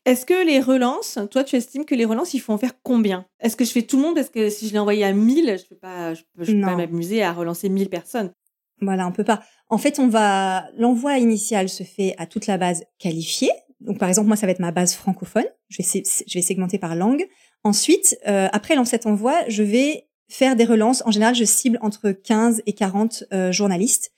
Est-ce 0.04 0.26
que 0.26 0.44
les 0.44 0.60
relances, 0.60 1.18
toi 1.30 1.42
tu 1.42 1.56
estimes 1.56 1.86
que 1.86 1.94
les 1.94 2.04
relances 2.04 2.34
il 2.34 2.40
faut 2.40 2.52
en 2.52 2.58
faire 2.58 2.72
combien? 2.82 3.24
Est-ce 3.40 3.56
que 3.56 3.64
je 3.64 3.70
fais 3.70 3.82
tout 3.82 3.96
le 3.96 4.02
monde? 4.02 4.18
Est-ce 4.18 4.30
que 4.30 4.50
si 4.50 4.68
je 4.68 4.74
l'ai 4.74 4.78
envoyé 4.78 5.04
à 5.04 5.12
1000, 5.12 5.56
je 5.58 5.66
peux 5.66 5.76
pas 5.76 6.12
je 6.12 6.22
peux, 6.36 6.44
pas 6.60 6.76
m'amuser 6.76 7.22
à 7.22 7.32
relancer 7.32 7.70
1000 7.70 7.88
personnes? 7.88 8.30
Voilà, 8.82 9.06
on 9.06 9.12
peut 9.12 9.24
pas. 9.24 9.42
En 9.70 9.78
fait, 9.78 9.98
on 9.98 10.08
va 10.08 10.66
l'envoi 10.76 11.18
initial 11.18 11.70
se 11.70 11.82
fait 11.82 12.14
à 12.18 12.26
toute 12.26 12.46
la 12.46 12.58
base 12.58 12.84
qualifiée. 12.98 13.52
Donc 13.80 13.98
par 13.98 14.08
exemple, 14.08 14.28
moi 14.28 14.36
ça 14.36 14.46
va 14.46 14.52
être 14.52 14.60
ma 14.60 14.72
base 14.72 14.94
francophone. 14.94 15.46
Je 15.70 15.82
vais, 15.82 16.02
je 16.26 16.34
vais 16.34 16.42
segmenter 16.42 16.78
par 16.78 16.94
langue. 16.94 17.26
Ensuite, 17.64 18.18
euh, 18.26 18.48
après 18.52 18.74
cet 18.84 19.06
envoi, 19.06 19.34
je 19.48 19.62
vais 19.62 20.06
faire 20.28 20.56
des 20.56 20.64
relances. 20.64 21.02
En 21.06 21.10
général, 21.10 21.34
je 21.34 21.44
cible 21.44 21.78
entre 21.82 22.10
15 22.10 22.62
et 22.66 22.72
40 22.72 23.24
euh, 23.32 23.52
journalistes 23.52 24.12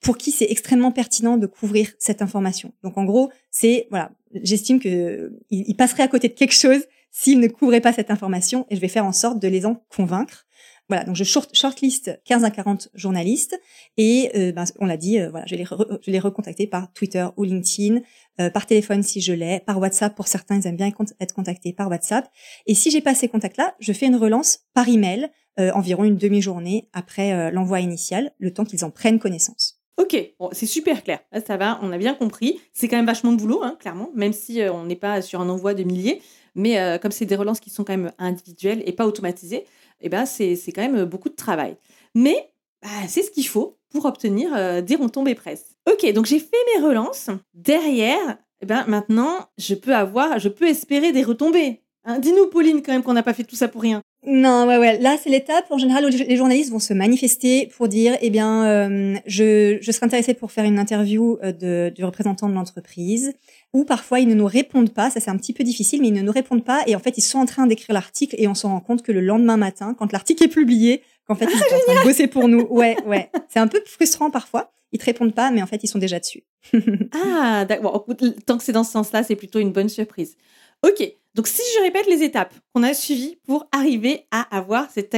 pour 0.00 0.16
qui 0.16 0.30
c'est 0.30 0.50
extrêmement 0.50 0.92
pertinent 0.92 1.36
de 1.36 1.46
couvrir 1.46 1.92
cette 1.98 2.22
information. 2.22 2.72
Donc 2.82 2.96
en 2.96 3.04
gros, 3.04 3.30
c'est 3.50 3.86
voilà, 3.90 4.10
j'estime 4.42 4.80
que 4.80 5.38
il, 5.50 5.76
passerait 5.76 6.02
à 6.02 6.08
côté 6.08 6.28
de 6.28 6.32
quelque 6.32 6.54
chose 6.54 6.82
s'ils 7.10 7.38
ne 7.38 7.48
couvraient 7.48 7.82
pas 7.82 7.92
cette 7.92 8.10
information 8.10 8.66
et 8.70 8.76
je 8.76 8.80
vais 8.80 8.88
faire 8.88 9.04
en 9.04 9.12
sorte 9.12 9.38
de 9.38 9.48
les 9.48 9.66
en 9.66 9.82
convaincre. 9.94 10.46
Voilà, 10.90 11.04
donc 11.04 11.14
je 11.14 11.22
short, 11.22 11.54
shortlist 11.54 12.20
15 12.24 12.42
à 12.42 12.50
40 12.50 12.88
journalistes 12.94 13.56
et 13.96 14.28
euh, 14.34 14.50
ben, 14.50 14.64
on 14.80 14.86
l'a 14.86 14.96
dit, 14.96 15.20
euh, 15.20 15.30
voilà, 15.30 15.46
je 15.46 15.54
vais, 15.54 15.62
les 15.62 15.64
je 15.64 16.10
les 16.10 16.18
recontacter 16.18 16.66
par 16.66 16.92
Twitter 16.92 17.24
ou 17.36 17.44
LinkedIn, 17.44 18.00
euh, 18.40 18.50
par 18.50 18.66
téléphone 18.66 19.04
si 19.04 19.20
je 19.20 19.32
l'ai, 19.32 19.60
par 19.60 19.78
WhatsApp 19.78 20.16
pour 20.16 20.26
certains, 20.26 20.58
ils 20.58 20.66
aiment 20.66 20.76
bien 20.76 20.90
être 21.20 21.32
contactés 21.32 21.72
par 21.72 21.88
WhatsApp. 21.88 22.28
Et 22.66 22.74
si 22.74 22.90
j'ai 22.90 23.00
pas 23.00 23.14
ces 23.14 23.28
contacts-là, 23.28 23.76
je 23.78 23.92
fais 23.92 24.06
une 24.06 24.16
relance 24.16 24.62
par 24.74 24.88
email 24.88 25.28
environ 25.74 26.04
une 26.04 26.16
demi-journée 26.16 26.88
après 26.94 27.50
l'envoi 27.50 27.80
initial, 27.80 28.32
le 28.38 28.50
temps 28.50 28.64
qu'ils 28.64 28.82
en 28.82 28.90
prennent 28.90 29.18
connaissance. 29.18 29.82
Ok, 29.98 30.16
bon, 30.38 30.48
c'est 30.52 30.64
super 30.64 31.04
clair. 31.04 31.20
Ça 31.46 31.58
va, 31.58 31.78
on 31.82 31.92
a 31.92 31.98
bien 31.98 32.14
compris. 32.14 32.58
C'est 32.72 32.88
quand 32.88 32.96
même 32.96 33.04
vachement 33.04 33.32
de 33.32 33.36
boulot, 33.36 33.62
hein, 33.62 33.76
clairement, 33.78 34.08
même 34.14 34.32
si 34.32 34.62
on 34.72 34.84
n'est 34.86 34.96
pas 34.96 35.20
sur 35.20 35.42
un 35.42 35.50
envoi 35.50 35.74
de 35.74 35.82
milliers. 35.82 36.22
Mais 36.54 36.98
comme 37.00 37.12
c'est 37.12 37.26
des 37.26 37.36
relances 37.36 37.60
qui 37.60 37.70
sont 37.70 37.84
quand 37.84 37.96
même 37.96 38.12
individuelles 38.18 38.82
et 38.86 38.92
pas 38.92 39.06
automatisées, 39.06 39.64
eh 40.00 40.08
ben, 40.08 40.26
c'est 40.26 40.56
quand 40.74 40.82
même 40.82 41.04
beaucoup 41.04 41.28
de 41.28 41.34
travail. 41.34 41.76
Mais 42.14 42.50
bah, 42.82 42.88
c'est 43.08 43.22
ce 43.22 43.30
qu'il 43.30 43.46
faut 43.46 43.78
pour 43.90 44.04
obtenir 44.06 44.54
euh, 44.54 44.80
des 44.80 44.96
retombées 44.96 45.34
presse. 45.34 45.76
Ok, 45.90 46.10
donc 46.12 46.26
j'ai 46.26 46.38
fait 46.38 46.56
mes 46.74 46.86
relances. 46.86 47.28
Derrière, 47.54 48.38
eh 48.62 48.66
ben, 48.66 48.84
maintenant, 48.86 49.48
je 49.58 49.74
peux 49.74 49.94
avoir, 49.94 50.38
je 50.38 50.48
peux 50.48 50.66
espérer 50.66 51.12
des 51.12 51.22
retombées. 51.22 51.82
Hein, 52.04 52.18
dis-nous, 52.18 52.46
Pauline, 52.46 52.82
quand 52.82 52.92
même, 52.92 53.02
qu'on 53.02 53.12
n'a 53.12 53.22
pas 53.22 53.34
fait 53.34 53.44
tout 53.44 53.56
ça 53.56 53.68
pour 53.68 53.82
rien. 53.82 54.00
Non, 54.26 54.66
ouais, 54.66 54.78
ouais. 54.78 54.98
Là, 54.98 55.16
c'est 55.22 55.30
l'étape. 55.30 55.66
En 55.70 55.78
général, 55.78 56.04
où 56.04 56.08
les 56.08 56.36
journalistes 56.36 56.70
vont 56.70 56.78
se 56.78 56.94
manifester 56.94 57.70
pour 57.76 57.88
dire, 57.88 58.16
eh 58.20 58.30
bien, 58.30 58.64
euh, 58.66 59.16
je, 59.26 59.78
je 59.80 59.92
serais 59.92 60.06
intéressé 60.06 60.34
pour 60.34 60.52
faire 60.52 60.64
une 60.64 60.78
interview 60.78 61.38
euh, 61.42 61.52
de, 61.52 61.92
du 61.94 62.04
représentant 62.04 62.48
de 62.48 62.54
l'entreprise. 62.54 63.34
Ou 63.72 63.84
parfois, 63.84 64.18
ils 64.18 64.28
ne 64.28 64.34
nous 64.34 64.46
répondent 64.46 64.92
pas. 64.92 65.10
Ça, 65.10 65.20
c'est 65.20 65.30
un 65.30 65.36
petit 65.36 65.52
peu 65.52 65.62
difficile, 65.62 66.00
mais 66.00 66.08
ils 66.08 66.14
ne 66.14 66.22
nous 66.22 66.32
répondent 66.32 66.64
pas. 66.64 66.82
Et 66.86 66.96
en 66.96 66.98
fait, 66.98 67.16
ils 67.18 67.22
sont 67.22 67.38
en 67.38 67.46
train 67.46 67.66
d'écrire 67.66 67.94
l'article 67.94 68.34
et 68.38 68.48
on 68.48 68.54
se 68.54 68.66
rend 68.66 68.80
compte 68.80 69.02
que 69.02 69.12
le 69.12 69.20
lendemain 69.20 69.56
matin, 69.56 69.94
quand 69.94 70.12
l'article 70.12 70.44
est 70.44 70.48
publié, 70.48 71.02
qu'en 71.26 71.36
fait, 71.36 71.44
ils 71.44 71.56
sont 71.56 71.74
en 71.74 71.92
train 71.92 72.00
de 72.02 72.04
bosser 72.04 72.26
pour 72.26 72.48
nous. 72.48 72.66
Ouais, 72.70 72.96
ouais. 73.06 73.30
C'est 73.48 73.60
un 73.60 73.68
peu 73.68 73.80
frustrant 73.86 74.30
parfois. 74.30 74.72
Ils 74.92 74.98
te 74.98 75.04
répondent 75.04 75.34
pas, 75.34 75.52
mais 75.52 75.62
en 75.62 75.66
fait, 75.66 75.84
ils 75.84 75.88
sont 75.88 76.00
déjà 76.00 76.18
dessus. 76.18 76.42
ah, 77.24 77.64
d'accord. 77.64 78.06
Tant 78.44 78.58
que 78.58 78.64
c'est 78.64 78.72
dans 78.72 78.82
ce 78.82 78.90
sens-là, 78.90 79.22
c'est 79.22 79.36
plutôt 79.36 79.60
une 79.60 79.72
bonne 79.72 79.88
surprise. 79.88 80.36
Ok. 80.84 81.02
Donc, 81.34 81.46
si 81.46 81.62
je 81.76 81.82
répète 81.82 82.08
les 82.08 82.24
étapes 82.24 82.52
qu'on 82.74 82.82
a 82.82 82.92
suivies 82.92 83.38
pour 83.46 83.68
arriver 83.70 84.26
à 84.32 84.56
avoir 84.56 84.88
cette, 84.90 85.14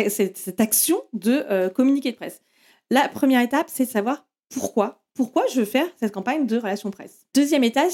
action 0.60 1.00
de 1.14 1.44
euh, 1.50 1.70
communiquer 1.70 2.12
de 2.12 2.16
presse. 2.16 2.42
La 2.90 3.08
première 3.08 3.40
étape, 3.40 3.68
c'est 3.68 3.86
de 3.86 3.90
savoir 3.90 4.26
pourquoi. 4.50 5.01
Pourquoi 5.14 5.44
je 5.52 5.60
veux 5.60 5.66
faire 5.66 5.86
cette 6.00 6.12
campagne 6.12 6.46
de 6.46 6.56
relations 6.56 6.90
presse? 6.90 7.26
Deuxième 7.34 7.64
étape, 7.64 7.90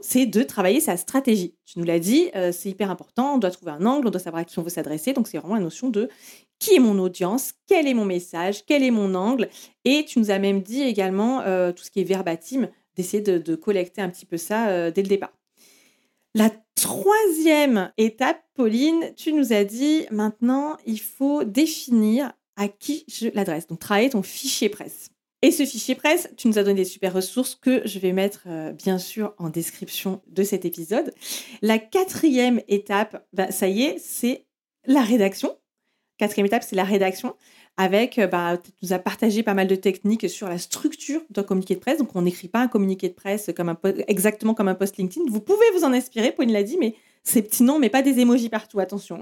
c'est 0.00 0.26
de 0.26 0.42
travailler 0.42 0.80
sa 0.80 0.96
stratégie. 0.96 1.54
Tu 1.66 1.78
nous 1.78 1.84
l'as 1.84 1.98
dit, 1.98 2.30
euh, 2.34 2.50
c'est 2.50 2.70
hyper 2.70 2.90
important. 2.90 3.34
On 3.34 3.38
doit 3.38 3.50
trouver 3.50 3.72
un 3.72 3.84
angle, 3.84 4.08
on 4.08 4.10
doit 4.10 4.20
savoir 4.20 4.40
à 4.40 4.44
qui 4.44 4.58
on 4.58 4.62
veut 4.62 4.70
s'adresser. 4.70 5.12
Donc, 5.12 5.28
c'est 5.28 5.36
vraiment 5.36 5.56
la 5.56 5.60
notion 5.60 5.90
de 5.90 6.08
qui 6.58 6.74
est 6.74 6.78
mon 6.78 6.98
audience, 6.98 7.52
quel 7.66 7.86
est 7.86 7.94
mon 7.94 8.06
message, 8.06 8.64
quel 8.64 8.82
est 8.82 8.90
mon 8.90 9.14
angle. 9.14 9.50
Et 9.84 10.06
tu 10.06 10.18
nous 10.18 10.30
as 10.30 10.38
même 10.38 10.62
dit 10.62 10.82
également 10.82 11.42
euh, 11.42 11.72
tout 11.72 11.84
ce 11.84 11.90
qui 11.90 12.00
est 12.00 12.04
verbatim, 12.04 12.68
d'essayer 12.96 13.22
de, 13.22 13.54
collecter 13.54 14.00
un 14.00 14.08
petit 14.08 14.26
peu 14.26 14.38
ça 14.38 14.90
dès 14.90 15.02
le 15.02 15.08
départ. 15.08 15.32
La 16.34 16.50
troisième 16.74 17.92
étape, 17.98 18.42
Pauline, 18.54 19.12
tu 19.14 19.32
nous 19.34 19.52
as 19.52 19.64
dit 19.64 20.06
maintenant, 20.10 20.78
il 20.86 21.00
faut 21.00 21.44
définir 21.44 22.32
à 22.56 22.68
qui 22.68 23.04
je 23.08 23.28
l'adresse. 23.34 23.66
Donc, 23.66 23.78
travailler 23.78 24.10
ton 24.10 24.22
fichier 24.22 24.68
presse. 24.68 25.10
Et 25.42 25.52
ce 25.52 25.64
fichier 25.64 25.94
presse, 25.94 26.28
tu 26.36 26.48
nous 26.48 26.58
as 26.58 26.64
donné 26.64 26.82
des 26.82 26.84
super 26.84 27.12
ressources 27.12 27.54
que 27.54 27.82
je 27.84 27.98
vais 28.00 28.12
mettre 28.12 28.44
euh, 28.48 28.72
bien 28.72 28.98
sûr 28.98 29.34
en 29.38 29.50
description 29.50 30.20
de 30.26 30.42
cet 30.42 30.64
épisode. 30.64 31.14
La 31.62 31.78
quatrième 31.78 32.60
étape, 32.66 33.24
bah, 33.32 33.52
ça 33.52 33.68
y 33.68 33.82
est, 33.82 33.98
c'est 33.98 34.46
la 34.84 35.02
rédaction. 35.02 35.56
Quatrième 36.16 36.46
étape, 36.46 36.64
c'est 36.64 36.74
la 36.74 36.82
rédaction 36.82 37.36
avec, 37.76 38.18
euh, 38.18 38.26
bah, 38.26 38.58
tu 38.58 38.72
nous 38.82 38.92
as 38.92 38.98
partagé 38.98 39.44
pas 39.44 39.54
mal 39.54 39.68
de 39.68 39.76
techniques 39.76 40.28
sur 40.28 40.48
la 40.48 40.58
structure 40.58 41.20
d'un 41.30 41.44
communiqué 41.44 41.76
de 41.76 41.80
presse. 41.80 41.98
Donc, 41.98 42.16
on 42.16 42.22
n'écrit 42.22 42.48
pas 42.48 42.60
un 42.60 42.68
communiqué 42.68 43.08
de 43.08 43.14
presse 43.14 43.50
comme 43.56 43.76
exactement 44.08 44.54
comme 44.54 44.66
un 44.66 44.74
post 44.74 44.96
LinkedIn. 44.96 45.30
Vous 45.30 45.40
pouvez 45.40 45.70
vous 45.72 45.84
en 45.84 45.92
inspirer, 45.92 46.32
Pauline 46.32 46.52
l'a 46.52 46.64
dit, 46.64 46.78
mais 46.80 46.96
c'est 47.22 47.42
petit 47.42 47.62
nom, 47.62 47.78
mais 47.78 47.90
pas 47.90 48.02
des 48.02 48.18
emojis 48.18 48.48
partout, 48.48 48.80
attention. 48.80 49.20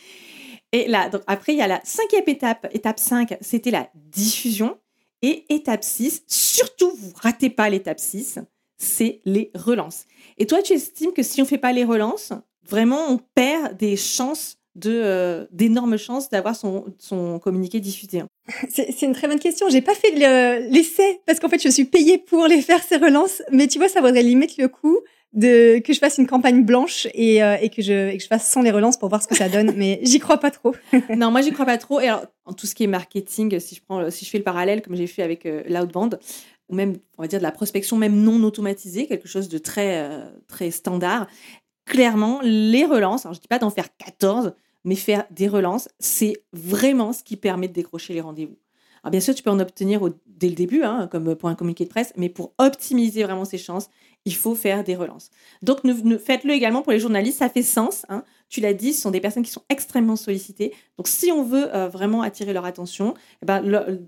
Et 0.72 0.86
là, 0.86 1.08
donc 1.08 1.22
après, 1.26 1.54
il 1.54 1.58
y 1.58 1.62
a 1.62 1.66
la 1.66 1.80
cinquième 1.84 2.24
étape, 2.26 2.68
étape 2.72 2.98
5, 2.98 3.38
c'était 3.40 3.70
la 3.70 3.88
diffusion. 3.94 4.76
Et 5.22 5.44
étape 5.48 5.82
6, 5.82 6.22
surtout, 6.26 6.92
vous 6.96 7.12
ratez 7.20 7.50
pas 7.50 7.68
l'étape 7.68 7.98
6, 7.98 8.38
c'est 8.76 9.20
les 9.24 9.50
relances. 9.54 10.04
Et 10.38 10.46
toi, 10.46 10.62
tu 10.62 10.74
estimes 10.74 11.12
que 11.12 11.22
si 11.22 11.42
on 11.42 11.44
fait 11.44 11.58
pas 11.58 11.72
les 11.72 11.84
relances, 11.84 12.32
vraiment, 12.68 13.10
on 13.10 13.18
perd 13.34 13.76
des 13.76 13.96
chances 13.96 14.58
de 14.78 14.92
euh, 14.92 15.46
d'énormes 15.50 15.96
chances 15.96 16.30
d'avoir 16.30 16.54
son, 16.54 16.84
son 16.98 17.38
communiqué 17.40 17.80
diffusé. 17.80 18.20
Hein. 18.20 18.28
C'est 18.70 19.02
une 19.02 19.12
très 19.12 19.26
bonne 19.26 19.40
question. 19.40 19.68
J'ai 19.68 19.82
pas 19.82 19.94
fait 19.94 20.12
l'essai 20.70 21.20
parce 21.26 21.40
qu'en 21.40 21.48
fait 21.48 21.60
je 21.60 21.68
suis 21.68 21.84
payée 21.84 22.18
pour 22.18 22.46
les 22.46 22.62
faire 22.62 22.82
ces 22.82 22.96
relances, 22.96 23.42
mais 23.50 23.66
tu 23.66 23.78
vois 23.78 23.88
ça 23.88 24.00
vaudrait 24.00 24.22
limite 24.22 24.56
le 24.56 24.68
coup 24.68 24.98
de 25.32 25.78
que 25.80 25.92
je 25.92 25.98
fasse 25.98 26.18
une 26.18 26.26
campagne 26.26 26.64
blanche 26.64 27.06
et, 27.12 27.42
euh, 27.42 27.56
et 27.60 27.68
que 27.68 27.82
je 27.82 28.08
et 28.10 28.16
que 28.16 28.22
je 28.22 28.28
fasse 28.28 28.50
sans 28.50 28.62
les 28.62 28.70
relances 28.70 28.96
pour 28.96 29.08
voir 29.08 29.22
ce 29.22 29.28
que 29.28 29.36
ça 29.36 29.48
donne 29.48 29.74
mais 29.76 30.00
j'y 30.02 30.18
crois 30.18 30.38
pas 30.38 30.50
trop. 30.50 30.74
Non 31.16 31.30
moi 31.30 31.42
j'y 31.42 31.52
crois 31.52 31.66
pas 31.66 31.78
trop. 31.78 32.00
Et 32.00 32.08
alors 32.08 32.26
en 32.46 32.54
tout 32.54 32.66
ce 32.66 32.74
qui 32.74 32.84
est 32.84 32.88
marketing 32.88 33.60
si 33.60 33.74
je 33.74 33.82
prends 33.82 34.10
si 34.10 34.24
je 34.24 34.30
fais 34.30 34.38
le 34.38 34.44
parallèle 34.44 34.80
comme 34.80 34.96
j'ai 34.96 35.06
fait 35.06 35.22
avec 35.22 35.44
euh, 35.44 35.62
l'outbound 35.68 36.18
ou 36.68 36.74
même 36.74 36.96
on 37.18 37.22
va 37.22 37.28
dire 37.28 37.40
de 37.40 37.44
la 37.44 37.52
prospection 37.52 37.96
même 37.96 38.16
non 38.16 38.42
automatisée 38.42 39.06
quelque 39.06 39.28
chose 39.28 39.48
de 39.48 39.58
très 39.58 39.98
euh, 39.98 40.24
très 40.46 40.70
standard 40.70 41.26
clairement 41.84 42.40
les 42.42 42.86
relances 42.86 43.26
alors 43.26 43.34
je 43.34 43.40
dis 43.40 43.48
pas 43.48 43.58
d'en 43.58 43.70
faire 43.70 43.94
14 43.98 44.54
mais 44.84 44.94
faire 44.94 45.24
des 45.30 45.48
relances 45.48 45.88
c'est 45.98 46.42
vraiment 46.54 47.12
ce 47.12 47.22
qui 47.22 47.36
permet 47.36 47.68
de 47.68 47.74
décrocher 47.74 48.14
les 48.14 48.22
rendez-vous. 48.22 48.56
Alors 49.02 49.12
bien 49.12 49.20
sûr, 49.20 49.34
tu 49.34 49.42
peux 49.42 49.50
en 49.50 49.60
obtenir 49.60 50.00
dès 50.26 50.48
le 50.48 50.54
début, 50.54 50.82
hein, 50.82 51.08
comme 51.10 51.36
pour 51.36 51.48
un 51.48 51.54
communiqué 51.54 51.84
de 51.84 51.88
presse, 51.88 52.12
mais 52.16 52.28
pour 52.28 52.52
optimiser 52.58 53.22
vraiment 53.22 53.44
ses 53.44 53.58
chances, 53.58 53.88
il 54.24 54.34
faut 54.34 54.54
faire 54.54 54.84
des 54.84 54.96
relances. 54.96 55.30
Donc, 55.62 55.78
faites-le 56.18 56.52
également 56.52 56.82
pour 56.82 56.92
les 56.92 56.98
journalistes, 56.98 57.38
ça 57.38 57.48
fait 57.48 57.62
sens. 57.62 58.04
Hein. 58.08 58.24
Tu 58.50 58.60
l'as 58.60 58.74
dit, 58.74 58.92
ce 58.92 59.02
sont 59.02 59.10
des 59.10 59.20
personnes 59.20 59.42
qui 59.42 59.50
sont 59.50 59.62
extrêmement 59.68 60.16
sollicitées. 60.16 60.72
Donc, 60.96 61.08
si 61.08 61.32
on 61.32 61.42
veut 61.42 61.74
euh, 61.74 61.88
vraiment 61.88 62.22
attirer 62.22 62.52
leur 62.52 62.64
attention, 62.64 63.14
eh 63.42 63.46
ben, 63.46 63.62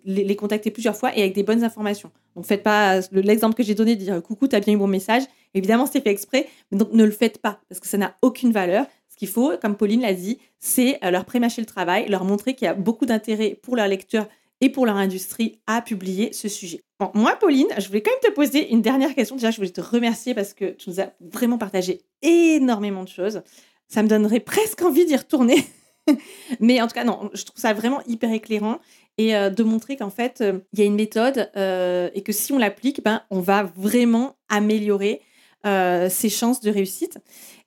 les, 0.05 0.37
contacter 0.37 0.71
plusieurs 0.71 0.97
fois 0.97 1.17
et 1.17 1.23
avec 1.23 1.35
des 1.35 1.43
bonnes 1.43 1.65
informations. 1.65 2.11
Donc, 2.37 2.45
faites 2.45 2.63
pas 2.63 3.01
l'exemple 3.13 3.55
que 3.55 3.63
j'ai 3.63 3.75
donné 3.75 3.97
de 3.97 4.01
dire 4.01 4.23
coucou, 4.23 4.49
tu 4.49 4.57
as 4.57 4.61
bien 4.61 4.75
eu 4.75 4.77
mon 4.77 4.87
message. 4.87 5.23
Évidemment, 5.55 5.87
c'est 5.87 6.01
fait 6.01 6.11
exprès, 6.11 6.49
mais 6.71 6.79
donc 6.79 6.93
ne 6.93 7.05
le 7.05 7.11
faites 7.11 7.39
pas 7.39 7.61
parce 7.69 7.81
que 7.81 7.89
ça 7.89 7.99
n'a 7.99 8.15
aucune 8.23 8.53
valeur. 8.53 8.87
Ce 9.09 9.17
qu'il 9.17 9.29
faut, 9.29 9.53
comme 9.61 9.77
Pauline 9.77 10.03
l'a 10.03 10.15
dit, 10.15 10.39
c'est 10.59 11.03
euh, 11.05 11.11
leur 11.11 11.25
prémâcher 11.25 11.61
le 11.61 11.67
travail, 11.67 12.09
leur 12.09 12.25
montrer 12.25 12.55
qu'il 12.55 12.67
y 12.67 12.69
a 12.69 12.75
beaucoup 12.75 13.07
d'intérêt 13.07 13.59
pour 13.63 13.77
leurs 13.77 13.89
lecteurs 13.89 14.29
et 14.61 14.71
pour 14.71 14.87
leur 14.87 14.97
industrie 14.97 15.61
à 15.67 15.83
publier 15.83 16.33
ce 16.33 16.49
sujet. 16.49 16.83
Moi, 17.15 17.37
Pauline, 17.37 17.69
je 17.79 17.87
voulais 17.89 18.03
quand 18.03 18.11
même 18.11 18.31
te 18.31 18.35
poser 18.35 18.71
une 18.73 18.83
dernière 18.83 19.15
question. 19.15 19.37
Déjà, 19.37 19.51
je 19.51 19.57
voulais 19.57 19.71
te 19.71 19.81
remercier 19.81 20.35
parce 20.35 20.55
que 20.55 20.71
tu 20.71 20.91
nous 20.91 21.01
as 21.01 21.13
vraiment 21.21 21.59
partagé 21.59 22.03
énormément 22.23 23.05
de 23.05 23.09
choses. 23.09 23.43
Ça 23.89 24.03
me 24.03 24.09
donnerait 24.09 24.41
presque 24.41 24.83
envie 24.83 25.07
d'y 25.07 25.17
retourner. 25.17 25.65
Mais 26.61 26.81
en 26.81 26.87
tout 26.87 26.95
cas, 26.95 27.05
non, 27.05 27.31
je 27.35 27.45
trouve 27.45 27.61
ça 27.61 27.73
vraiment 27.73 28.01
hyper 28.07 28.33
éclairant 28.33 28.79
et 29.19 29.37
euh, 29.37 29.51
de 29.51 29.63
montrer 29.63 29.97
qu'en 29.97 30.11
fait, 30.11 30.41
euh, 30.41 30.61
il 30.73 30.79
y 30.79 30.83
a 30.83 30.87
une 30.87 30.95
méthode 30.95 31.51
euh, 31.57 32.09
et 32.15 32.23
que 32.23 32.33
si 32.33 32.53
on 32.53 32.59
l'applique, 32.59 33.03
ben, 33.05 33.23
on 33.31 33.41
va 33.41 33.65
vraiment 33.77 34.37
améliorer 34.49 35.23
ses 35.63 36.31
chances 36.31 36.61
de 36.61 36.71
réussite. 36.71 37.19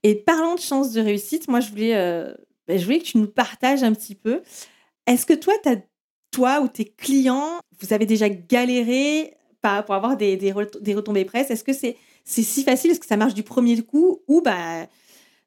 Et 0.02 0.16
parlant 0.16 0.56
de 0.56 0.60
chances 0.60 0.94
de 0.94 1.02
réussite, 1.02 1.48
moi, 1.48 1.60
je 1.60 1.70
voulais, 1.70 1.94
ben, 2.68 2.80
je 2.80 2.84
voulais 2.84 2.98
que 2.98 3.04
tu 3.04 3.20
nous 3.20 3.28
partages 3.28 3.84
un 3.84 3.94
petit 3.94 4.16
peu. 4.16 4.42
Est-ce 5.06 5.28
que 5.28 5.34
toi, 5.34 5.54
tu 5.62 5.70
as 5.70 5.76
toi 6.34 6.60
ou 6.62 6.68
tes 6.68 6.86
clients, 6.86 7.60
vous 7.80 7.94
avez 7.94 8.06
déjà 8.06 8.28
galéré 8.28 9.34
pour 9.86 9.96
avoir 9.96 10.18
des, 10.18 10.36
des, 10.36 10.52
retombées 10.52 11.24
presse? 11.24 11.50
Est-ce 11.50 11.64
que 11.64 11.72
c'est 11.72 11.96
si 12.26 12.64
facile? 12.64 12.92
Est-ce 12.92 13.00
que 13.00 13.06
ça 13.06 13.16
marche 13.16 13.34
du 13.34 13.44
premier 13.44 13.82
coup? 13.82 14.20
Ou 14.28 14.42
bah, 14.42 14.88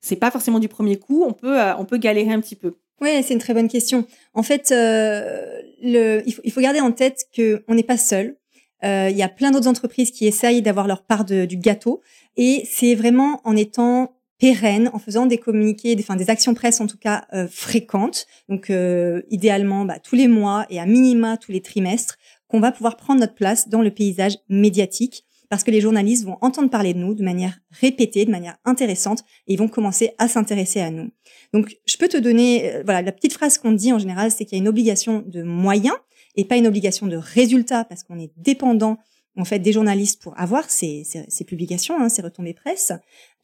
c'est 0.01 0.17
pas 0.17 0.31
forcément 0.31 0.59
du 0.59 0.69
premier 0.69 0.97
coup 0.97 1.25
On 1.27 1.33
peut, 1.33 1.61
euh, 1.61 1.77
on 1.77 1.85
peut 1.85 1.99
galérer 1.99 2.33
un 2.33 2.41
petit 2.41 2.57
peu? 2.57 2.77
Oui, 3.03 3.11
c'est 3.23 3.35
une 3.35 3.41
très 3.41 3.53
bonne 3.53 3.69
question. 3.69 4.07
En 4.33 4.43
fait, 4.43 4.73
euh, 4.73 5.61
le, 5.83 6.23
il, 6.25 6.33
faut, 6.33 6.41
il, 6.45 6.53
faut, 6.53 6.63
garder 6.63 6.81
en 6.81 6.93
tête 6.93 7.27
qu'on 7.37 7.75
n'est 7.75 7.83
pas 7.83 7.99
seul. 7.99 8.37
Euh, 8.85 9.09
il 9.11 9.17
y 9.17 9.23
a 9.23 9.29
plein 9.29 9.51
d'autres 9.51 9.69
entreprises 9.69 10.11
qui 10.11 10.27
essayent 10.27 10.63
d'avoir 10.63 10.87
leur 10.87 11.03
part 11.03 11.27
de, 11.27 11.45
du 11.45 11.59
gâteau. 11.59 12.01
Et 12.39 12.63
c'est 12.71 12.95
vraiment 12.95 13.41
en 13.45 13.55
étant 13.55 14.16
pérenne 14.39 14.91
en 14.93 14.99
faisant 14.99 15.27
des 15.27 15.39
communiqués, 15.39 15.95
des, 15.95 16.03
enfin 16.03 16.17
des 16.17 16.31
actions 16.31 16.55
presse 16.55 16.81
en 16.81 16.87
tout 16.87 16.99
cas 16.99 17.25
euh, 17.33 17.49
fréquentes, 17.49 18.27
donc 18.49 18.71
euh, 18.71 19.23
idéalement 19.31 19.85
bah, 19.85 19.99
tous 19.99 20.15
les 20.17 20.29
mois 20.29 20.67
et 20.71 20.79
à 20.79 20.87
minima 20.87 21.37
tous 21.37 21.53
les 21.53 21.63
trimestres, 21.63 22.19
qu'on 22.49 22.61
va 22.61 22.73
pouvoir 22.73 22.97
prendre 22.97 23.21
notre 23.21 23.35
place 23.35 23.69
dans 23.69 23.83
le 23.83 23.91
paysage 23.91 24.37
médiatique 24.49 25.25
parce 25.49 25.65
que 25.65 25.71
les 25.71 25.81
journalistes 25.81 26.25
vont 26.25 26.39
entendre 26.41 26.71
parler 26.71 26.95
de 26.95 26.99
nous 26.99 27.15
de 27.15 27.23
manière 27.23 27.59
répétée, 27.71 28.25
de 28.25 28.31
manière 28.31 28.57
intéressante, 28.65 29.21
et 29.47 29.55
ils 29.55 29.59
vont 29.59 29.69
commencer 29.69 30.13
à 30.19 30.29
s'intéresser 30.29 30.81
à 30.81 30.91
nous. 30.91 31.11
Donc, 31.53 31.77
je 31.87 31.97
peux 31.97 32.09
te 32.09 32.17
donner, 32.17 32.75
euh, 32.75 32.83
voilà, 32.85 33.03
la 33.03 33.13
petite 33.13 33.33
phrase 33.33 33.59
qu'on 33.59 33.73
dit 33.73 33.93
en 33.93 33.99
général, 33.99 34.31
c'est 34.31 34.45
qu'il 34.45 34.59
y 34.59 34.61
a 34.61 34.63
une 34.63 34.69
obligation 34.69 35.23
de 35.27 35.43
moyens 35.43 35.97
et 36.35 36.45
pas 36.45 36.57
une 36.57 36.67
obligation 36.67 37.07
de 37.07 37.17
résultats, 37.17 37.85
parce 37.85 38.03
qu'on 38.03 38.19
est 38.19 38.33
dépendant 38.37 38.99
en 39.37 39.45
fait 39.45 39.59
des 39.59 39.73
journalistes 39.73 40.23
pour 40.23 40.39
avoir 40.39 40.71
ces, 40.71 41.05
publications, 41.47 42.01
hein, 42.01 42.09
ces 42.09 42.23
retombées 42.23 42.55
presse. 42.55 42.93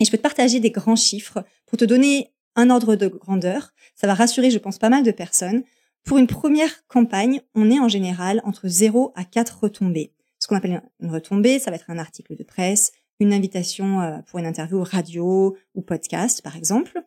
Et 0.00 0.04
je 0.04 0.10
peux 0.10 0.16
te 0.16 0.22
partager 0.22 0.60
des 0.60 0.70
grands 0.70 0.96
chiffres 0.96 1.44
pour 1.66 1.78
te 1.78 1.84
donner 1.84 2.32
un 2.56 2.70
ordre 2.70 2.96
de 2.96 3.08
grandeur. 3.08 3.72
Ça 3.94 4.06
va 4.06 4.14
rassurer, 4.14 4.50
je 4.50 4.58
pense, 4.58 4.78
pas 4.78 4.88
mal 4.88 5.02
de 5.02 5.10
personnes. 5.10 5.62
Pour 6.04 6.18
une 6.18 6.26
première 6.26 6.86
campagne, 6.88 7.40
on 7.54 7.70
est 7.70 7.78
en 7.78 7.88
général 7.88 8.40
entre 8.44 8.68
0 8.68 9.12
à 9.14 9.24
4 9.24 9.60
retombées. 9.60 10.12
Ce 10.38 10.48
qu'on 10.48 10.56
appelle 10.56 10.82
une 11.00 11.10
retombée, 11.10 11.58
ça 11.58 11.70
va 11.70 11.76
être 11.76 11.90
un 11.90 11.98
article 11.98 12.36
de 12.36 12.42
presse, 12.42 12.92
une 13.20 13.32
invitation 13.32 14.00
euh, 14.00 14.18
pour 14.26 14.40
une 14.40 14.46
interview 14.46 14.82
radio 14.82 15.56
ou 15.74 15.82
podcast, 15.82 16.42
par 16.42 16.56
exemple. 16.56 17.00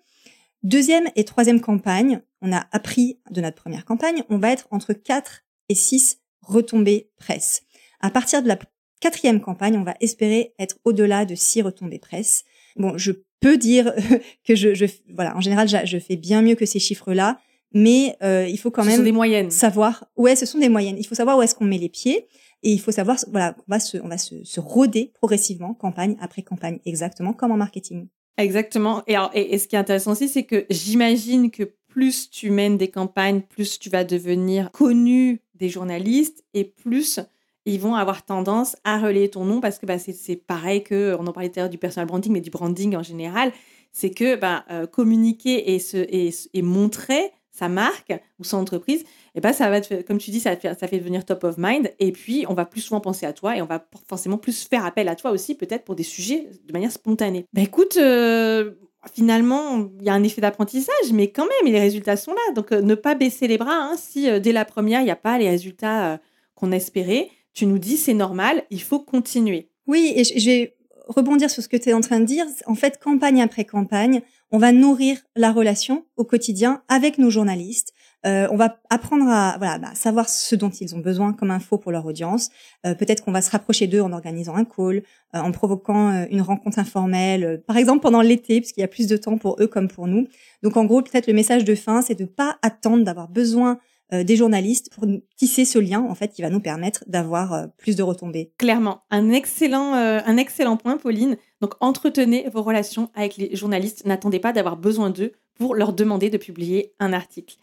Deuxième 0.63 1.09
et 1.15 1.25
troisième 1.25 1.59
campagne, 1.59 2.21
on 2.41 2.53
a 2.53 2.65
appris 2.71 3.19
de 3.29 3.41
notre 3.41 3.61
première 3.61 3.85
campagne, 3.85 4.23
on 4.29 4.37
va 4.37 4.51
être 4.51 4.67
entre 4.71 4.93
4 4.93 5.43
et 5.69 5.75
6 5.75 6.21
retombées 6.41 7.11
presse. 7.17 7.63
À 7.99 8.09
partir 8.09 8.41
de 8.41 8.47
la 8.47 8.57
quatrième 9.05 9.39
campagne, 9.39 9.77
on 9.77 9.83
va 9.83 9.93
espérer 10.01 10.55
être 10.57 10.77
au-delà 10.83 11.25
de 11.25 11.35
six 11.35 11.61
retombées 11.61 11.99
presse. 11.99 12.43
Bon, 12.75 12.97
je 12.97 13.11
peux 13.39 13.55
dire 13.55 13.93
que 14.43 14.55
je, 14.55 14.73
je 14.73 14.87
voilà, 15.13 15.37
en 15.37 15.41
général, 15.41 15.67
je, 15.67 15.99
fais 15.99 16.15
bien 16.15 16.41
mieux 16.41 16.55
que 16.55 16.65
ces 16.65 16.79
chiffres-là, 16.79 17.37
mais 17.71 18.15
euh, 18.23 18.47
il 18.49 18.57
faut 18.57 18.71
quand 18.71 18.83
même 18.83 19.03
des 19.03 19.11
moyennes. 19.11 19.51
savoir. 19.51 20.05
Ouais, 20.17 20.35
ce 20.35 20.47
sont 20.47 20.57
des 20.57 20.69
moyennes. 20.69 20.95
Il 20.97 21.05
faut 21.05 21.13
savoir 21.13 21.37
où 21.37 21.43
est-ce 21.43 21.53
qu'on 21.53 21.65
met 21.65 21.77
les 21.77 21.89
pieds 21.89 22.25
et 22.63 22.71
il 22.71 22.79
faut 22.79 22.91
savoir, 22.91 23.17
voilà, 23.29 23.55
on 23.67 23.71
va 23.71 23.79
se, 23.79 23.97
on 23.97 24.07
va 24.07 24.17
se, 24.17 24.43
se 24.43 24.59
roder 24.59 25.11
progressivement, 25.13 25.75
campagne 25.75 26.17
après 26.19 26.41
campagne, 26.41 26.79
exactement 26.83 27.33
comme 27.33 27.51
en 27.51 27.57
marketing. 27.57 28.07
Exactement. 28.39 29.03
Et, 29.05 29.15
alors, 29.15 29.29
et, 29.35 29.55
ce 29.59 29.67
qui 29.67 29.75
est 29.75 29.79
intéressant 29.79 30.13
aussi, 30.13 30.27
c'est 30.27 30.45
que 30.45 30.65
j'imagine 30.71 31.51
que 31.51 31.75
plus 31.87 32.31
tu 32.31 32.49
mènes 32.49 32.77
des 32.77 32.89
campagnes, 32.89 33.41
plus 33.41 33.77
tu 33.77 33.91
vas 33.91 34.03
devenir 34.03 34.71
connu 34.71 35.41
des 35.53 35.69
journalistes 35.69 36.43
et 36.55 36.63
plus 36.63 37.19
ils 37.65 37.79
vont 37.79 37.95
avoir 37.95 38.23
tendance 38.23 38.75
à 38.83 38.99
relayer 38.99 39.29
ton 39.29 39.43
nom 39.43 39.59
parce 39.59 39.79
que 39.79 39.85
bah, 39.85 39.97
c'est 39.97 40.35
pareil 40.35 40.83
que, 40.83 41.15
on 41.19 41.25
en 41.27 41.33
parlait 41.33 41.49
tout 41.49 41.59
à 41.59 41.63
l'heure 41.63 41.69
du 41.69 41.77
personal 41.77 42.07
branding, 42.07 42.31
mais 42.31 42.41
du 42.41 42.51
branding 42.51 42.95
en 42.95 43.03
général, 43.03 43.51
c'est 43.91 44.11
que 44.11 44.35
bah, 44.35 44.65
euh, 44.71 44.85
communiquer 44.85 45.73
et, 45.73 45.79
se, 45.79 45.97
et, 45.97 46.61
montrer 46.61 47.31
sa 47.51 47.69
marque 47.69 48.13
ou 48.37 48.43
son 48.43 48.57
entreprise, 48.57 49.01
et 49.01 49.37
eh 49.37 49.41
ben 49.41 49.53
ça 49.53 49.69
va, 49.69 49.79
comme 50.03 50.17
tu 50.17 50.31
dis, 50.31 50.41
ça, 50.41 50.57
fait, 50.57 50.77
ça 50.77 50.87
fait 50.87 50.99
devenir 50.99 51.23
top 51.25 51.45
of 51.45 51.55
mind. 51.57 51.91
Et 51.99 52.11
puis, 52.11 52.45
on 52.49 52.53
va 52.53 52.65
plus 52.65 52.81
souvent 52.81 52.99
penser 52.99 53.25
à 53.25 53.31
toi 53.31 53.55
et 53.55 53.61
on 53.61 53.65
va 53.65 53.85
forcément 54.07 54.37
plus 54.37 54.65
faire 54.65 54.85
appel 54.85 55.07
à 55.07 55.15
toi 55.15 55.31
aussi, 55.31 55.55
peut-être 55.55 55.85
pour 55.85 55.95
des 55.95 56.03
sujets 56.03 56.49
de 56.65 56.73
manière 56.73 56.91
spontanée. 56.91 57.45
Bah 57.53 57.61
écoute, 57.61 57.95
euh, 57.95 58.71
finalement, 59.13 59.89
il 59.99 60.05
y 60.05 60.09
a 60.09 60.13
un 60.13 60.23
effet 60.23 60.41
d'apprentissage, 60.41 61.13
mais 61.13 61.31
quand 61.31 61.45
même, 61.45 61.73
les 61.73 61.79
résultats 61.79 62.17
sont 62.17 62.33
là. 62.33 62.53
Donc, 62.53 62.73
euh, 62.73 62.81
ne 62.81 62.95
pas 62.95 63.15
baisser 63.15 63.47
les 63.47 63.57
bras 63.57 63.77
hein, 63.77 63.95
si 63.97 64.29
dès 64.41 64.51
la 64.51 64.65
première, 64.65 64.99
il 64.99 65.05
n'y 65.05 65.11
a 65.11 65.15
pas 65.15 65.37
les 65.37 65.49
résultats 65.49 66.19
qu'on 66.55 66.73
espérait 66.73 67.29
tu 67.55 67.65
nous 67.65 67.79
dis 67.79 67.97
c'est 67.97 68.13
normal, 68.13 68.63
il 68.69 68.81
faut 68.81 68.99
continuer. 68.99 69.71
Oui, 69.87 70.13
et 70.15 70.23
je 70.23 70.45
vais 70.45 70.75
rebondir 71.07 71.49
sur 71.49 71.63
ce 71.63 71.69
que 71.69 71.77
tu 71.77 71.89
es 71.89 71.93
en 71.93 72.01
train 72.01 72.19
de 72.19 72.25
dire. 72.25 72.45
En 72.67 72.75
fait, 72.75 72.99
campagne 72.99 73.41
après 73.41 73.65
campagne, 73.65 74.21
on 74.51 74.57
va 74.57 74.71
nourrir 74.71 75.17
la 75.35 75.51
relation 75.51 76.05
au 76.17 76.23
quotidien 76.23 76.83
avec 76.87 77.17
nos 77.17 77.29
journalistes. 77.29 77.93
Euh, 78.25 78.47
on 78.51 78.55
va 78.55 78.79
apprendre 78.89 79.27
à 79.29 79.55
voilà, 79.59 79.77
bah, 79.77 79.91
savoir 79.93 80.29
ce 80.29 80.55
dont 80.55 80.69
ils 80.69 80.95
ont 80.95 80.99
besoin 80.99 81.31
comme 81.33 81.51
info 81.51 81.77
pour 81.77 81.91
leur 81.91 82.05
audience. 82.05 82.49
Euh, 82.85 82.95
peut-être 82.95 83.23
qu'on 83.23 83.31
va 83.31 83.41
se 83.41 83.51
rapprocher 83.51 83.85
d'eux 83.85 84.01
en 84.01 84.11
organisant 84.11 84.55
un 84.55 84.65
call, 84.65 85.03
euh, 85.35 85.39
en 85.39 85.51
provoquant 85.51 86.25
une 86.31 86.41
rencontre 86.41 86.79
informelle, 86.79 87.61
par 87.67 87.77
exemple 87.77 88.01
pendant 88.01 88.21
l'été, 88.21 88.61
puisqu'il 88.61 88.81
y 88.81 88.83
a 88.83 88.87
plus 88.87 89.07
de 89.07 89.17
temps 89.17 89.37
pour 89.37 89.61
eux 89.61 89.67
comme 89.67 89.87
pour 89.87 90.07
nous. 90.07 90.27
Donc 90.63 90.75
en 90.75 90.85
gros, 90.85 91.03
peut-être 91.03 91.27
le 91.27 91.33
message 91.33 91.65
de 91.65 91.75
fin, 91.75 92.01
c'est 92.01 92.15
de 92.15 92.25
pas 92.25 92.57
attendre 92.63 93.03
d'avoir 93.03 93.29
besoin 93.29 93.79
des 94.11 94.35
journalistes 94.35 94.91
pour 94.93 95.05
tisser 95.35 95.65
ce 95.65 95.79
lien 95.79 96.01
en 96.01 96.15
fait 96.15 96.29
qui 96.29 96.41
va 96.41 96.49
nous 96.49 96.59
permettre 96.59 97.03
d'avoir 97.07 97.67
plus 97.77 97.95
de 97.95 98.03
retombées. 98.03 98.51
Clairement, 98.57 99.01
un 99.09 99.31
excellent, 99.31 99.93
un 99.93 100.37
excellent 100.37 100.77
point, 100.77 100.97
Pauline. 100.97 101.37
Donc 101.61 101.73
entretenez 101.79 102.47
vos 102.53 102.61
relations 102.61 103.09
avec 103.15 103.37
les 103.37 103.55
journalistes. 103.55 104.05
N'attendez 104.05 104.39
pas 104.39 104.53
d'avoir 104.53 104.77
besoin 104.77 105.09
d'eux 105.09 105.33
pour 105.55 105.73
leur 105.73 105.93
demander 105.93 106.29
de 106.29 106.37
publier 106.37 106.93
un 106.99 107.13
article. 107.13 107.55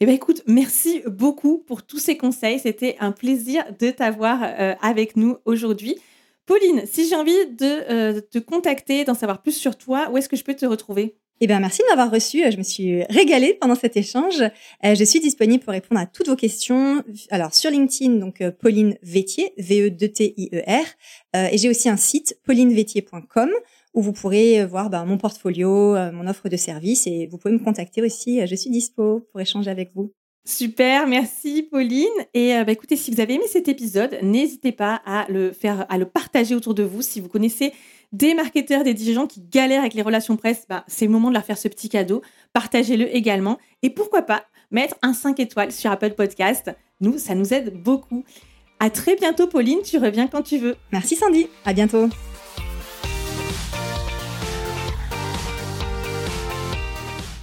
Eh 0.00 0.06
bien, 0.06 0.14
écoute, 0.14 0.42
merci 0.46 1.02
beaucoup 1.06 1.58
pour 1.58 1.84
tous 1.84 1.98
ces 1.98 2.16
conseils. 2.16 2.58
C'était 2.58 2.96
un 2.98 3.12
plaisir 3.12 3.64
de 3.78 3.90
t'avoir 3.90 4.40
euh, 4.42 4.74
avec 4.80 5.16
nous 5.16 5.36
aujourd'hui. 5.44 5.96
Pauline, 6.46 6.82
si 6.86 7.08
j'ai 7.08 7.16
envie 7.16 7.46
de 7.46 7.90
euh, 7.90 8.20
te 8.20 8.38
contacter, 8.38 9.04
d'en 9.04 9.14
savoir 9.14 9.42
plus 9.42 9.52
sur 9.52 9.76
toi, 9.76 10.08
où 10.10 10.16
est-ce 10.16 10.28
que 10.28 10.36
je 10.36 10.44
peux 10.44 10.54
te 10.54 10.66
retrouver? 10.66 11.16
Eh 11.40 11.46
bien, 11.46 11.60
merci 11.60 11.82
de 11.82 11.88
m'avoir 11.88 12.10
reçu. 12.10 12.42
Je 12.50 12.56
me 12.56 12.62
suis 12.62 13.02
régalée 13.04 13.54
pendant 13.54 13.74
cet 13.74 13.96
échange. 13.96 14.40
Euh, 14.40 14.94
je 14.94 15.04
suis 15.04 15.20
disponible 15.20 15.62
pour 15.62 15.72
répondre 15.72 16.00
à 16.00 16.06
toutes 16.06 16.28
vos 16.28 16.36
questions. 16.36 17.02
Alors, 17.30 17.54
sur 17.54 17.70
LinkedIn, 17.70 18.14
donc 18.14 18.42
Pauline 18.60 18.96
Vétier, 19.02 19.52
V-E-D-T-I-E-R. 19.58 20.84
et 21.52 21.58
j'ai 21.58 21.68
aussi 21.68 21.88
un 21.88 21.96
site, 21.96 22.38
paulinevétier.com 22.44 23.50
où 23.96 24.02
vous 24.02 24.12
pourrez 24.12 24.60
euh, 24.60 24.66
voir 24.66 24.90
bah, 24.90 25.04
mon 25.04 25.18
portfolio, 25.18 25.96
euh, 25.96 26.12
mon 26.12 26.28
offre 26.28 26.48
de 26.48 26.56
service 26.56 27.08
et 27.08 27.26
vous 27.26 27.38
pouvez 27.38 27.54
me 27.54 27.58
contacter 27.58 28.02
aussi. 28.02 28.40
Euh, 28.40 28.46
je 28.46 28.54
suis 28.54 28.70
dispo 28.70 29.26
pour 29.32 29.40
échanger 29.40 29.70
avec 29.70 29.90
vous. 29.94 30.12
Super, 30.44 31.08
merci 31.08 31.64
Pauline. 31.64 32.06
Et 32.32 32.52
bah, 32.64 32.70
écoutez, 32.70 32.94
si 32.94 33.10
vous 33.10 33.20
avez 33.20 33.34
aimé 33.34 33.46
cet 33.48 33.66
épisode, 33.66 34.16
n'hésitez 34.22 34.70
pas 34.70 35.02
à 35.04 35.26
le 35.28 35.50
faire, 35.50 35.86
à 35.88 35.98
le 35.98 36.04
partager 36.04 36.54
autour 36.54 36.74
de 36.74 36.84
vous. 36.84 37.02
Si 37.02 37.20
vous 37.20 37.28
connaissez 37.28 37.72
des 38.12 38.34
marketeurs, 38.34 38.84
des 38.84 38.94
dirigeants 38.94 39.26
qui 39.26 39.40
galèrent 39.40 39.80
avec 39.80 39.94
les 39.94 40.02
relations 40.02 40.36
presse, 40.36 40.66
bah, 40.68 40.84
c'est 40.86 41.06
le 41.06 41.10
moment 41.10 41.28
de 41.28 41.34
leur 41.34 41.44
faire 41.44 41.58
ce 41.58 41.68
petit 41.68 41.88
cadeau. 41.88 42.22
Partagez-le 42.52 43.14
également. 43.14 43.58
Et 43.82 43.90
pourquoi 43.90 44.22
pas 44.22 44.44
mettre 44.70 44.96
un 45.02 45.12
5 45.12 45.38
étoiles 45.40 45.72
sur 45.72 45.90
Apple 45.90 46.12
Podcast. 46.12 46.70
Nous, 47.00 47.18
ça 47.18 47.34
nous 47.34 47.52
aide 47.52 47.74
beaucoup. 47.82 48.24
À 48.80 48.90
très 48.90 49.16
bientôt, 49.16 49.46
Pauline. 49.46 49.80
Tu 49.84 49.98
reviens 49.98 50.26
quand 50.26 50.42
tu 50.42 50.58
veux. 50.58 50.76
Merci 50.92 51.16
Sandy. 51.16 51.48
À 51.64 51.72
bientôt. 51.72 52.08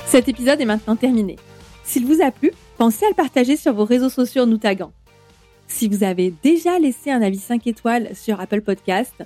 Cet 0.05 0.27
épisode 0.27 0.61
est 0.61 0.65
maintenant 0.65 0.95
terminé. 0.95 1.37
S'il 1.83 2.05
vous 2.05 2.21
a 2.21 2.29
plu, 2.29 2.51
pensez 2.77 3.05
à 3.05 3.09
le 3.09 3.15
partager 3.15 3.57
sur 3.57 3.73
vos 3.73 3.85
réseaux 3.85 4.09
sociaux 4.09 4.43
en 4.43 4.47
nous 4.47 4.57
taguant. 4.57 4.93
Si 5.67 5.87
vous 5.87 6.03
avez 6.03 6.31
déjà 6.43 6.77
laissé 6.77 7.09
un 7.09 7.21
avis 7.21 7.39
5 7.39 7.65
étoiles 7.65 8.15
sur 8.15 8.39
Apple 8.39 8.61
Podcast, 8.61 9.23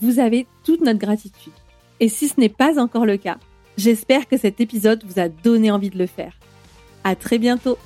vous 0.00 0.18
avez 0.18 0.46
toute 0.64 0.80
notre 0.80 0.98
gratitude. 0.98 1.52
Et 2.00 2.08
si 2.08 2.28
ce 2.28 2.40
n'est 2.40 2.48
pas 2.48 2.80
encore 2.80 3.06
le 3.06 3.16
cas, 3.16 3.38
j'espère 3.76 4.26
que 4.26 4.36
cet 4.36 4.60
épisode 4.60 5.04
vous 5.04 5.20
a 5.20 5.28
donné 5.28 5.70
envie 5.70 5.90
de 5.90 5.98
le 5.98 6.06
faire. 6.06 6.34
À 7.04 7.14
très 7.14 7.38
bientôt! 7.38 7.78